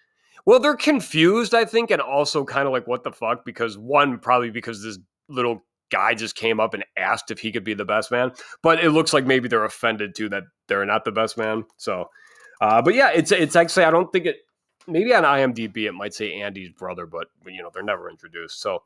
well 0.47 0.59
they're 0.59 0.75
confused 0.75 1.55
i 1.55 1.65
think 1.65 1.91
and 1.91 2.01
also 2.01 2.45
kind 2.45 2.67
of 2.67 2.73
like 2.73 2.87
what 2.87 3.05
the 3.05 3.13
fuck 3.13 3.45
because 3.45 3.79
one 3.79 4.19
probably 4.19 4.51
because 4.51 4.83
this 4.83 4.99
little 5.29 5.65
guy 5.91 6.15
just 6.15 6.35
came 6.35 6.59
up 6.59 6.73
and 6.75 6.85
asked 6.97 7.31
if 7.31 7.39
he 7.39 7.53
could 7.53 7.65
be 7.65 7.75
the 7.75 7.85
best 7.85 8.11
man 8.11 8.33
but 8.63 8.83
it 8.83 8.91
looks 8.91 9.13
like 9.13 9.27
maybe 9.27 9.49
they're 9.49 9.65
offended 9.65 10.15
too 10.15 10.29
that 10.29 10.45
they're 10.67 10.87
not 10.87 11.05
the 11.05 11.13
best 11.13 11.37
man 11.37 11.65
so 11.77 12.09
uh, 12.61 12.81
but 12.81 12.95
yeah 12.95 13.11
it's 13.11 13.31
it's 13.31 13.57
actually 13.57 13.85
i 13.85 13.91
don't 13.91 14.13
think 14.13 14.27
it 14.27 14.39
maybe 14.87 15.13
on 15.15 15.25
imdb 15.25 15.77
it 15.87 15.93
might 15.93 16.15
say 16.15 16.33
andy's 16.33 16.71
brother 16.71 17.07
but 17.07 17.29
you 17.47 17.63
know 17.63 17.71
they're 17.73 17.83
never 17.83 18.09
introduced 18.09 18.61
so 18.61 18.83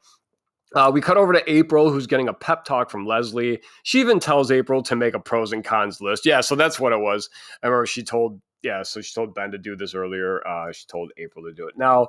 uh, 0.74 0.90
we 0.92 1.00
cut 1.00 1.16
over 1.16 1.32
to 1.32 1.52
April, 1.52 1.90
who's 1.90 2.06
getting 2.06 2.28
a 2.28 2.34
pep 2.34 2.64
talk 2.64 2.90
from 2.90 3.06
Leslie. 3.06 3.60
She 3.84 4.00
even 4.00 4.18
tells 4.18 4.50
April 4.50 4.82
to 4.82 4.96
make 4.96 5.14
a 5.14 5.20
pros 5.20 5.52
and 5.52 5.64
cons 5.64 6.00
list. 6.00 6.26
Yeah, 6.26 6.40
so 6.40 6.56
that's 6.56 6.80
what 6.80 6.92
it 6.92 6.98
was. 6.98 7.30
I 7.62 7.66
remember 7.68 7.86
she 7.86 8.02
told 8.02 8.40
yeah, 8.64 8.82
so 8.82 9.00
she 9.00 9.14
told 9.14 9.34
Ben 9.34 9.52
to 9.52 9.58
do 9.58 9.76
this 9.76 9.94
earlier. 9.94 10.46
Uh, 10.46 10.72
she 10.72 10.86
told 10.86 11.12
April 11.18 11.44
to 11.44 11.52
do 11.52 11.68
it. 11.68 11.74
Now, 11.76 12.08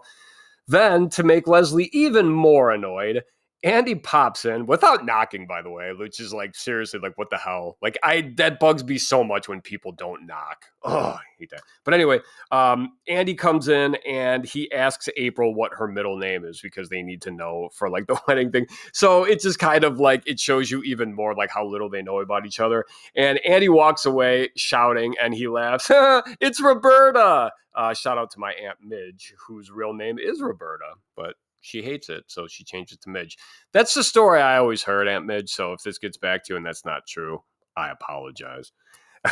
then 0.68 1.10
to 1.10 1.24
make 1.24 1.48
Leslie 1.48 1.90
even 1.94 2.30
more 2.30 2.72
annoyed, 2.72 3.24
Andy 3.66 3.96
pops 3.96 4.46
in 4.46 4.68
without 4.68 5.08
knocking, 5.08 5.48
by 5.48 5.64
the 5.64 5.72
way, 5.72 5.92
which 5.92 6.20
is 6.20 6.32
like 6.32 6.54
seriously, 6.54 7.00
like 7.00 7.18
what 7.18 7.32
the 7.32 7.38
hell? 7.38 7.78
Like 7.82 7.98
I 8.04 8.32
that 8.38 8.60
bugs 8.60 8.84
me 8.84 9.00
so 9.00 9.24
much 9.24 9.50
when 9.50 9.60
people 9.60 9.92
don't 9.92 10.28
knock. 10.28 10.66
Oh, 10.84 11.18
I 11.18 11.22
hate 11.40 11.50
that. 11.50 11.62
But 11.84 11.96
anyway, 11.96 12.20
um, 12.52 12.92
Andy 13.08 13.34
comes 13.34 13.68
in 13.68 13.96
and 14.08 14.46
he 14.46 14.72
asks 14.72 15.10
April 15.18 15.56
what 15.56 15.74
her 15.74 15.88
middle 15.88 16.20
name 16.20 16.46
is 16.46 16.62
because 16.62 16.90
they 16.90 17.02
need 17.02 17.24
to 17.24 17.32
know 17.32 17.70
for 17.74 17.90
like 17.90 18.06
the 18.08 18.22
wedding 18.28 18.52
thing. 18.52 18.68
So 18.94 19.24
it's 19.24 19.44
just 19.44 19.58
kind 19.58 19.84
of 19.84 20.00
like 20.00 20.22
it 20.28 20.40
shows 20.40 20.70
you 20.70 20.84
even 20.84 21.16
more 21.16 21.34
like 21.34 21.50
how 21.50 21.66
little 21.66 21.90
they 21.90 22.04
know 22.04 22.20
about 22.20 22.46
each 22.46 22.60
other. 22.60 22.86
And 23.16 23.44
Andy 23.44 23.70
walks 23.70 24.06
away 24.06 24.50
shouting 24.56 25.16
and 25.20 25.34
he 25.34 25.48
laughs. 25.48 25.90
it's 26.40 26.62
Roberta. 26.62 27.52
Uh, 27.74 27.96
shout 27.96 28.20
out 28.20 28.30
to 28.32 28.40
my 28.40 28.54
aunt 28.54 28.78
Midge, 28.82 29.34
whose 29.48 29.72
real 29.72 29.94
name 29.94 30.20
is 30.20 30.40
Roberta, 30.40 30.94
but 31.16 31.36
she 31.66 31.82
hates 31.82 32.10
it, 32.10 32.24
so 32.28 32.48
she 32.48 32.64
changed 32.64 32.94
it 32.94 33.02
to 33.02 33.10
Midge. 33.10 33.38
That's 33.74 33.94
the 33.94 34.04
story 34.04 34.42
I 34.42 34.58
always 34.58 34.84
heard, 34.84 35.08
Aunt 35.08 35.26
Midge. 35.26 35.50
So 35.50 35.74
if 35.74 35.82
this 35.84 35.98
gets 35.98 36.18
back 36.18 36.44
to 36.44 36.54
you 36.54 36.58
and 36.58 36.66
that's 36.66 36.86
not 36.86 37.08
true, 37.08 37.44
I 37.76 37.90
apologize. 37.90 38.72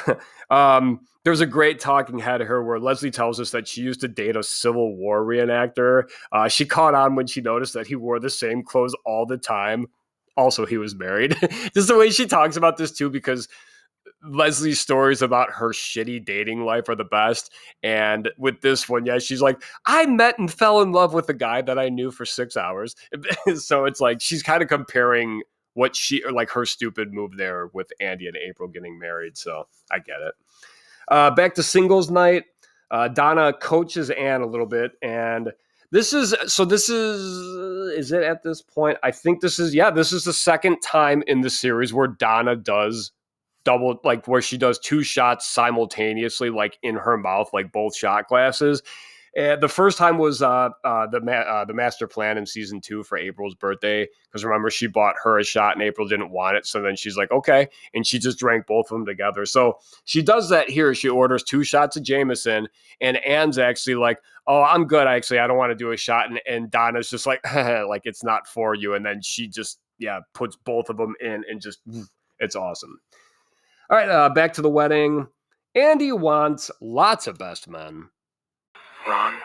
um, 0.50 1.02
there's 1.24 1.42
a 1.42 1.46
great 1.46 1.80
talking 1.80 2.20
head 2.20 2.42
here 2.42 2.62
where 2.62 2.80
Leslie 2.80 3.12
tells 3.12 3.40
us 3.40 3.52
that 3.52 3.68
she 3.68 3.82
used 3.82 4.02
to 4.02 4.08
date 4.08 4.36
a 4.36 4.44
Civil 4.44 4.96
War 4.96 5.24
reenactor. 5.24 6.04
Uh, 6.32 6.48
she 6.48 6.66
caught 6.66 6.96
on 6.96 7.16
when 7.16 7.28
she 7.28 7.42
noticed 7.42 7.74
that 7.74 7.88
he 7.88 7.96
wore 7.96 8.20
the 8.20 8.30
same 8.30 8.64
clothes 8.64 8.96
all 9.06 9.26
the 9.26 9.38
time. 9.38 9.88
Also, 10.36 10.66
he 10.66 10.78
was 10.78 10.96
married. 10.96 11.38
Just 11.74 11.88
the 11.88 11.98
way 11.98 12.10
she 12.10 12.26
talks 12.26 12.58
about 12.58 12.78
this 12.78 12.92
too, 12.92 13.10
because 13.10 13.48
Leslie's 14.26 14.80
stories 14.80 15.22
about 15.22 15.52
her 15.52 15.70
shitty 15.70 16.24
dating 16.24 16.66
life 16.66 16.88
are 16.90 16.96
the 16.96 17.04
best. 17.04 17.52
And 17.82 18.30
with 18.38 18.62
this 18.62 18.88
one, 18.88 19.06
yeah, 19.06 19.20
she's 19.20 19.42
like, 19.42 19.62
I 19.86 20.06
met 20.06 20.40
and 20.40 20.52
fell 20.52 20.82
in 20.82 20.92
love 20.92 21.14
with 21.14 21.30
a 21.30 21.34
guy 21.34 21.62
that 21.62 21.78
I 21.78 21.90
knew 21.90 22.12
for 22.12 22.26
six 22.26 22.56
hours. 22.56 22.96
so 23.56 23.86
it's 23.86 24.00
like 24.00 24.22
she's 24.22 24.44
kind 24.44 24.62
of 24.62 24.70
comparing 24.70 25.44
what 25.74 25.96
she 25.96 26.24
or 26.24 26.32
like 26.32 26.50
her 26.52 26.66
stupid 26.66 27.14
move 27.14 27.36
there 27.36 27.70
with 27.74 27.92
Andy 28.00 28.28
and 28.28 28.38
April 28.38 28.70
getting 28.70 28.98
married. 28.98 29.38
So 29.38 29.68
I 29.92 30.00
get 30.00 30.22
it. 30.22 30.34
Uh, 31.08 31.32
back 31.32 31.56
to 31.56 31.64
singles 31.64 32.10
night. 32.10 32.44
Uh, 32.92 33.08
Donna 33.08 33.54
coaches 33.54 34.10
Ann 34.12 34.42
a 34.42 34.46
little 34.46 34.68
bit, 34.68 34.92
and 35.02 35.52
this 35.92 36.14
is 36.14 36.36
so. 36.46 36.64
This 36.64 36.90
is 36.90 37.22
is 37.98 38.12
it 38.12 38.22
at 38.22 38.44
this 38.44 38.62
point? 38.62 39.00
I 39.02 39.10
think 39.10 39.42
this 39.42 39.58
is 39.58 39.74
yeah. 39.74 39.90
This 39.90 40.14
is 40.14 40.24
the 40.24 40.34
second 40.34 40.80
time 40.82 41.24
in 41.26 41.42
the 41.42 41.50
series 41.50 41.92
where 41.92 42.08
Donna 42.08 42.56
does 42.56 43.12
double 43.64 44.00
like 44.04 44.28
where 44.28 44.42
she 44.42 44.58
does 44.58 44.80
two 44.80 45.04
shots 45.04 45.48
simultaneously 45.48 46.50
like 46.50 46.78
in 46.84 46.96
her 46.96 47.18
mouth 47.18 47.50
like 47.54 47.72
both 47.72 47.96
shot 47.96 48.28
glasses 48.28 48.82
and 49.36 49.62
the 49.62 49.68
first 49.68 49.98
time 49.98 50.20
was 50.20 50.44
uh, 50.44 50.70
uh, 50.84 51.08
the 51.08 51.20
ma- 51.20 51.32
uh, 51.32 51.66
the 51.66 51.74
master 51.74 52.08
plan 52.08 52.38
in 52.38 52.46
season 52.46 52.80
two 52.80 53.02
for 53.02 53.18
April's 53.18 53.56
birthday 53.56 54.08
because 54.28 54.46
remember 54.46 54.70
she 54.70 54.86
bought 54.86 55.16
her 55.24 55.40
a 55.40 55.44
shot 55.44 55.74
and 55.74 55.82
April 55.82 56.08
didn't 56.08 56.30
want 56.30 56.56
it, 56.56 56.68
so 56.68 56.82
then 56.82 56.96
she's 56.96 57.18
like 57.18 57.32
okay, 57.32 57.68
and 57.96 58.06
she 58.06 58.20
just 58.20 58.38
drank 58.38 58.68
both 58.68 58.92
of 58.92 58.98
them 58.98 59.06
together. 59.06 59.46
So 59.48 59.80
she 60.04 60.22
does 60.22 60.50
that 60.50 60.70
here. 60.70 60.94
She 60.94 61.10
orders 61.10 61.42
two 61.42 61.64
shots 61.64 61.98
of 61.98 62.04
Jameson, 62.04 62.68
and 63.02 63.18
Ann's 63.26 63.58
actually 63.58 63.96
like, 63.96 64.20
oh, 64.46 64.62
I'm 64.62 64.86
good. 64.86 65.08
Actually, 65.08 65.40
I 65.40 65.48
don't 65.48 65.58
want 65.58 65.72
to 65.72 65.76
do 65.76 65.92
a 65.92 65.98
shot, 65.98 66.30
and, 66.30 66.40
and 66.48 66.70
Donna's 66.70 67.10
just 67.10 67.26
like, 67.26 67.42
like 67.56 68.04
it's 68.06 68.24
not 68.24 68.48
for 68.48 68.76
you, 68.76 68.94
and 68.94 69.04
then 69.04 69.22
she 69.24 69.48
just 69.48 69.80
yeah 69.98 70.20
puts 70.34 70.56
both 70.56 70.90
of 70.90 70.98
them 70.98 71.16
in 71.20 71.44
and 71.50 71.60
just 71.60 71.80
it's 72.40 72.56
awesome. 72.56 73.00
All 73.90 73.98
right, 73.98 74.10
uh, 74.10 74.30
back 74.30 74.54
to 74.54 74.62
the 74.62 74.70
wedding. 74.70 75.28
Andy 75.76 76.12
wants 76.12 76.72
lots 76.80 77.28
of 77.28 77.38
best 77.38 77.68
men. 77.68 78.10
Ron, 79.08 79.36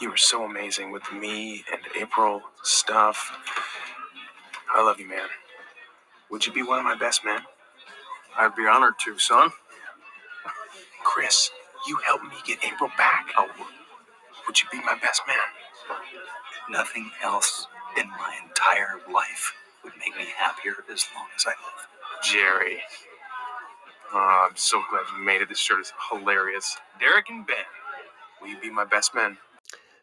you 0.00 0.10
were 0.10 0.16
so 0.16 0.44
amazing 0.44 0.90
with 0.90 1.02
me 1.12 1.64
and 1.70 1.82
April 2.00 2.42
stuff. 2.62 3.30
I 4.74 4.82
love 4.82 4.98
you, 4.98 5.08
man. 5.08 5.28
Would 6.30 6.46
you 6.46 6.52
be 6.52 6.62
one 6.62 6.78
of 6.78 6.84
my 6.84 6.94
best 6.94 7.24
men? 7.24 7.40
I'd 8.36 8.56
be 8.56 8.66
honored 8.66 8.94
to, 9.04 9.18
son. 9.18 9.50
Chris, 11.04 11.50
you 11.86 11.98
helped 12.06 12.24
me 12.24 12.36
get 12.46 12.64
April 12.64 12.90
back. 12.96 13.28
Oh, 13.36 13.48
would 14.46 14.62
you 14.62 14.68
be 14.72 14.78
my 14.78 14.96
best 15.02 15.22
man? 15.26 15.36
Nothing 16.70 17.10
else 17.22 17.66
in 17.98 18.08
my 18.08 18.34
entire 18.42 18.98
life 19.12 19.52
would 19.84 19.92
make 19.98 20.16
me 20.16 20.24
happier 20.36 20.74
as 20.90 21.06
long 21.14 21.26
as 21.36 21.44
I 21.46 21.50
live. 21.50 21.88
Jerry, 22.24 22.80
Oh, 24.12 24.46
I'm 24.48 24.56
so 24.56 24.82
glad 24.90 25.02
you 25.16 25.24
made 25.24 25.40
it. 25.40 25.48
This 25.48 25.58
shirt 25.58 25.80
is 25.80 25.92
hilarious. 26.10 26.76
Derek 27.00 27.30
and 27.30 27.46
Ben, 27.46 27.56
will 28.40 28.48
you 28.48 28.60
be 28.60 28.70
my 28.70 28.84
best 28.84 29.14
men? 29.14 29.36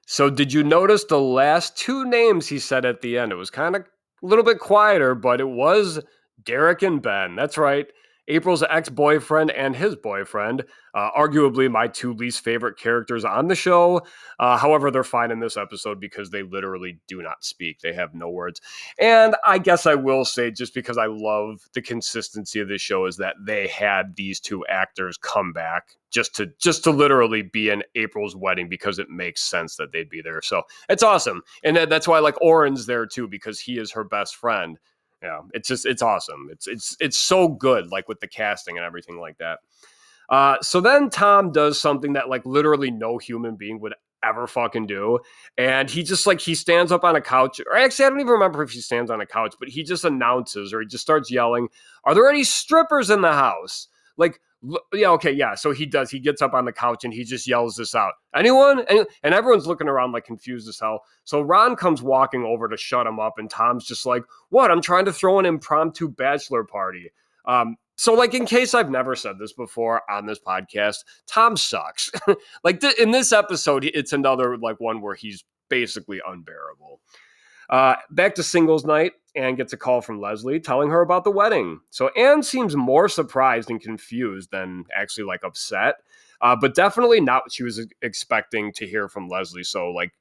So, 0.06 0.30
did 0.30 0.52
you 0.52 0.64
notice 0.64 1.06
the 1.06 1.20
last 1.20 1.78
two 1.78 2.06
names 2.06 2.48
he 2.48 2.60
said 2.60 2.84
at 2.86 3.02
the 3.02 3.18
end? 3.18 3.32
It 3.32 3.36
was 3.36 3.50
kind 3.50 3.76
of 3.76 3.84
a 3.84 4.26
little 4.26 4.44
bit 4.44 4.60
quieter, 4.60 5.16
but 5.16 5.40
it 5.40 5.48
was 5.48 6.02
Derek 6.44 6.82
and 6.82 7.02
Ben. 7.02 7.36
That's 7.36 7.58
right. 7.58 7.88
April's 8.32 8.64
ex 8.64 8.88
boyfriend 8.90 9.52
and 9.52 9.76
his 9.76 9.96
boyfriend, 9.96 10.64
uh, 10.94 11.12
arguably 11.12 11.70
my 11.70 11.88
two 11.88 12.14
least 12.14 12.44
favorite 12.44 12.78
characters 12.78 13.26
on 13.26 13.48
the 13.50 13.56
show. 13.56 14.02
Uh, 14.40 14.58
however, 14.58 14.90
they're 14.90 15.04
fine 15.04 15.32
in 15.32 15.40
this 15.40 15.58
episode 15.58 16.00
because 16.00 16.30
they 16.30 16.44
literally 16.44 17.00
do 17.08 17.22
not 17.22 17.44
speak, 17.44 17.80
they 17.82 17.94
have 17.94 18.14
no 18.14 18.30
words. 18.30 18.62
And 19.00 19.36
I 19.46 19.58
guess 19.58 19.86
I 19.86 19.96
will 19.96 20.24
say, 20.24 20.50
just 20.50 20.74
because 20.74 20.98
I 20.98 21.08
love 21.08 21.60
the 21.74 21.82
consistency 21.82 22.62
of 22.62 22.70
this 22.70 22.82
show, 22.82 23.06
is 23.06 23.18
that 23.18 23.36
they 23.46 23.68
had 23.68 24.16
these 24.16 24.40
two 24.40 24.66
actors 24.68 25.18
come 25.18 25.52
back 25.52 25.98
just 26.10 26.36
to 26.36 26.48
just 26.60 26.84
to 26.84 26.92
literally 26.92 27.42
be 27.42 27.70
in 27.70 27.84
April's 27.96 28.36
wedding 28.36 28.70
because 28.70 29.00
it 29.00 29.10
makes 29.10 29.44
sense 29.44 29.76
that 29.76 29.92
they'd 29.92 30.10
be 30.10 30.22
there. 30.22 30.42
So 30.42 30.64
it's 30.90 31.04
awesome, 31.04 31.42
and 31.64 31.78
that's 31.78 32.08
why 32.08 32.18
I 32.18 32.22
like 32.22 32.42
Orin's 32.42 32.86
there 32.86 33.06
too 33.06 33.28
because 33.28 33.60
he 33.60 33.78
is 33.78 33.92
her 33.92 34.04
best 34.04 34.36
friend 34.36 34.78
yeah, 35.22 35.42
it's 35.54 35.68
just 35.68 35.86
it's 35.86 36.02
awesome. 36.02 36.50
It's 36.52 36.68
it's 36.68 36.96
it's 37.00 37.18
so 37.18 37.48
good, 37.48 37.92
like 37.92 38.08
with 38.08 38.20
the 38.20 38.28
casting 38.28 38.78
and 38.78 38.86
everything 38.86 39.20
like 39.20 39.38
that. 39.38 39.60
Uh, 40.30 40.58
so 40.62 40.80
then 40.80 41.10
Tom 41.10 41.52
does 41.52 41.80
something 41.80 42.14
that 42.14 42.30
like 42.30 42.46
literally 42.46 42.90
no 42.90 43.18
human 43.18 43.56
being 43.56 43.80
would 43.82 43.94
ever 44.24 44.48
fucking 44.48 44.88
do, 44.88 45.20
and 45.58 45.90
he 45.90 46.04
just 46.04 46.26
like 46.26 46.40
he 46.40 46.56
stands 46.56 46.92
up 46.92 47.04
on 47.04 47.16
a 47.16 47.22
couch, 47.22 47.60
or 47.60 47.76
actually 47.76 48.06
I 48.06 48.10
don't 48.10 48.20
even 48.20 48.32
remember 48.32 48.64
if 48.64 48.72
he 48.72 48.82
stands 48.82 49.12
on 49.12 49.22
a 49.22 49.26
couch, 49.26 49.56
but 49.60 49.70
he 49.70 49.84
just 49.84 50.06
announces 50.06 50.74
or 50.74 50.82
he 50.82 50.88
just 50.88 51.04
starts 51.04 51.30
yelling, 51.30 51.68
"Are 52.04 52.14
there 52.16 52.30
any 52.30 52.44
strippers 52.44 53.10
in 53.10 53.22
the 53.22 53.34
house?" 53.34 53.88
Like 54.18 54.40
yeah, 54.94 55.10
okay, 55.10 55.32
yeah. 55.32 55.56
So 55.56 55.72
he 55.72 55.86
does. 55.86 56.12
He 56.12 56.20
gets 56.20 56.42
up 56.42 56.54
on 56.54 56.66
the 56.66 56.72
couch 56.72 57.04
and 57.04 57.14
he 57.14 57.24
just 57.24 57.48
yells 57.48 57.76
this 57.76 57.96
out. 57.96 58.14
Anyone? 58.36 58.86
And, 58.90 59.08
and 59.24 59.34
everyone's 59.34 59.68
looking 59.68 59.88
around 59.88 60.12
like 60.12 60.26
confused 60.26 60.70
as 60.70 60.80
hell. 60.80 61.02
So 61.24 61.42
Ron 61.42 61.76
comes 61.76 62.02
walking 62.02 62.44
over 62.44 62.68
to 62.68 62.78
shut 62.78 63.08
him 63.08 63.20
up, 63.20 63.36
and 63.38 63.50
Tom's 63.50 63.86
just 63.86 64.06
like, 64.06 64.24
"What? 64.50 64.72
I'm 64.72 64.82
trying 64.82 65.06
to 65.06 65.14
throw 65.14 65.40
an 65.40 65.46
impromptu 65.46 66.10
bachelor 66.10 66.64
party." 66.64 67.12
Um, 67.46 67.78
so 67.96 68.14
like 68.14 68.34
in 68.34 68.46
case 68.46 68.74
I've 68.74 68.90
never 68.90 69.16
said 69.16 69.38
this 69.40 69.54
before 69.54 70.02
on 70.10 70.26
this 70.26 70.40
podcast, 70.40 70.98
Tom 71.28 71.58
sucks. 71.58 72.12
like 72.64 72.80
th- 72.80 72.98
in 72.98 73.12
this 73.12 73.32
episode, 73.32 73.86
it's 73.86 74.14
another 74.14 74.58
like 74.58 74.80
one 74.80 75.02
where 75.02 75.16
he's 75.16 75.44
basically 75.70 76.20
unbearable. 76.26 77.00
Uh, 77.72 77.96
back 78.12 78.36
to 78.36 78.44
singles 78.44 78.86
night, 78.86 79.14
Ann 79.36 79.56
gets 79.56 79.72
a 79.72 79.78
call 79.78 80.02
from 80.02 80.20
Leslie 80.20 80.60
telling 80.60 80.90
her 80.90 81.02
about 81.02 81.24
the 81.24 81.32
wedding. 81.32 81.80
So 81.90 82.10
Ann 82.10 82.44
seems 82.44 82.76
more 82.76 83.08
surprised 83.08 83.70
and 83.70 83.80
confused 83.80 84.52
than 84.52 84.84
actually 84.94 85.24
like 85.24 85.46
upset, 85.46 85.96
uh, 86.42 86.56
but 86.60 86.76
definitely 86.76 87.22
not 87.22 87.46
what 87.46 87.54
she 87.54 87.64
was 87.64 87.88
expecting 88.02 88.74
to 88.74 88.86
hear 88.86 89.08
from 89.08 89.30
Leslie. 89.30 89.64
So 89.64 89.90
like, 89.92 90.12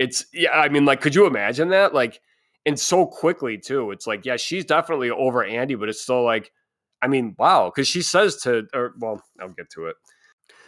it's 0.00 0.26
yeah, 0.32 0.50
I 0.50 0.68
mean, 0.68 0.84
like, 0.84 1.00
could 1.00 1.14
you 1.14 1.26
imagine 1.26 1.68
that? 1.68 1.94
Like, 1.94 2.20
and 2.66 2.78
so 2.78 3.06
quickly 3.06 3.56
too. 3.56 3.92
It's 3.92 4.06
like, 4.06 4.26
yeah, 4.26 4.36
she's 4.36 4.64
definitely 4.64 5.10
over 5.10 5.44
Andy, 5.44 5.76
but 5.76 5.88
it's 5.88 6.02
still 6.02 6.24
like, 6.24 6.50
I 7.00 7.06
mean, 7.06 7.36
wow, 7.38 7.70
because 7.72 7.86
she 7.86 8.02
says 8.02 8.36
to, 8.42 8.66
or 8.74 8.94
well, 8.98 9.22
I'll 9.40 9.48
get 9.50 9.70
to 9.70 9.86
it. 9.86 9.96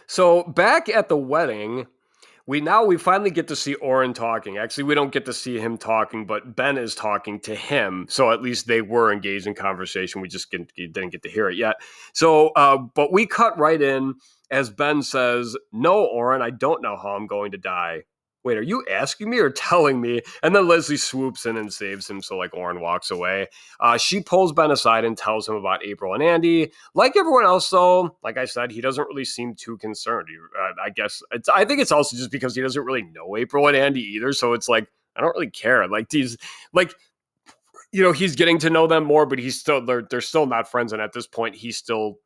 So 0.07 0.43
back 0.43 0.87
at 0.87 1.09
the 1.09 1.17
wedding, 1.17 1.85
we 2.49 2.59
now 2.61 2.83
we 2.83 2.97
finally 2.97 3.29
get 3.29 3.47
to 3.49 3.55
see 3.55 3.75
Orin 3.75 4.11
talking. 4.11 4.57
Actually, 4.57 4.85
we 4.85 4.95
don't 4.95 5.11
get 5.11 5.25
to 5.25 5.33
see 5.33 5.59
him 5.59 5.77
talking, 5.77 6.25
but 6.25 6.55
Ben 6.55 6.79
is 6.79 6.95
talking 6.95 7.39
to 7.41 7.53
him. 7.53 8.07
So 8.09 8.31
at 8.31 8.41
least 8.41 8.65
they 8.65 8.81
were 8.81 9.13
engaged 9.13 9.45
in 9.45 9.53
conversation. 9.53 10.19
We 10.19 10.29
just 10.29 10.49
didn't 10.49 11.11
get 11.11 11.21
to 11.21 11.29
hear 11.29 11.51
it 11.51 11.57
yet. 11.57 11.75
So, 12.11 12.47
uh, 12.55 12.77
but 12.77 13.13
we 13.13 13.27
cut 13.27 13.59
right 13.59 13.79
in 13.79 14.15
as 14.49 14.71
Ben 14.71 15.03
says, 15.03 15.55
"No, 15.71 16.03
Orin, 16.05 16.41
I 16.41 16.49
don't 16.49 16.81
know 16.81 16.97
how 16.97 17.09
I'm 17.09 17.27
going 17.27 17.51
to 17.51 17.59
die." 17.59 18.05
Wait, 18.43 18.57
are 18.57 18.61
you 18.61 18.85
asking 18.89 19.29
me 19.29 19.37
or 19.37 19.49
telling 19.49 19.99
me? 19.99 20.21
And 20.43 20.55
then 20.55 20.65
Leslie 20.65 20.95
swoops 20.95 21.45
in 21.45 21.57
and 21.57 21.73
saves 21.73 22.09
him. 22.09 22.21
So, 22.21 22.37
like, 22.37 22.53
Orin 22.53 22.79
walks 22.79 23.11
away. 23.11 23.47
Uh, 23.81 23.97
she 23.97 24.21
pulls 24.21 24.53
Ben 24.53 24.71
aside 24.71 25.03
and 25.03 25.17
tells 25.17 25.47
him 25.47 25.55
about 25.55 25.83
April 25.83 26.13
and 26.13 26.23
Andy. 26.23 26.71
Like 26.93 27.17
everyone 27.17 27.43
else, 27.43 27.69
though, 27.69 28.15
like 28.23 28.37
I 28.37 28.45
said, 28.45 28.71
he 28.71 28.79
doesn't 28.79 29.07
really 29.07 29.25
seem 29.25 29.55
too 29.55 29.77
concerned. 29.77 30.29
Uh, 30.57 30.71
I 30.81 30.89
guess 30.89 31.21
it's, 31.31 31.49
I 31.49 31.65
think 31.65 31.81
it's 31.81 31.91
also 31.91 32.15
just 32.15 32.31
because 32.31 32.55
he 32.55 32.61
doesn't 32.61 32.81
really 32.81 33.03
know 33.03 33.35
April 33.35 33.67
and 33.67 33.75
Andy 33.75 34.01
either. 34.01 34.31
So 34.31 34.53
it's 34.53 34.69
like, 34.69 34.87
I 35.17 35.21
don't 35.21 35.35
really 35.35 35.51
care. 35.51 35.85
Like, 35.89 36.07
these, 36.09 36.37
like, 36.71 36.93
you 37.91 38.01
know, 38.01 38.13
he's 38.13 38.37
getting 38.37 38.57
to 38.59 38.69
know 38.69 38.87
them 38.87 39.03
more, 39.03 39.25
but 39.25 39.39
he's 39.39 39.59
still, 39.59 39.85
they're, 39.85 40.03
they're 40.09 40.21
still 40.21 40.45
not 40.45 40.71
friends. 40.71 40.93
And 40.93 41.01
at 41.01 41.11
this 41.11 41.27
point, 41.27 41.55
he's 41.55 41.75
still, 41.75 42.19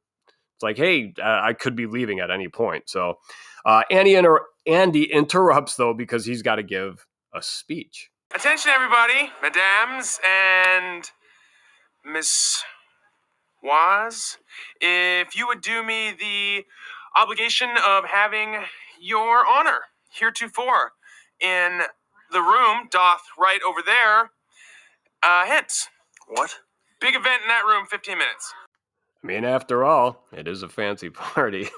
it's 0.54 0.62
like, 0.62 0.78
hey, 0.78 1.16
uh, 1.20 1.42
I 1.44 1.54
could 1.54 1.76
be 1.76 1.88
leaving 1.88 2.20
at 2.20 2.30
any 2.30 2.50
point. 2.50 2.88
So, 2.88 3.18
uh, 3.66 3.82
Andy 3.90 4.14
inter- 4.14 4.46
Andy 4.66 5.12
interrupts 5.12 5.76
though 5.76 5.94
because 5.94 6.26
he's 6.26 6.42
got 6.42 6.56
to 6.56 6.64
give 6.64 7.06
a 7.34 7.42
speech. 7.42 8.10
Attention, 8.34 8.72
everybody, 8.74 9.32
madams 9.42 10.20
and 10.28 11.10
Miss 12.06 12.64
Waz. 13.62 14.38
If 14.82 15.36
you 15.36 15.48
would 15.48 15.62
do 15.62 15.84
me 15.84 16.14
the 16.18 16.64
obligation 17.16 17.70
of 17.86 18.06
having 18.06 18.64
your 19.00 19.46
honor 19.48 19.82
heretofore 20.10 20.94
in 21.40 21.82
the 22.32 22.42
room 22.42 22.88
doth 22.90 23.24
right 23.38 23.60
over 23.68 23.82
there. 23.86 24.32
Uh, 25.22 25.46
hence. 25.46 25.88
What? 26.28 26.56
Big 27.00 27.16
event 27.16 27.44
in 27.44 27.48
that 27.50 27.66
room, 27.66 27.86
15 27.90 28.18
minutes. 28.18 28.54
I 29.24 29.28
mean, 29.28 29.46
after 29.46 29.86
all, 29.86 30.26
it 30.32 30.48
is 30.48 30.64
a 30.64 30.70
fancy 30.70 31.10
party. 31.10 31.70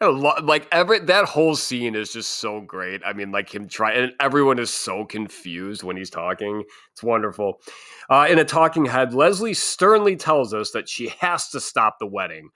Like 0.00 0.68
every 0.72 1.00
that 1.00 1.26
whole 1.26 1.56
scene 1.56 1.94
is 1.94 2.12
just 2.12 2.32
so 2.38 2.60
great. 2.60 3.02
I 3.04 3.12
mean, 3.12 3.32
like 3.32 3.54
him 3.54 3.68
try 3.68 3.92
and 3.92 4.12
everyone 4.20 4.58
is 4.58 4.70
so 4.70 5.04
confused 5.04 5.82
when 5.82 5.96
he's 5.96 6.10
talking. 6.10 6.64
It's 6.92 7.02
wonderful. 7.02 7.60
Uh, 8.08 8.26
in 8.28 8.38
a 8.38 8.44
talking 8.44 8.86
head, 8.86 9.14
Leslie 9.14 9.54
sternly 9.54 10.16
tells 10.16 10.54
us 10.54 10.70
that 10.72 10.88
she 10.88 11.08
has 11.20 11.48
to 11.50 11.60
stop 11.60 11.98
the 11.98 12.06
wedding. 12.06 12.50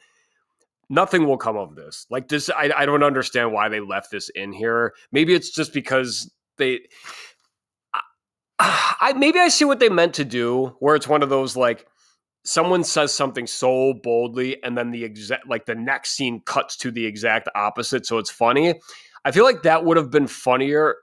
Nothing 0.90 1.26
will 1.26 1.38
come 1.38 1.56
of 1.56 1.74
this. 1.76 2.06
Like 2.10 2.28
this, 2.28 2.50
I, 2.50 2.70
I 2.76 2.86
don't 2.86 3.02
understand 3.02 3.52
why 3.52 3.68
they 3.68 3.80
left 3.80 4.10
this 4.10 4.28
in 4.28 4.52
here. 4.52 4.94
Maybe 5.12 5.34
it's 5.34 5.50
just 5.50 5.72
because 5.72 6.30
they. 6.58 6.80
I, 7.92 8.00
I 9.00 9.12
maybe 9.14 9.38
I 9.38 9.48
see 9.48 9.64
what 9.64 9.80
they 9.80 9.88
meant 9.88 10.14
to 10.14 10.24
do, 10.24 10.76
where 10.78 10.94
it's 10.94 11.08
one 11.08 11.22
of 11.22 11.28
those 11.28 11.56
like 11.56 11.86
someone 12.44 12.84
says 12.84 13.12
something 13.12 13.46
so 13.46 13.94
boldly 14.02 14.62
and 14.62 14.76
then 14.76 14.90
the 14.90 15.02
exact 15.02 15.48
like 15.48 15.66
the 15.66 15.74
next 15.74 16.10
scene 16.10 16.40
cuts 16.44 16.76
to 16.76 16.90
the 16.90 17.04
exact 17.04 17.48
opposite 17.54 18.06
so 18.06 18.18
it's 18.18 18.30
funny. 18.30 18.80
I 19.24 19.30
feel 19.30 19.44
like 19.44 19.62
that 19.62 19.84
would 19.84 19.96
have 19.96 20.10
been 20.10 20.26
funnier 20.26 20.96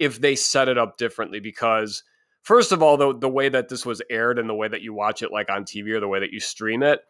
if 0.00 0.20
they 0.20 0.34
set 0.34 0.68
it 0.68 0.76
up 0.76 0.96
differently 0.96 1.38
because 1.40 2.02
first 2.42 2.72
of 2.72 2.82
all 2.82 2.96
the, 2.96 3.16
the 3.16 3.28
way 3.28 3.48
that 3.48 3.68
this 3.68 3.86
was 3.86 4.02
aired 4.10 4.38
and 4.38 4.48
the 4.48 4.54
way 4.54 4.68
that 4.68 4.82
you 4.82 4.92
watch 4.92 5.22
it 5.22 5.32
like 5.32 5.50
on 5.50 5.64
tv 5.64 5.90
or 5.90 6.00
the 6.00 6.08
way 6.08 6.20
that 6.20 6.32
you 6.32 6.40
stream 6.40 6.82
it 6.82 7.00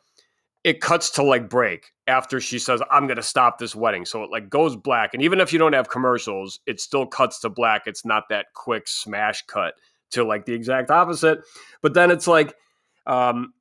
it 0.64 0.80
cuts 0.80 1.10
to 1.10 1.22
like 1.22 1.48
break 1.48 1.92
after 2.06 2.40
she 2.40 2.58
says 2.58 2.82
i'm 2.90 3.06
going 3.06 3.16
to 3.16 3.22
stop 3.22 3.58
this 3.58 3.74
wedding. 3.74 4.04
So 4.04 4.22
it 4.22 4.30
like 4.30 4.50
goes 4.50 4.76
black 4.76 5.14
and 5.14 5.22
even 5.22 5.40
if 5.40 5.52
you 5.52 5.58
don't 5.58 5.72
have 5.72 5.88
commercials 5.88 6.60
it 6.66 6.80
still 6.80 7.06
cuts 7.06 7.40
to 7.40 7.48
black. 7.48 7.82
It's 7.86 8.04
not 8.04 8.24
that 8.28 8.46
quick 8.54 8.86
smash 8.86 9.42
cut 9.46 9.74
to 10.10 10.24
like 10.24 10.44
the 10.44 10.52
exact 10.52 10.90
opposite. 10.90 11.40
But 11.80 11.94
then 11.94 12.10
it's 12.10 12.26
like 12.26 12.54
um 13.06 13.54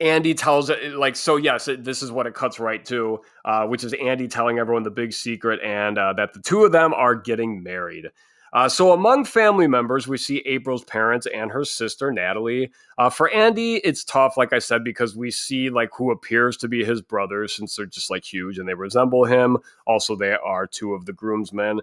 Andy 0.00 0.34
tells 0.34 0.70
it 0.70 0.94
like 0.94 1.16
so. 1.16 1.36
Yes, 1.36 1.68
it, 1.68 1.84
this 1.84 2.02
is 2.02 2.10
what 2.10 2.26
it 2.26 2.34
cuts 2.34 2.58
right 2.58 2.84
to, 2.86 3.20
uh, 3.44 3.66
which 3.66 3.84
is 3.84 3.92
Andy 3.94 4.28
telling 4.28 4.58
everyone 4.58 4.82
the 4.82 4.90
big 4.90 5.12
secret 5.12 5.60
and 5.62 5.98
uh, 5.98 6.12
that 6.14 6.32
the 6.32 6.40
two 6.40 6.64
of 6.64 6.72
them 6.72 6.92
are 6.92 7.14
getting 7.14 7.62
married. 7.62 8.10
Uh, 8.54 8.68
so 8.68 8.92
among 8.92 9.24
family 9.24 9.66
members, 9.66 10.06
we 10.06 10.16
see 10.16 10.38
April's 10.46 10.84
parents 10.84 11.26
and 11.34 11.50
her 11.50 11.64
sister 11.64 12.12
Natalie. 12.12 12.70
Uh, 12.98 13.10
for 13.10 13.28
Andy, 13.30 13.76
it's 13.78 14.04
tough, 14.04 14.36
like 14.36 14.52
I 14.52 14.60
said, 14.60 14.84
because 14.84 15.16
we 15.16 15.32
see 15.32 15.70
like 15.70 15.90
who 15.92 16.12
appears 16.12 16.56
to 16.58 16.68
be 16.68 16.84
his 16.84 17.02
brothers, 17.02 17.52
since 17.56 17.74
they're 17.74 17.86
just 17.86 18.10
like 18.10 18.24
huge 18.24 18.58
and 18.58 18.68
they 18.68 18.74
resemble 18.74 19.24
him. 19.24 19.58
Also, 19.86 20.14
they 20.14 20.34
are 20.34 20.68
two 20.68 20.94
of 20.94 21.04
the 21.04 21.12
groomsmen. 21.12 21.80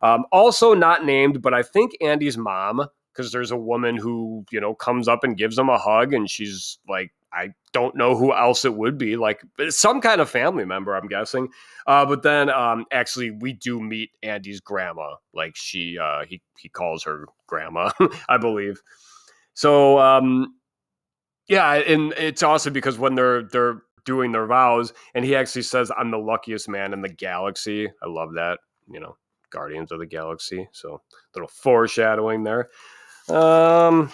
Um, 0.00 0.24
also 0.32 0.72
not 0.74 1.04
named, 1.04 1.42
but 1.42 1.52
I 1.52 1.62
think 1.62 1.92
Andy's 2.00 2.38
mom, 2.38 2.86
because 3.12 3.30
there's 3.30 3.50
a 3.50 3.56
woman 3.56 3.96
who 3.96 4.46
you 4.50 4.60
know 4.62 4.74
comes 4.74 5.08
up 5.08 5.24
and 5.24 5.36
gives 5.36 5.58
him 5.58 5.68
a 5.68 5.78
hug, 5.78 6.14
and 6.14 6.28
she's 6.30 6.78
like 6.88 7.12
I 7.34 7.54
don't 7.72 7.96
know 7.96 8.16
who 8.16 8.32
else 8.32 8.64
it 8.64 8.74
would 8.74 8.98
be, 8.98 9.16
like 9.16 9.42
some 9.70 10.00
kind 10.00 10.20
of 10.20 10.30
family 10.30 10.64
member, 10.64 10.94
I'm 10.94 11.08
guessing. 11.08 11.48
Uh, 11.86 12.06
but 12.06 12.22
then 12.22 12.50
um, 12.50 12.84
actually, 12.92 13.30
we 13.30 13.52
do 13.52 13.80
meet 13.80 14.10
Andy's 14.22 14.60
grandma. 14.60 15.14
Like 15.32 15.56
she, 15.56 15.98
uh, 15.98 16.24
he 16.26 16.40
he 16.58 16.68
calls 16.68 17.02
her 17.04 17.26
grandma, 17.46 17.90
I 18.28 18.38
believe. 18.38 18.80
So 19.54 19.98
um, 19.98 20.54
yeah, 21.48 21.74
and 21.74 22.12
it's 22.14 22.42
awesome 22.42 22.72
because 22.72 22.98
when 22.98 23.14
they're 23.14 23.42
they're 23.42 23.82
doing 24.04 24.32
their 24.32 24.46
vows, 24.46 24.92
and 25.14 25.24
he 25.24 25.34
actually 25.34 25.62
says, 25.62 25.90
"I'm 25.96 26.10
the 26.10 26.18
luckiest 26.18 26.68
man 26.68 26.92
in 26.92 27.02
the 27.02 27.08
galaxy." 27.08 27.88
I 28.02 28.06
love 28.06 28.34
that. 28.34 28.60
You 28.88 29.00
know, 29.00 29.16
Guardians 29.54 29.92
of 29.92 30.00
the 30.00 30.06
Galaxy. 30.06 30.68
So 30.72 31.00
little 31.34 31.48
foreshadowing 31.48 32.44
there. 32.44 32.68
Um, 33.28 34.12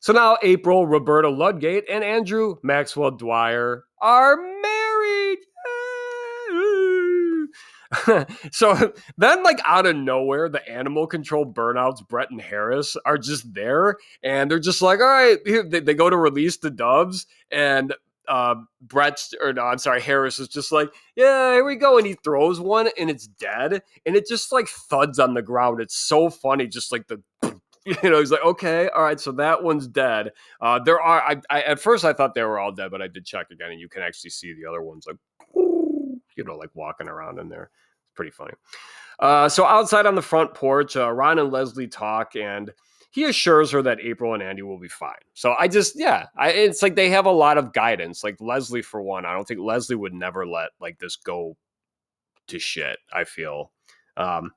so 0.00 0.12
now 0.12 0.38
April, 0.42 0.86
Roberta 0.86 1.28
Ludgate, 1.28 1.84
and 1.90 2.04
Andrew 2.04 2.56
Maxwell 2.62 3.10
Dwyer 3.10 3.84
are 4.00 4.36
married. 4.36 5.38
so 8.52 8.92
then, 9.16 9.42
like 9.42 9.58
out 9.64 9.86
of 9.86 9.96
nowhere, 9.96 10.48
the 10.48 10.66
animal 10.68 11.06
control 11.06 11.46
burnouts, 11.46 12.06
Brett 12.06 12.30
and 12.30 12.40
Harris, 12.40 12.96
are 13.06 13.16
just 13.16 13.54
there, 13.54 13.96
and 14.22 14.50
they're 14.50 14.58
just 14.58 14.82
like, 14.82 15.00
"All 15.00 15.06
right." 15.06 15.38
They, 15.44 15.80
they 15.80 15.94
go 15.94 16.10
to 16.10 16.16
release 16.16 16.58
the 16.58 16.70
doves, 16.70 17.26
and 17.50 17.94
uh, 18.28 18.56
Brett's 18.82 19.34
or 19.40 19.52
no, 19.52 19.64
I'm 19.64 19.78
sorry, 19.78 20.00
Harris 20.00 20.38
is 20.38 20.48
just 20.48 20.70
like, 20.70 20.90
yeah, 21.16 21.54
here 21.54 21.64
we 21.64 21.76
go, 21.76 21.96
and 21.96 22.06
he 22.06 22.14
throws 22.22 22.60
one 22.60 22.88
and 22.98 23.10
it's 23.10 23.26
dead, 23.26 23.82
and 24.06 24.14
it 24.14 24.26
just 24.28 24.52
like 24.52 24.68
thuds 24.68 25.18
on 25.18 25.34
the 25.34 25.42
ground. 25.42 25.80
It's 25.80 25.96
so 25.96 26.30
funny, 26.30 26.66
just 26.66 26.92
like 26.92 27.08
the. 27.08 27.22
You 28.02 28.10
know, 28.10 28.18
he's 28.18 28.30
like, 28.30 28.44
okay, 28.44 28.88
all 28.94 29.02
right, 29.02 29.18
so 29.18 29.32
that 29.32 29.62
one's 29.62 29.86
dead. 29.86 30.32
Uh, 30.60 30.78
there 30.78 31.00
are, 31.00 31.22
I, 31.22 31.36
I, 31.48 31.62
at 31.62 31.80
first 31.80 32.04
I 32.04 32.12
thought 32.12 32.34
they 32.34 32.42
were 32.42 32.58
all 32.58 32.70
dead, 32.70 32.90
but 32.90 33.00
I 33.00 33.08
did 33.08 33.24
check 33.24 33.50
again, 33.50 33.70
and 33.70 33.80
you 33.80 33.88
can 33.88 34.02
actually 34.02 34.30
see 34.30 34.52
the 34.52 34.66
other 34.66 34.82
ones 34.82 35.06
like, 35.06 35.16
you 35.54 36.44
know, 36.44 36.56
like 36.56 36.70
walking 36.74 37.08
around 37.08 37.38
in 37.38 37.48
there. 37.48 37.70
It's 38.02 38.14
pretty 38.14 38.30
funny. 38.30 38.52
Uh, 39.18 39.48
so 39.48 39.64
outside 39.64 40.06
on 40.06 40.14
the 40.14 40.22
front 40.22 40.54
porch, 40.54 40.96
uh, 40.96 41.10
Ron 41.10 41.38
and 41.38 41.50
Leslie 41.50 41.88
talk, 41.88 42.36
and 42.36 42.72
he 43.10 43.24
assures 43.24 43.70
her 43.70 43.82
that 43.82 44.00
April 44.00 44.34
and 44.34 44.42
Andy 44.42 44.62
will 44.62 44.78
be 44.78 44.88
fine. 44.88 45.14
So 45.34 45.54
I 45.58 45.66
just, 45.66 45.98
yeah, 45.98 46.26
I, 46.36 46.50
it's 46.50 46.82
like 46.82 46.94
they 46.94 47.08
have 47.10 47.26
a 47.26 47.32
lot 47.32 47.58
of 47.58 47.72
guidance. 47.72 48.22
Like 48.22 48.36
Leslie, 48.38 48.82
for 48.82 49.00
one, 49.00 49.24
I 49.24 49.32
don't 49.32 49.48
think 49.48 49.60
Leslie 49.60 49.96
would 49.96 50.12
never 50.12 50.46
let 50.46 50.70
like 50.80 50.98
this 50.98 51.16
go 51.16 51.56
to 52.48 52.58
shit. 52.58 52.98
I 53.12 53.24
feel. 53.24 53.72
Um, 54.16 54.52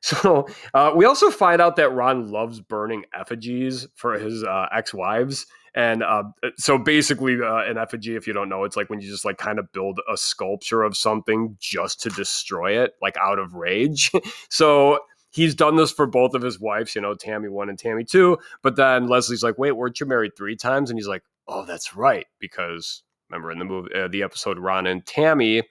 so 0.02 0.46
uh, 0.74 0.92
we 0.94 1.04
also 1.04 1.30
find 1.30 1.60
out 1.60 1.76
that 1.76 1.92
Ron 1.92 2.30
loves 2.30 2.60
burning 2.60 3.04
effigies 3.18 3.86
for 3.94 4.18
his 4.18 4.42
uh, 4.44 4.66
ex-wives. 4.72 5.46
And 5.74 6.02
uh, 6.02 6.24
so 6.56 6.78
basically, 6.78 7.40
uh, 7.40 7.58
an 7.58 7.78
effigy, 7.78 8.16
if 8.16 8.26
you 8.26 8.32
don't 8.32 8.48
know, 8.48 8.64
it's 8.64 8.76
like 8.76 8.90
when 8.90 9.00
you 9.00 9.08
just 9.08 9.24
like 9.24 9.38
kind 9.38 9.58
of 9.58 9.70
build 9.72 10.00
a 10.12 10.16
sculpture 10.16 10.82
of 10.82 10.96
something 10.96 11.56
just 11.60 12.00
to 12.02 12.10
destroy 12.10 12.82
it, 12.82 12.94
like 13.00 13.16
out 13.18 13.38
of 13.38 13.54
rage. 13.54 14.10
so 14.48 14.98
he's 15.30 15.54
done 15.54 15.76
this 15.76 15.92
for 15.92 16.06
both 16.06 16.34
of 16.34 16.42
his 16.42 16.58
wives, 16.58 16.94
you 16.94 17.00
know, 17.00 17.14
Tammy 17.14 17.48
one 17.48 17.68
and 17.68 17.78
Tammy 17.78 18.04
two. 18.04 18.38
But 18.62 18.76
then 18.76 19.06
Leslie's 19.06 19.44
like, 19.44 19.58
"Wait, 19.58 19.72
weren't 19.72 20.00
you 20.00 20.06
married 20.06 20.32
three 20.36 20.56
times?" 20.56 20.90
And 20.90 20.98
he's 20.98 21.08
like, 21.08 21.22
"Oh, 21.46 21.64
that's 21.64 21.94
right," 21.94 22.26
because 22.40 23.04
remember 23.28 23.52
in 23.52 23.60
the 23.60 23.64
movie, 23.64 23.94
uh, 23.94 24.08
the 24.08 24.24
episode, 24.24 24.58
Ron 24.58 24.88
and 24.88 25.06
Tammy, 25.06 25.62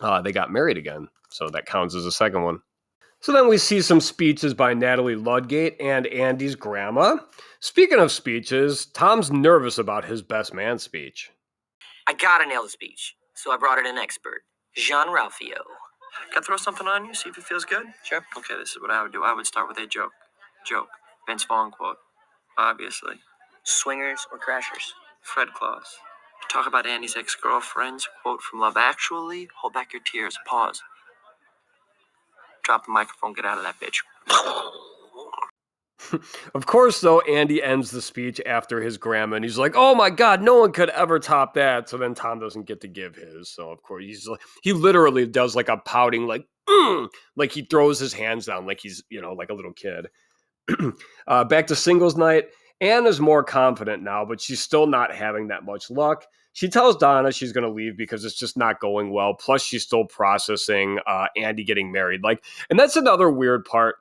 uh, 0.00 0.22
they 0.22 0.30
got 0.30 0.52
married 0.52 0.76
again, 0.76 1.08
so 1.30 1.48
that 1.48 1.66
counts 1.66 1.96
as 1.96 2.06
a 2.06 2.12
second 2.12 2.44
one. 2.44 2.60
So 3.26 3.32
then 3.32 3.48
we 3.48 3.58
see 3.58 3.82
some 3.82 4.00
speeches 4.00 4.54
by 4.54 4.72
Natalie 4.72 5.16
Ludgate 5.16 5.74
and 5.80 6.06
Andy's 6.06 6.54
grandma. 6.54 7.16
Speaking 7.58 7.98
of 7.98 8.12
speeches, 8.12 8.86
Tom's 8.86 9.32
nervous 9.32 9.78
about 9.78 10.04
his 10.04 10.22
best 10.22 10.54
man 10.54 10.78
speech. 10.78 11.32
I 12.06 12.12
gotta 12.12 12.46
nail 12.46 12.62
the 12.62 12.68
speech, 12.68 13.16
so 13.34 13.50
I 13.50 13.56
brought 13.56 13.80
in 13.80 13.86
an 13.86 13.98
expert, 13.98 14.42
Jean 14.76 15.08
Ralphio. 15.08 15.58
Can 16.30 16.36
I 16.36 16.40
throw 16.40 16.56
something 16.56 16.86
on 16.86 17.04
you? 17.04 17.14
See 17.14 17.30
if 17.30 17.36
it 17.36 17.42
feels 17.42 17.64
good? 17.64 17.86
Sure. 18.04 18.24
Okay, 18.38 18.54
this 18.56 18.70
is 18.70 18.80
what 18.80 18.92
I 18.92 19.02
would 19.02 19.10
do. 19.10 19.24
I 19.24 19.34
would 19.34 19.44
start 19.44 19.66
with 19.66 19.78
a 19.78 19.88
joke. 19.88 20.12
Joke. 20.64 20.90
Vince 21.26 21.42
Vaughn 21.42 21.72
quote. 21.72 21.96
Obviously. 22.56 23.16
Swingers 23.64 24.24
or 24.30 24.38
crashers? 24.38 24.92
Fred 25.22 25.48
Claus. 25.52 25.96
Talk 26.48 26.68
about 26.68 26.86
Andy's 26.86 27.16
ex 27.16 27.34
girlfriends. 27.34 28.06
Quote 28.22 28.40
from 28.40 28.60
Love 28.60 28.76
Actually. 28.76 29.48
Hold 29.62 29.72
back 29.72 29.92
your 29.92 30.02
tears. 30.02 30.38
Pause. 30.46 30.80
Drop 32.66 32.84
the 32.84 32.92
microphone. 32.92 33.32
Get 33.32 33.44
out 33.44 33.58
of 33.58 33.64
that 33.64 33.76
bitch. 33.80 34.02
of 36.54 36.66
course, 36.66 37.00
though, 37.00 37.20
Andy 37.20 37.62
ends 37.62 37.92
the 37.92 38.02
speech 38.02 38.40
after 38.44 38.82
his 38.82 38.96
grandma, 38.98 39.36
and 39.36 39.44
he's 39.44 39.56
like, 39.56 39.74
"Oh 39.76 39.94
my 39.94 40.10
god, 40.10 40.42
no 40.42 40.58
one 40.58 40.72
could 40.72 40.90
ever 40.90 41.20
top 41.20 41.54
that." 41.54 41.88
So 41.88 41.96
then 41.96 42.14
Tom 42.14 42.40
doesn't 42.40 42.66
get 42.66 42.80
to 42.80 42.88
give 42.88 43.14
his. 43.14 43.48
So 43.50 43.70
of 43.70 43.82
course, 43.82 44.04
he's 44.04 44.26
like, 44.26 44.40
he 44.62 44.72
literally 44.72 45.28
does 45.28 45.54
like 45.54 45.68
a 45.68 45.76
pouting, 45.76 46.26
like, 46.26 46.44
mm! 46.68 47.08
like 47.36 47.52
he 47.52 47.62
throws 47.62 48.00
his 48.00 48.12
hands 48.12 48.46
down, 48.46 48.66
like 48.66 48.80
he's 48.80 49.04
you 49.10 49.20
know 49.20 49.32
like 49.32 49.50
a 49.50 49.54
little 49.54 49.72
kid. 49.72 50.08
uh, 51.28 51.44
back 51.44 51.68
to 51.68 51.76
singles 51.76 52.16
night. 52.16 52.46
Ann 52.80 53.06
is 53.06 53.20
more 53.20 53.44
confident 53.44 54.02
now, 54.02 54.24
but 54.24 54.40
she's 54.40 54.60
still 54.60 54.88
not 54.88 55.14
having 55.14 55.48
that 55.48 55.64
much 55.64 55.88
luck. 55.88 56.26
She 56.56 56.70
tells 56.70 56.96
Donna 56.96 57.32
she's 57.32 57.52
going 57.52 57.66
to 57.66 57.70
leave 57.70 57.98
because 57.98 58.24
it's 58.24 58.38
just 58.38 58.56
not 58.56 58.80
going 58.80 59.10
well. 59.10 59.34
Plus, 59.34 59.62
she's 59.62 59.82
still 59.82 60.06
processing 60.06 60.98
uh, 61.06 61.26
Andy 61.36 61.64
getting 61.64 61.92
married. 61.92 62.22
Like, 62.22 62.42
and 62.70 62.78
that's 62.78 62.96
another 62.96 63.30
weird 63.30 63.66
part 63.66 63.96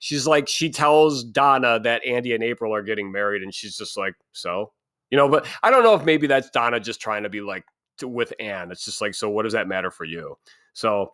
she's 0.00 0.26
like 0.26 0.48
she 0.48 0.68
tells 0.68 1.22
Donna 1.22 1.78
that 1.80 2.04
Andy 2.04 2.34
and 2.34 2.42
April 2.42 2.74
are 2.74 2.82
getting 2.82 3.12
married, 3.12 3.42
and 3.44 3.54
she's 3.54 3.76
just 3.76 3.96
like, 3.96 4.14
so 4.32 4.72
you 5.10 5.16
know. 5.16 5.28
But 5.28 5.46
I 5.62 5.70
don't 5.70 5.84
know 5.84 5.94
if 5.94 6.04
maybe 6.04 6.26
that's 6.26 6.50
Donna 6.50 6.80
just 6.80 7.00
trying 7.00 7.22
to 7.22 7.28
be 7.28 7.40
like 7.40 7.64
to, 7.98 8.08
with 8.08 8.32
Ann. 8.40 8.72
It's 8.72 8.84
just 8.84 9.00
like, 9.00 9.14
so 9.14 9.30
what 9.30 9.44
does 9.44 9.52
that 9.52 9.68
matter 9.68 9.92
for 9.92 10.04
you? 10.04 10.36
So. 10.72 11.12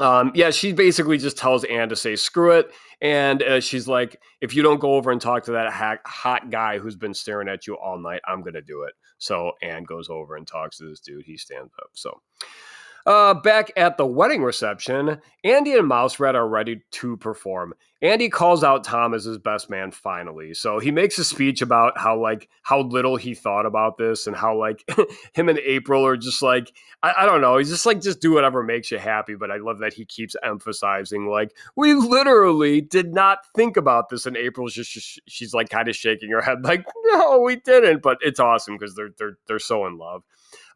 Um, 0.00 0.32
yeah, 0.34 0.50
she 0.50 0.72
basically 0.72 1.18
just 1.18 1.38
tells 1.38 1.62
Ann 1.64 1.88
to 1.88 1.96
say 1.96 2.16
screw 2.16 2.52
it, 2.52 2.72
and 3.00 3.42
uh, 3.42 3.60
she's 3.60 3.86
like, 3.86 4.20
if 4.40 4.54
you 4.54 4.62
don't 4.62 4.80
go 4.80 4.94
over 4.94 5.12
and 5.12 5.20
talk 5.20 5.44
to 5.44 5.52
that 5.52 5.72
hot, 5.72 6.00
hot 6.04 6.50
guy 6.50 6.78
who's 6.78 6.96
been 6.96 7.14
staring 7.14 7.48
at 7.48 7.66
you 7.66 7.76
all 7.76 7.98
night, 7.98 8.20
I'm 8.26 8.42
gonna 8.42 8.60
do 8.60 8.82
it. 8.82 8.94
So 9.18 9.52
Ann 9.62 9.84
goes 9.84 10.08
over 10.08 10.36
and 10.36 10.46
talks 10.46 10.78
to 10.78 10.88
this 10.88 11.00
dude. 11.00 11.24
He 11.24 11.36
stands 11.36 11.72
up. 11.80 11.90
So 11.94 12.20
uh, 13.06 13.34
back 13.34 13.70
at 13.76 13.96
the 13.96 14.06
wedding 14.06 14.42
reception, 14.42 15.20
Andy 15.44 15.74
and 15.74 15.86
Mouse 15.86 16.18
Rat 16.18 16.34
are 16.34 16.48
ready 16.48 16.82
to 16.92 17.16
perform. 17.18 17.74
Andy 18.00 18.28
calls 18.28 18.62
out 18.62 18.84
Tom 18.84 19.14
as 19.14 19.24
his 19.24 19.38
best 19.38 19.70
man 19.70 19.90
finally. 19.90 20.52
So 20.52 20.78
he 20.78 20.90
makes 20.90 21.18
a 21.18 21.24
speech 21.24 21.62
about 21.62 21.96
how 21.96 22.20
like 22.20 22.50
how 22.62 22.80
little 22.80 23.16
he 23.16 23.34
thought 23.34 23.64
about 23.64 23.96
this 23.96 24.26
and 24.26 24.36
how 24.36 24.58
like 24.58 24.84
him 25.32 25.48
and 25.48 25.58
April 25.58 26.04
are 26.04 26.16
just 26.16 26.42
like 26.42 26.70
I, 27.02 27.14
I 27.18 27.26
don't 27.26 27.40
know. 27.40 27.56
He's 27.56 27.70
just 27.70 27.86
like 27.86 28.02
just 28.02 28.20
do 28.20 28.32
whatever 28.32 28.62
makes 28.62 28.90
you 28.90 28.98
happy. 28.98 29.36
But 29.36 29.50
I 29.50 29.56
love 29.56 29.78
that 29.78 29.94
he 29.94 30.04
keeps 30.04 30.36
emphasizing 30.42 31.28
like 31.28 31.56
we 31.76 31.94
literally 31.94 32.82
did 32.82 33.14
not 33.14 33.38
think 33.54 33.78
about 33.78 34.10
this. 34.10 34.26
And 34.26 34.36
April's 34.36 34.74
just 34.74 35.20
she's 35.26 35.54
like 35.54 35.70
kind 35.70 35.88
of 35.88 35.96
shaking 35.96 36.30
her 36.30 36.42
head 36.42 36.62
like 36.62 36.84
no, 37.06 37.40
we 37.40 37.56
didn't. 37.56 38.02
But 38.02 38.18
it's 38.20 38.40
awesome 38.40 38.76
because 38.76 38.94
they're 38.94 39.10
they're 39.18 39.38
they're 39.46 39.58
so 39.58 39.86
in 39.86 39.96
love. 39.96 40.24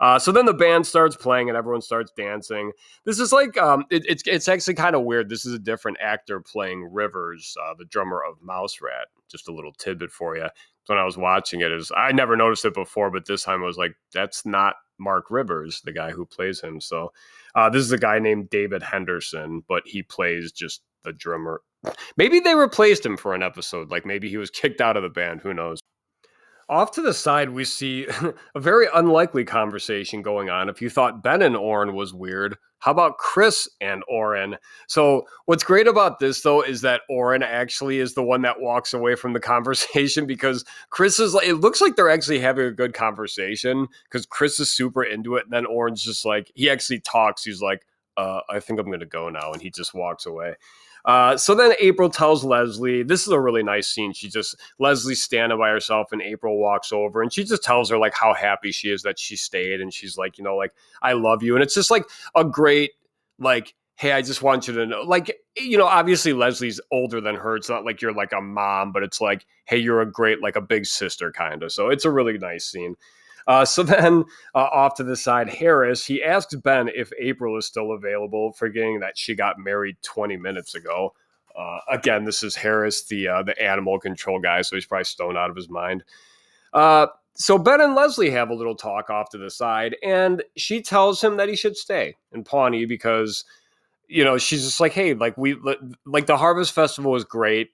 Uh, 0.01 0.18
so 0.18 0.30
then 0.30 0.46
the 0.46 0.55
band 0.55 0.86
starts 0.86 1.16
playing 1.16 1.49
and 1.49 1.57
everyone 1.57 1.80
starts 1.80 2.12
dancing. 2.16 2.72
This 3.05 3.18
is 3.18 3.32
like 3.32 3.57
um, 3.59 3.84
it, 3.90 4.05
it's 4.09 4.22
it's 4.26 4.49
actually 4.49 4.74
kind 4.74 4.94
of 4.94 5.03
weird. 5.03 5.28
This 5.28 5.44
is 5.44 5.55
a 5.55 5.59
different 5.59 5.99
actor 6.01 6.40
playing 6.40 6.88
Rivers, 6.92 7.57
uh, 7.64 7.74
the 7.76 7.84
drummer 7.84 8.22
of 8.22 8.40
Mouse 8.40 8.80
Rat. 8.80 9.09
Just 9.30 9.49
a 9.49 9.53
little 9.53 9.72
tidbit 9.72 10.11
for 10.11 10.36
you. 10.36 10.49
When 10.86 10.99
I 10.99 11.05
was 11.05 11.18
watching 11.18 11.61
it, 11.61 11.72
is 11.72 11.92
I 11.96 12.12
never 12.12 12.36
noticed 12.36 12.64
it 12.64 12.74
before, 12.74 13.11
but 13.11 13.26
this 13.26 13.42
time 13.42 13.62
I 13.62 13.66
was 13.66 13.76
like, 13.76 13.94
that's 14.12 14.46
not 14.46 14.76
Mark 14.99 15.30
Rivers, 15.30 15.82
the 15.84 15.92
guy 15.92 16.11
who 16.11 16.24
plays 16.24 16.61
him. 16.61 16.80
So 16.80 17.12
uh, 17.55 17.68
this 17.68 17.82
is 17.82 17.92
a 17.92 17.99
guy 17.99 18.18
named 18.18 18.51
David 18.51 18.82
Henderson, 18.82 19.62
but 19.68 19.82
he 19.86 20.03
plays 20.03 20.53
just 20.53 20.82
the 21.05 21.12
drummer. 21.12 21.62
Maybe 22.16 22.40
they 22.40 22.55
replaced 22.55 23.05
him 23.05 23.16
for 23.16 23.34
an 23.34 23.42
episode. 23.42 23.90
Like 23.90 24.07
maybe 24.07 24.28
he 24.28 24.36
was 24.36 24.51
kicked 24.51 24.80
out 24.80 24.96
of 24.96 25.03
the 25.03 25.09
band. 25.09 25.40
Who 25.40 25.55
knows? 25.55 25.80
Off 26.71 26.91
to 26.93 27.03
the 27.03 27.14
side, 27.14 27.51
we 27.51 27.64
see 27.64 28.07
a 28.55 28.61
very 28.61 28.89
unlikely 28.95 29.45
conversation 29.45 30.21
going 30.21 30.51
on. 30.51 30.69
If 30.69 30.83
you 30.83 30.91
thought 30.91 31.23
Ben 31.23 31.41
and 31.41 31.57
Orin 31.57 31.95
was 31.95 32.12
weird, 32.12 32.57
how 32.81 32.93
about 32.93 33.19
Chris 33.19 33.69
and 33.81 34.03
Orin? 34.07 34.57
So, 34.87 35.27
what's 35.47 35.64
great 35.64 35.87
about 35.89 36.19
this, 36.19 36.43
though, 36.43 36.62
is 36.62 36.83
that 36.83 37.03
Orin 37.09 37.43
actually 37.43 37.99
is 37.99 38.14
the 38.14 38.23
one 38.23 38.43
that 38.43 38.61
walks 38.61 38.93
away 38.93 39.14
from 39.14 39.33
the 39.33 39.41
conversation 39.55 40.27
because 40.27 40.64
Chris 40.91 41.19
is 41.19 41.35
like, 41.35 41.49
it 41.49 41.55
looks 41.55 41.81
like 41.81 41.97
they're 41.97 42.11
actually 42.11 42.39
having 42.39 42.66
a 42.66 42.71
good 42.71 42.95
conversation 42.95 43.89
because 44.05 44.27
Chris 44.27 44.61
is 44.61 44.71
super 44.71 45.03
into 45.03 45.37
it. 45.37 45.45
And 45.45 45.53
then 45.53 45.66
Orin's 45.66 46.05
just 46.05 46.25
like, 46.25 46.53
he 46.55 46.71
actually 46.71 47.01
talks. 47.01 47.45
He's 47.45 47.62
like, 47.62 47.87
uh, 48.16 48.41
I 48.51 48.61
think 48.61 48.79
I'm 48.79 48.87
going 48.87 49.01
to 49.01 49.07
go 49.07 49.29
now. 49.29 49.53
And 49.53 49.62
he 49.62 49.71
just 49.71 49.95
walks 49.95 50.27
away. 50.27 50.55
Uh, 51.05 51.36
so 51.36 51.55
then 51.55 51.72
April 51.80 52.11
tells 52.11 52.44
Leslie, 52.44 53.03
this 53.03 53.22
is 53.22 53.32
a 53.32 53.40
really 53.40 53.62
nice 53.62 53.88
scene. 53.88 54.12
She 54.12 54.28
just, 54.28 54.57
Leslie's 54.78 55.22
standing 55.22 55.59
by 55.59 55.70
herself 55.70 56.12
and 56.12 56.20
April 56.20 56.59
walks 56.59 56.92
over 56.92 57.22
and 57.22 57.32
she 57.32 57.44
just 57.44 57.62
tells 57.62 57.90
her 57.90 57.99
like 57.99 58.14
how 58.14 58.34
happy 58.34 58.72
she 58.72 58.90
is 58.90 59.03
that 59.03 59.18
she 59.18 59.36
stayed. 59.36 59.80
And 59.80 59.92
she's 59.92 60.18
like, 60.18 60.38
you 60.38 60.44
know, 60.44 60.57
like, 60.57 60.72
I 61.03 61.12
love 61.12 61.42
you. 61.42 61.55
And 61.55 61.62
it's 61.62 61.74
just 61.74 61.90
like 61.90 62.05
a 62.34 62.44
great, 62.44 62.92
like, 63.38 63.74
hey, 63.96 64.12
I 64.12 64.22
just 64.22 64.42
want 64.42 64.68
you 64.68 64.74
to 64.74 64.86
know, 64.86 65.03
like, 65.03 65.36
you 65.57 65.76
know, 65.76 65.86
obviously 65.86 66.32
Leslie's 66.32 66.80
older 66.92 67.20
than 67.20 67.34
her. 67.34 67.57
It's 67.57 67.68
not 67.68 67.84
like 67.84 68.01
you're 68.01 68.14
like 68.14 68.32
a 68.32 68.40
mom, 68.40 68.92
but 68.92 69.03
it's 69.03 69.20
like, 69.20 69.44
hey, 69.64 69.78
you're 69.78 70.01
a 70.01 70.11
great, 70.11 70.40
like 70.40 70.57
a 70.57 70.61
big 70.61 70.86
sister 70.86 71.32
kind 71.32 71.62
of. 71.62 71.72
So 71.72 71.88
it's 71.88 72.05
a 72.05 72.11
really 72.11 72.38
nice 72.38 72.64
scene. 72.64 72.94
Uh, 73.49 73.64
so 73.64 73.82
then, 73.84 74.24
uh, 74.55 74.59
off 74.59 74.94
to 74.94 75.03
the 75.03 75.16
side, 75.16 75.49
Harris 75.49 76.05
he 76.05 76.22
asks 76.22 76.55
Ben 76.55 76.88
if 76.94 77.11
April 77.18 77.57
is 77.57 77.66
still 77.66 77.92
available, 77.92 78.53
forgetting 78.53 79.01
that 79.01 79.18
she 79.18 79.34
got 79.34 79.59
married 79.59 79.96
20 80.03 80.36
minutes 80.36 80.76
ago. 80.76 81.14
Uh, 81.59 81.80
again, 81.90 82.24
this 82.24 82.44
is 82.44 82.55
Harris, 82.55 83.05
the 83.07 83.26
uh, 83.26 83.42
the 83.42 83.61
animal 83.61 83.99
control 83.99 84.38
guy, 84.38 84.62
so 84.62 84.76
he's 84.76 84.86
probably 84.86 85.05
stoned 85.05 85.36
out 85.36 85.51
of 85.51 85.57
his 85.57 85.68
mind. 85.68 86.05
Uh, 86.72 87.09
so 87.34 87.59
Ben 87.59 87.80
and 87.80 87.96
Leslie 87.96 88.30
have 88.30 88.51
a 88.51 88.55
little 88.55 88.76
talk 88.76 89.11
off 89.11 89.30
to 89.30 89.38
the 89.38 89.51
side, 89.51 89.96
and 90.05 90.44
she 90.57 90.82
tells 90.82 91.22
him 91.22 91.36
that 91.38 91.49
he 91.49 91.57
should 91.57 91.76
stay 91.76 92.16
in 92.32 92.44
Pawnee 92.44 92.84
because, 92.84 93.44
you 94.07 94.22
know, 94.22 94.38
she's 94.38 94.64
just 94.64 94.78
like, 94.78 94.92
hey, 94.92 95.14
like 95.14 95.36
we 95.36 95.57
like 96.05 96.26
the 96.26 96.36
Harvest 96.36 96.72
Festival 96.72 97.11
was 97.11 97.24
great 97.24 97.70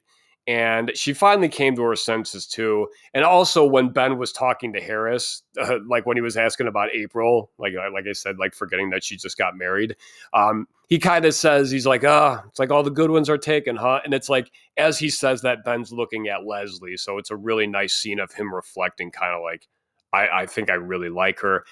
and 0.47 0.93
she 0.95 1.15
finally 1.15 1.49
came 1.49 1.75
to 1.77 1.83
her 1.83 1.97
senses 1.97 2.47
too. 2.47 2.89
And 3.15 3.25
also, 3.25 3.65
when 3.65 3.89
Ben 3.89 4.19
was 4.19 4.33
talking 4.33 4.73
to 4.75 4.81
Harris, 4.81 5.43
uh, 5.61 5.79
like 5.89 6.07
when 6.07 6.17
he 6.17 6.21
was 6.21 6.37
asking 6.37 6.67
about 6.67 6.91
April, 6.95 7.51
like 7.59 7.75
uh, 7.75 7.91
like 7.93 8.07
I 8.09 8.13
said, 8.13 8.39
like 8.39 8.55
forgetting 8.55 8.91
that 8.91 9.05
she 9.05 9.17
just 9.17 9.39
got 9.39 9.57
married, 9.57 9.97
um, 10.33 10.67
he 10.89 10.99
kind 10.99 11.25
of 11.25 11.35
says 11.35 11.71
he's 11.71 11.87
like, 11.87 12.05
"Ah, 12.05 12.43
oh, 12.43 12.49
it's 12.49 12.59
like 12.59 12.71
all 12.71 12.83
the 12.83 12.91
good 12.91 13.11
ones 13.11 13.31
are 13.31 13.39
taken, 13.39 13.77
huh?" 13.77 14.01
And 14.05 14.13
it's 14.13 14.29
like 14.29 14.51
as 14.77 14.99
he 14.99 15.09
says 15.09 15.43
that, 15.43 15.65
Ben's 15.65 15.93
looking 15.93 16.29
at 16.29 16.45
Leslie, 16.45 16.97
so 16.97 17.19
it's 17.19 17.31
a 17.31 17.37
really 17.37 17.67
nice 17.67 17.95
scene 17.95 18.21
of 18.21 18.33
him 18.33 18.55
reflecting, 18.55 19.11
kind 19.11 19.35
of 19.35 19.43
like, 19.43 19.67
I, 20.13 20.43
I 20.43 20.47
think 20.47 20.71
I 20.71 20.75
really 20.75 21.09
like 21.09 21.41
her. 21.41 21.65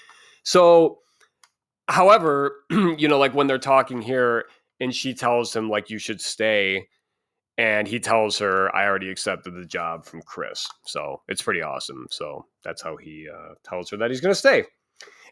So, 0.45 0.99
however, 1.89 2.57
you 2.71 3.09
know, 3.09 3.19
like 3.19 3.35
when 3.35 3.47
they're 3.47 3.59
talking 3.59 4.01
here 4.01 4.47
and 4.81 4.95
she 4.95 5.15
tells 5.15 5.55
him, 5.55 5.69
like, 5.69 5.91
you 5.91 5.99
should 5.99 6.21
stay. 6.21 6.89
And 7.59 7.87
he 7.87 8.01
tells 8.01 8.39
her, 8.39 8.75
I 8.75 8.87
already 8.87 9.11
accepted 9.11 9.55
the 9.55 9.67
job 9.67 10.07
from 10.07 10.23
Chris. 10.23 10.67
So 10.87 11.21
it's 11.29 11.43
pretty 11.43 11.63
awesome. 11.63 12.07
So 12.11 12.47
that's 12.65 12.83
how 12.83 12.97
he 12.97 13.29
uh, 13.33 13.55
tells 13.63 13.91
her 13.91 13.97
that 13.99 14.11
he's 14.11 14.21
going 14.21 14.33
to 14.33 14.39
stay. 14.39 14.65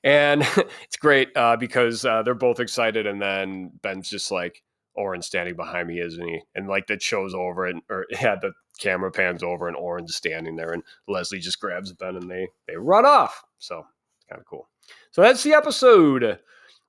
And 0.05 0.43
it's 0.57 0.97
great 1.01 1.35
uh, 1.37 1.57
because 1.57 2.05
uh, 2.05 2.23
they're 2.23 2.35
both 2.35 2.61
excited. 2.61 3.07
And 3.07 3.21
then 3.21 3.73
Ben's 3.83 4.11
just 4.11 4.31
like, 4.31 4.63
Orin 4.95 5.23
standing 5.23 5.57
behind 5.57 5.89
me, 5.89 6.01
isn't 6.01 6.27
he? 6.27 6.43
And 6.55 6.69
like 6.69 6.87
that 6.89 7.03
shows 7.03 7.35
over 7.35 7.67
and 7.67 7.83
or 7.89 8.07
yeah, 8.11 8.37
the 8.41 8.53
camera 8.79 9.11
pans 9.11 9.43
over 9.43 9.69
and 9.69 9.77
Orin's 9.77 10.17
standing 10.17 10.57
there 10.57 10.73
and 10.73 10.83
Leslie 11.09 11.39
just 11.39 11.61
grabs 11.61 11.93
Ben 11.93 12.17
and 12.17 12.31
they 12.31 12.49
they 12.67 12.77
run 12.77 13.07
off. 13.07 13.43
So 13.59 13.79
it's 13.79 14.27
kind 14.29 14.41
of 14.41 14.47
cool. 14.47 14.69
So 15.11 15.23
that's 15.23 15.43
the 15.43 15.55
episode. 15.55 16.39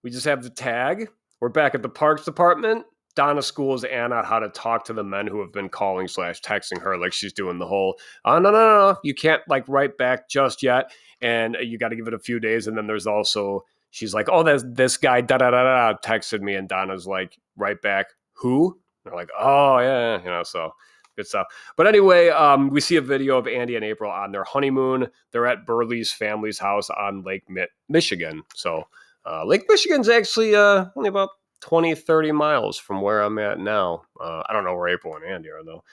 We 0.03 0.09
just 0.09 0.25
have 0.25 0.43
the 0.43 0.49
tag. 0.49 1.09
We're 1.39 1.49
back 1.49 1.75
at 1.75 1.81
the 1.81 1.89
parks 1.89 2.25
department. 2.25 2.85
Donna 3.15 3.41
schools 3.41 3.83
Anna 3.83 4.23
how 4.23 4.39
to 4.39 4.49
talk 4.49 4.85
to 4.85 4.93
the 4.93 5.03
men 5.03 5.27
who 5.27 5.39
have 5.41 5.51
been 5.51 5.69
calling 5.69 6.07
slash 6.07 6.41
texting 6.41 6.81
her 6.81 6.97
like 6.97 7.13
she's 7.13 7.33
doing 7.33 7.59
the 7.59 7.67
whole 7.67 7.97
oh 8.25 8.39
no 8.39 8.51
no 8.51 8.57
no 8.57 8.91
no 8.91 8.97
you 9.03 9.13
can't 9.13 9.41
like 9.47 9.67
write 9.67 9.97
back 9.97 10.29
just 10.29 10.63
yet 10.63 10.91
and 11.21 11.57
you 11.61 11.77
got 11.77 11.89
to 11.89 11.95
give 11.95 12.07
it 12.07 12.13
a 12.13 12.19
few 12.19 12.39
days 12.39 12.67
and 12.67 12.77
then 12.77 12.87
there's 12.87 13.07
also 13.07 13.63
she's 13.91 14.13
like, 14.13 14.27
"Oh, 14.29 14.41
this 14.41 14.63
this 14.65 14.97
guy 14.97 15.21
da 15.21 15.37
da 15.37 15.51
da 15.51 15.91
da 15.91 15.97
texted 15.99 16.41
me," 16.41 16.55
and 16.55 16.67
Donna's 16.67 17.05
like, 17.05 17.37
right 17.55 17.79
back, 17.79 18.07
"Who?" 18.33 18.79
They're 19.03 19.13
like, 19.13 19.29
"Oh 19.37 19.77
yeah," 19.79 20.19
you 20.19 20.29
know, 20.29 20.43
so 20.43 20.73
good 21.15 21.27
stuff. 21.27 21.47
But 21.77 21.87
anyway, 21.87 22.29
um, 22.29 22.69
we 22.69 22.81
see 22.81 22.95
a 22.95 23.01
video 23.01 23.37
of 23.37 23.47
Andy 23.47 23.75
and 23.75 23.85
April 23.85 24.09
on 24.09 24.31
their 24.31 24.43
honeymoon. 24.43 25.07
They're 25.31 25.45
at 25.45 25.65
Burly's 25.65 26.11
family's 26.11 26.57
house 26.57 26.89
on 26.89 27.23
Lake 27.23 27.43
Michigan. 27.89 28.43
So 28.55 28.87
uh, 29.25 29.45
Lake 29.45 29.65
Michigan's 29.69 30.09
actually 30.09 30.55
uh, 30.55 30.85
only 30.95 31.09
about 31.09 31.29
20, 31.61 31.95
30 31.95 32.31
miles 32.31 32.77
from 32.77 33.01
where 33.01 33.21
I'm 33.21 33.37
at 33.39 33.59
now. 33.59 34.03
Uh, 34.19 34.43
I 34.47 34.53
don't 34.53 34.63
know 34.63 34.75
where 34.75 34.89
April 34.89 35.15
and 35.15 35.25
Andy 35.25 35.49
are 35.49 35.63
though. 35.63 35.83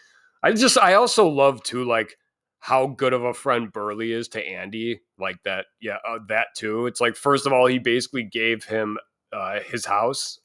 I 0.43 0.53
just 0.53 0.79
I 0.79 0.95
also 0.95 1.29
love 1.29 1.63
to 1.65 1.85
like 1.85 2.17
how 2.61 2.87
good 2.87 3.13
of 3.13 3.25
a 3.25 3.35
friend 3.35 3.73
Burly 3.73 4.13
is 4.13 4.29
to 4.29 4.45
Andy, 4.45 5.01
like 5.19 5.43
that. 5.45 5.67
Yeah, 5.81 5.99
uh, 6.07 6.19
that 6.29 6.49
too. 6.57 6.87
It's 6.87 7.01
like 7.01 7.17
first 7.17 7.47
of 7.47 7.53
all, 7.53 7.67
he 7.67 7.79
basically 7.79 8.25
gave 8.25 8.65
him 8.65 8.99
uh, 9.33 9.61
his 9.61 9.85
house. 9.85 10.41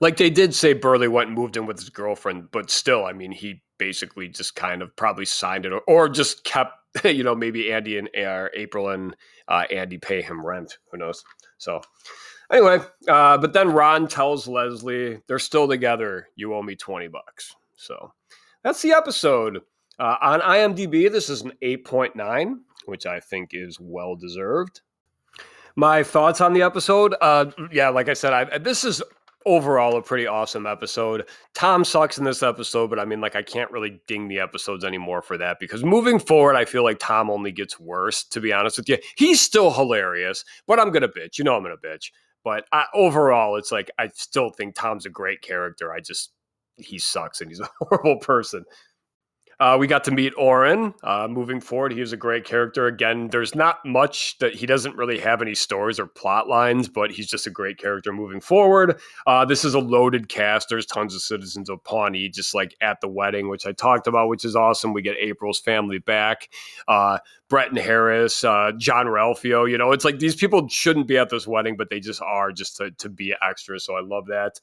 Like 0.00 0.16
they 0.16 0.30
did 0.30 0.54
say, 0.54 0.72
Burly 0.72 1.08
went 1.08 1.28
and 1.28 1.38
moved 1.38 1.56
in 1.56 1.66
with 1.66 1.78
his 1.78 1.90
girlfriend, 1.90 2.50
but 2.52 2.70
still, 2.70 3.04
I 3.04 3.12
mean, 3.12 3.32
he 3.32 3.62
basically 3.78 4.28
just 4.28 4.54
kind 4.54 4.82
of 4.82 4.94
probably 4.94 5.24
signed 5.24 5.66
it 5.66 5.72
or, 5.72 5.82
or 5.88 6.08
just 6.08 6.44
kept, 6.44 6.74
you 7.04 7.24
know, 7.24 7.34
maybe 7.34 7.72
Andy 7.72 7.98
and 7.98 8.08
uh, 8.16 8.46
April 8.54 8.90
and 8.90 9.16
uh, 9.48 9.64
Andy 9.70 9.98
pay 9.98 10.22
him 10.22 10.44
rent. 10.46 10.78
Who 10.90 10.98
knows? 10.98 11.24
So 11.58 11.82
anyway, 12.50 12.78
uh, 13.08 13.38
but 13.38 13.52
then 13.52 13.72
Ron 13.72 14.08
tells 14.08 14.46
Leslie 14.46 15.20
they're 15.26 15.38
still 15.38 15.68
together. 15.68 16.28
You 16.36 16.54
owe 16.54 16.62
me 16.62 16.76
twenty 16.76 17.08
bucks. 17.08 17.54
So 17.76 18.12
that's 18.62 18.82
the 18.82 18.92
episode. 18.92 19.62
Uh, 19.98 20.16
on 20.22 20.40
IMDb, 20.40 21.12
this 21.12 21.28
is 21.28 21.42
an 21.42 21.52
8.9, 21.62 22.60
which 22.86 23.04
I 23.04 23.20
think 23.20 23.50
is 23.52 23.78
well 23.78 24.16
deserved. 24.16 24.80
My 25.76 26.02
thoughts 26.02 26.40
on 26.40 26.54
the 26.54 26.62
episode, 26.62 27.14
uh, 27.20 27.46
yeah, 27.70 27.90
like 27.90 28.08
I 28.08 28.14
said, 28.14 28.32
I, 28.32 28.58
this 28.58 28.82
is 28.82 29.02
overall 29.44 29.96
a 29.96 30.02
pretty 30.02 30.26
awesome 30.26 30.66
episode. 30.66 31.28
Tom 31.54 31.84
sucks 31.84 32.16
in 32.16 32.24
this 32.24 32.42
episode, 32.42 32.88
but 32.88 32.98
I 32.98 33.04
mean, 33.04 33.20
like, 33.20 33.36
I 33.36 33.42
can't 33.42 33.70
really 33.70 34.00
ding 34.06 34.26
the 34.28 34.40
episodes 34.40 34.84
anymore 34.84 35.20
for 35.20 35.36
that 35.36 35.58
because 35.60 35.84
moving 35.84 36.18
forward, 36.18 36.56
I 36.56 36.64
feel 36.64 36.82
like 36.82 36.98
Tom 36.98 37.30
only 37.30 37.52
gets 37.52 37.78
worse, 37.78 38.24
to 38.24 38.40
be 38.40 38.54
honest 38.54 38.78
with 38.78 38.88
you. 38.88 38.96
He's 39.16 39.40
still 39.40 39.70
hilarious, 39.70 40.44
but 40.66 40.80
I'm 40.80 40.90
going 40.90 41.02
to 41.02 41.08
bitch. 41.08 41.36
You 41.36 41.44
know, 41.44 41.56
I'm 41.56 41.62
going 41.62 41.76
to 41.76 41.88
bitch. 41.88 42.10
But 42.44 42.64
I, 42.72 42.86
overall, 42.94 43.56
it's 43.56 43.72
like, 43.72 43.90
I 43.98 44.08
still 44.14 44.50
think 44.50 44.74
Tom's 44.74 45.06
a 45.06 45.10
great 45.10 45.42
character. 45.42 45.92
I 45.92 46.00
just, 46.00 46.32
he 46.76 46.98
sucks 46.98 47.40
and 47.40 47.50
he's 47.50 47.60
a 47.60 47.68
horrible 47.80 48.18
person. 48.18 48.64
Uh, 49.60 49.76
we 49.78 49.86
got 49.86 50.02
to 50.04 50.10
meet 50.10 50.32
Orin. 50.38 50.94
Uh, 51.02 51.28
moving 51.28 51.60
forward, 51.60 51.92
he 51.92 52.00
was 52.00 52.14
a 52.14 52.16
great 52.16 52.46
character. 52.46 52.86
Again, 52.86 53.28
there's 53.28 53.54
not 53.54 53.84
much 53.84 54.38
that 54.38 54.54
he 54.54 54.64
doesn't 54.64 54.96
really 54.96 55.18
have 55.18 55.42
any 55.42 55.54
stories 55.54 56.00
or 56.00 56.06
plot 56.06 56.48
lines, 56.48 56.88
but 56.88 57.10
he's 57.10 57.26
just 57.26 57.46
a 57.46 57.50
great 57.50 57.76
character 57.76 58.10
moving 58.10 58.40
forward. 58.40 58.98
Uh, 59.26 59.44
this 59.44 59.62
is 59.62 59.74
a 59.74 59.78
loaded 59.78 60.30
cast. 60.30 60.70
There's 60.70 60.86
tons 60.86 61.14
of 61.14 61.20
citizens 61.20 61.68
of 61.68 61.84
Pawnee, 61.84 62.30
just 62.30 62.54
like 62.54 62.74
at 62.80 63.02
the 63.02 63.08
wedding, 63.08 63.50
which 63.50 63.66
I 63.66 63.72
talked 63.72 64.06
about, 64.06 64.30
which 64.30 64.46
is 64.46 64.56
awesome. 64.56 64.94
We 64.94 65.02
get 65.02 65.18
April's 65.20 65.60
family 65.60 65.98
back. 65.98 66.48
Uh, 66.88 67.18
Bretton 67.50 67.76
Harris, 67.76 68.42
uh, 68.42 68.72
Jean 68.78 69.08
Ralphio. 69.08 69.70
You 69.70 69.76
know, 69.76 69.92
it's 69.92 70.06
like 70.06 70.20
these 70.20 70.36
people 70.36 70.68
shouldn't 70.68 71.06
be 71.06 71.18
at 71.18 71.28
this 71.28 71.46
wedding, 71.46 71.76
but 71.76 71.90
they 71.90 72.00
just 72.00 72.22
are 72.22 72.50
just 72.50 72.78
to, 72.78 72.92
to 72.92 73.10
be 73.10 73.34
extras. 73.46 73.84
So 73.84 73.94
I 73.94 74.00
love 74.00 74.28
that. 74.28 74.58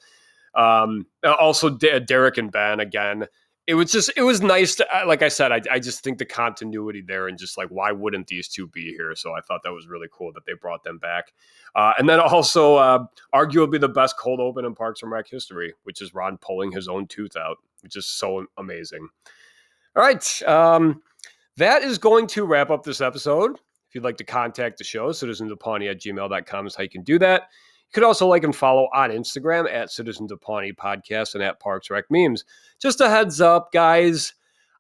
Um, 0.56 1.06
also, 1.24 1.70
D- 1.70 2.00
Derek 2.00 2.40
and 2.40 2.52
Ben 2.52 2.80
again 2.80 3.28
it 3.68 3.76
was 3.76 3.92
just 3.92 4.10
it 4.16 4.24
was 4.24 4.42
nice 4.42 4.76
to 4.76 4.88
like 5.06 5.22
i 5.22 5.28
said 5.28 5.52
I, 5.52 5.62
I 5.70 5.80
just 5.80 6.02
think 6.02 6.18
the 6.18 6.26
continuity 6.26 7.02
there 7.02 7.28
and 7.28 7.38
just 7.38 7.58
like 7.58 7.68
why 7.68 7.92
wouldn't 7.92 8.28
these 8.28 8.48
two 8.48 8.68
be 8.68 8.94
here? 8.94 9.14
So 9.16 9.34
i 9.34 9.42
thought 9.42 9.62
that 9.64 9.74
was 9.74 9.88
really 9.88 10.08
cool 10.12 10.32
that 10.34 10.46
they 10.46 10.54
brought 10.54 10.84
them 10.84 10.98
back. 10.98 11.34
Uh, 11.76 11.94
and 12.00 12.10
then 12.10 12.20
also 12.20 12.78
uh, 12.78 13.06
arguably 13.36 13.80
the 13.80 13.90
best 13.90 14.18
cold 14.18 14.40
open 14.40 14.66
in 14.66 14.74
parks 14.74 15.04
and 15.04 15.12
rec 15.12 15.30
history 15.30 15.74
which 15.84 16.02
is 16.02 16.14
ron 16.14 16.38
pulling 16.38 16.72
his 16.72 16.88
own 16.88 17.06
tooth 17.08 17.36
out 17.36 17.58
which 17.82 17.96
is 17.96 18.06
so 18.06 18.46
amazing. 18.58 19.08
All 19.96 20.04
right 20.04 20.42
um, 20.44 21.02
that 21.58 21.84
is 21.84 21.98
going 21.98 22.28
to 22.28 22.46
wrap 22.46 22.70
up 22.70 22.84
this 22.84 23.02
episode. 23.02 23.56
If 23.90 23.96
you'd 23.96 24.04
like 24.04 24.18
to 24.18 24.24
contact 24.24 24.78
the 24.78 24.84
show 24.84 25.10
citizensofpawnee 25.10 25.92
at 25.92 26.02
gmail.com 26.02 26.68
is 26.68 26.76
how 26.76 26.84
you 26.84 26.90
can 26.90 27.04
do 27.04 27.20
that 27.20 27.50
you 27.88 27.94
could 27.94 28.04
also 28.04 28.28
like 28.28 28.44
and 28.44 28.56
follow 28.56 28.90
on 28.94 29.12
Instagram 29.12 29.72
at 29.72 29.92
Citizens 29.92 30.32
of 30.32 30.42
Pawnee 30.42 30.74
Podcast 30.74 31.36
and 31.36 31.44
at 31.44 31.60
Parks 31.60 31.90
Rec 31.90 32.06
Memes. 32.10 32.44
Just 32.80 33.02
a 33.02 33.10
heads 33.10 33.40
up, 33.40 33.72
guys. 33.72 34.34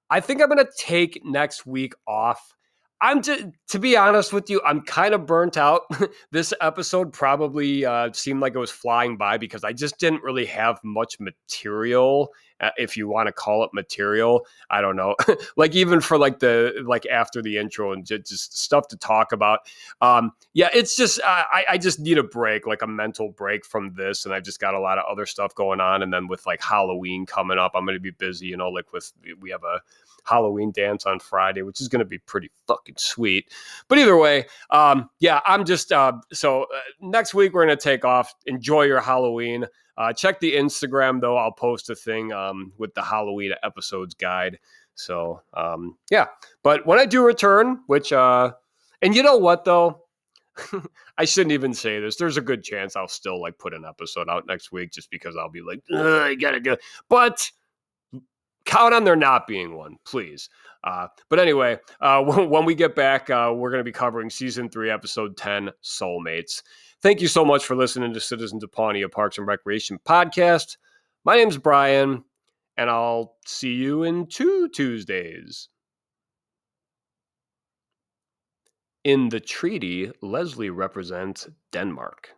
I 0.10 0.20
think 0.20 0.41
I'm 0.41 0.49
going 0.49 0.66
to 0.66 0.72
take 0.78 1.22
next 1.24 1.66
week 1.66 1.93
off. 2.08 2.55
I'm 3.00 3.22
to 3.22 3.80
be 3.80 3.95
honest 3.95 4.34
with 4.34 4.50
you, 4.50 4.60
I'm 4.66 4.82
kind 4.82 5.14
of 5.14 5.26
burnt 5.26 5.56
out. 5.56 5.84
this 6.32 6.54
episode 6.62 7.14
probably 7.14 7.86
uh, 7.86 8.12
seemed 8.14 8.41
like 8.41 8.56
it 8.56 8.60
was 8.60 8.72
flying 8.72 9.18
by 9.18 9.38
because 9.38 9.64
I 9.64 9.74
just 9.74 10.00
didn't 10.00 10.24
really 10.24 10.45
have 10.45 10.80
much 10.84 11.20
material 11.20 12.34
uh, 12.60 12.72
if 12.78 12.98
you 12.98 13.08
want 13.08 13.28
to 13.28 13.32
call 13.32 13.64
it 13.64 13.70
material. 13.72 14.48
I 14.72 14.82
don't 14.82 14.95
know. 14.95 15.16
like 15.58 15.76
even 15.76 16.02
for 16.02 16.18
like 16.18 16.39
the 16.39 16.84
like 16.86 17.06
after 17.06 17.41
the 17.41 17.58
intro 17.58 17.91
and 17.91 18.04
just, 18.04 18.26
just 18.26 18.58
stuff 18.58 18.88
to 18.88 18.98
talk 18.98 19.32
about. 19.32 19.60
Um, 20.02 20.32
yeah, 20.54 20.70
it's 20.74 20.95
just 20.95 21.20
uh, 21.20 21.43
I 21.52 21.66
I 21.70 21.78
just 21.78 22.00
need 22.00 22.18
a 22.18 22.24
break, 22.24 22.66
like 22.66 22.82
a 22.82 22.88
mental 22.88 23.30
break 23.30 23.64
from 23.64 23.93
this, 23.93 24.26
and 24.26 24.34
I've 24.34 24.43
just 24.43 24.60
got 24.60 24.74
a 24.74 24.80
lot 24.80 24.98
of 24.98 25.06
other 25.10 25.28
stuff 25.28 25.54
going 25.54 25.82
on. 25.82 26.02
And 26.02 26.12
then 26.12 26.28
with 26.28 26.45
like 26.48 26.64
Halloween 26.64 27.28
coming 27.28 27.60
up, 27.60 27.74
I'm 27.76 27.86
going 27.86 27.95
to 27.95 28.02
be 28.02 28.12
busy. 28.12 28.48
You 28.48 28.58
know, 28.58 28.70
like 28.70 28.91
with 28.91 29.14
we 29.39 29.52
have 29.52 29.64
a 29.64 29.82
Halloween 30.28 30.72
dance 30.72 31.06
on 31.06 31.20
Friday, 31.20 31.62
which 31.62 31.82
is 31.82 31.88
going 31.88 32.00
to 32.00 32.06
be 32.06 32.18
pretty 32.20 32.52
fucking 32.68 32.96
sweet. 32.98 33.52
But 33.88 34.00
either 34.00 34.18
way, 34.18 34.46
um, 34.70 35.10
yeah, 35.20 35.42
I'm 35.46 35.66
just 35.66 35.92
uh, 35.92 36.14
so 36.34 36.64
uh, 36.64 36.80
next 37.02 37.34
week 37.34 37.54
we're 37.54 37.66
going 37.66 37.78
to 37.78 37.82
take 37.82 38.06
off. 38.06 38.34
Enjoy 38.46 38.84
your 38.84 39.00
Halloween. 39.00 39.66
Uh, 39.98 40.14
check 40.14 40.40
the 40.40 40.54
Instagram 40.54 41.22
though. 41.22 41.38
I'll 41.38 41.52
post 41.52 41.90
a 41.90 41.96
thing 41.96 42.32
um, 42.32 42.72
with 42.78 42.94
the 42.94 43.02
Halloween 43.02 43.54
episodes 43.64 44.14
guide. 44.14 44.60
So 44.96 45.42
um, 45.54 45.98
yeah, 46.12 46.28
but 46.64 46.86
when 46.86 47.00
I 47.00 47.06
do 47.06 47.26
return, 47.26 47.82
which 47.88 48.12
uh, 48.12 48.52
and 49.02 49.16
you 49.16 49.24
know 49.24 49.38
what 49.38 49.64
though, 49.64 50.04
I 51.18 51.26
shouldn't 51.26 51.52
even 51.52 51.74
say 51.74 52.00
this. 52.00 52.16
There's 52.16 52.38
a 52.38 52.42
good 52.42 52.64
chance 52.64 52.96
I'll 52.96 53.08
still 53.08 53.42
like 53.42 53.58
put 53.58 53.74
an 53.74 53.86
episode 53.86 54.30
out 54.30 54.48
next 54.48 54.72
week 54.72 54.92
just 54.92 55.10
because 55.10 55.36
I'll 55.36 55.50
be 55.50 55.62
like, 55.62 55.82
I 55.94 56.36
gotta 56.36 56.60
do. 56.60 56.78
But 57.10 57.52
count 58.68 58.93
on 58.93 59.03
there 59.03 59.15
not 59.15 59.47
being 59.47 59.76
one, 59.76 59.97
please. 60.05 60.49
Uh, 60.84 61.07
but 61.30 61.39
anyway, 61.39 61.80
uh, 62.01 62.22
when, 62.24 62.49
when, 62.49 62.65
we 62.65 62.76
get 62.76 62.95
back, 62.95 63.30
uh, 63.30 63.51
we're 63.55 63.72
going 63.72 63.80
to 63.80 63.84
be 63.84 63.91
covering 63.91 64.30
season 64.30 64.70
three, 64.70 64.91
episode 64.91 65.36
10, 65.36 65.72
Soulmates. 65.84 66.61
Thank 67.01 67.22
you 67.22 67.28
so 67.28 67.43
much 67.43 67.65
for 67.65 67.76
listening 67.76 68.13
to 68.13 68.20
Citizens 68.20 68.63
of 68.63 68.72
Pawnee, 68.72 69.07
Parks 69.07 69.38
and 69.38 69.47
Recreation 69.47 69.99
podcast. 70.05 70.78
My 71.26 71.36
name's 71.36 71.57
Brian, 71.57 72.24
and 72.78 72.89
I'll 72.89 73.36
see 73.45 73.74
you 73.74 74.03
in 74.03 74.28
two 74.28 74.70
Tuesdays. 74.70 75.70
In 79.03 79.30
the 79.30 79.39
treaty, 79.39 80.11
Leslie 80.22 80.70
represents 80.70 81.47
Denmark. 81.72 82.37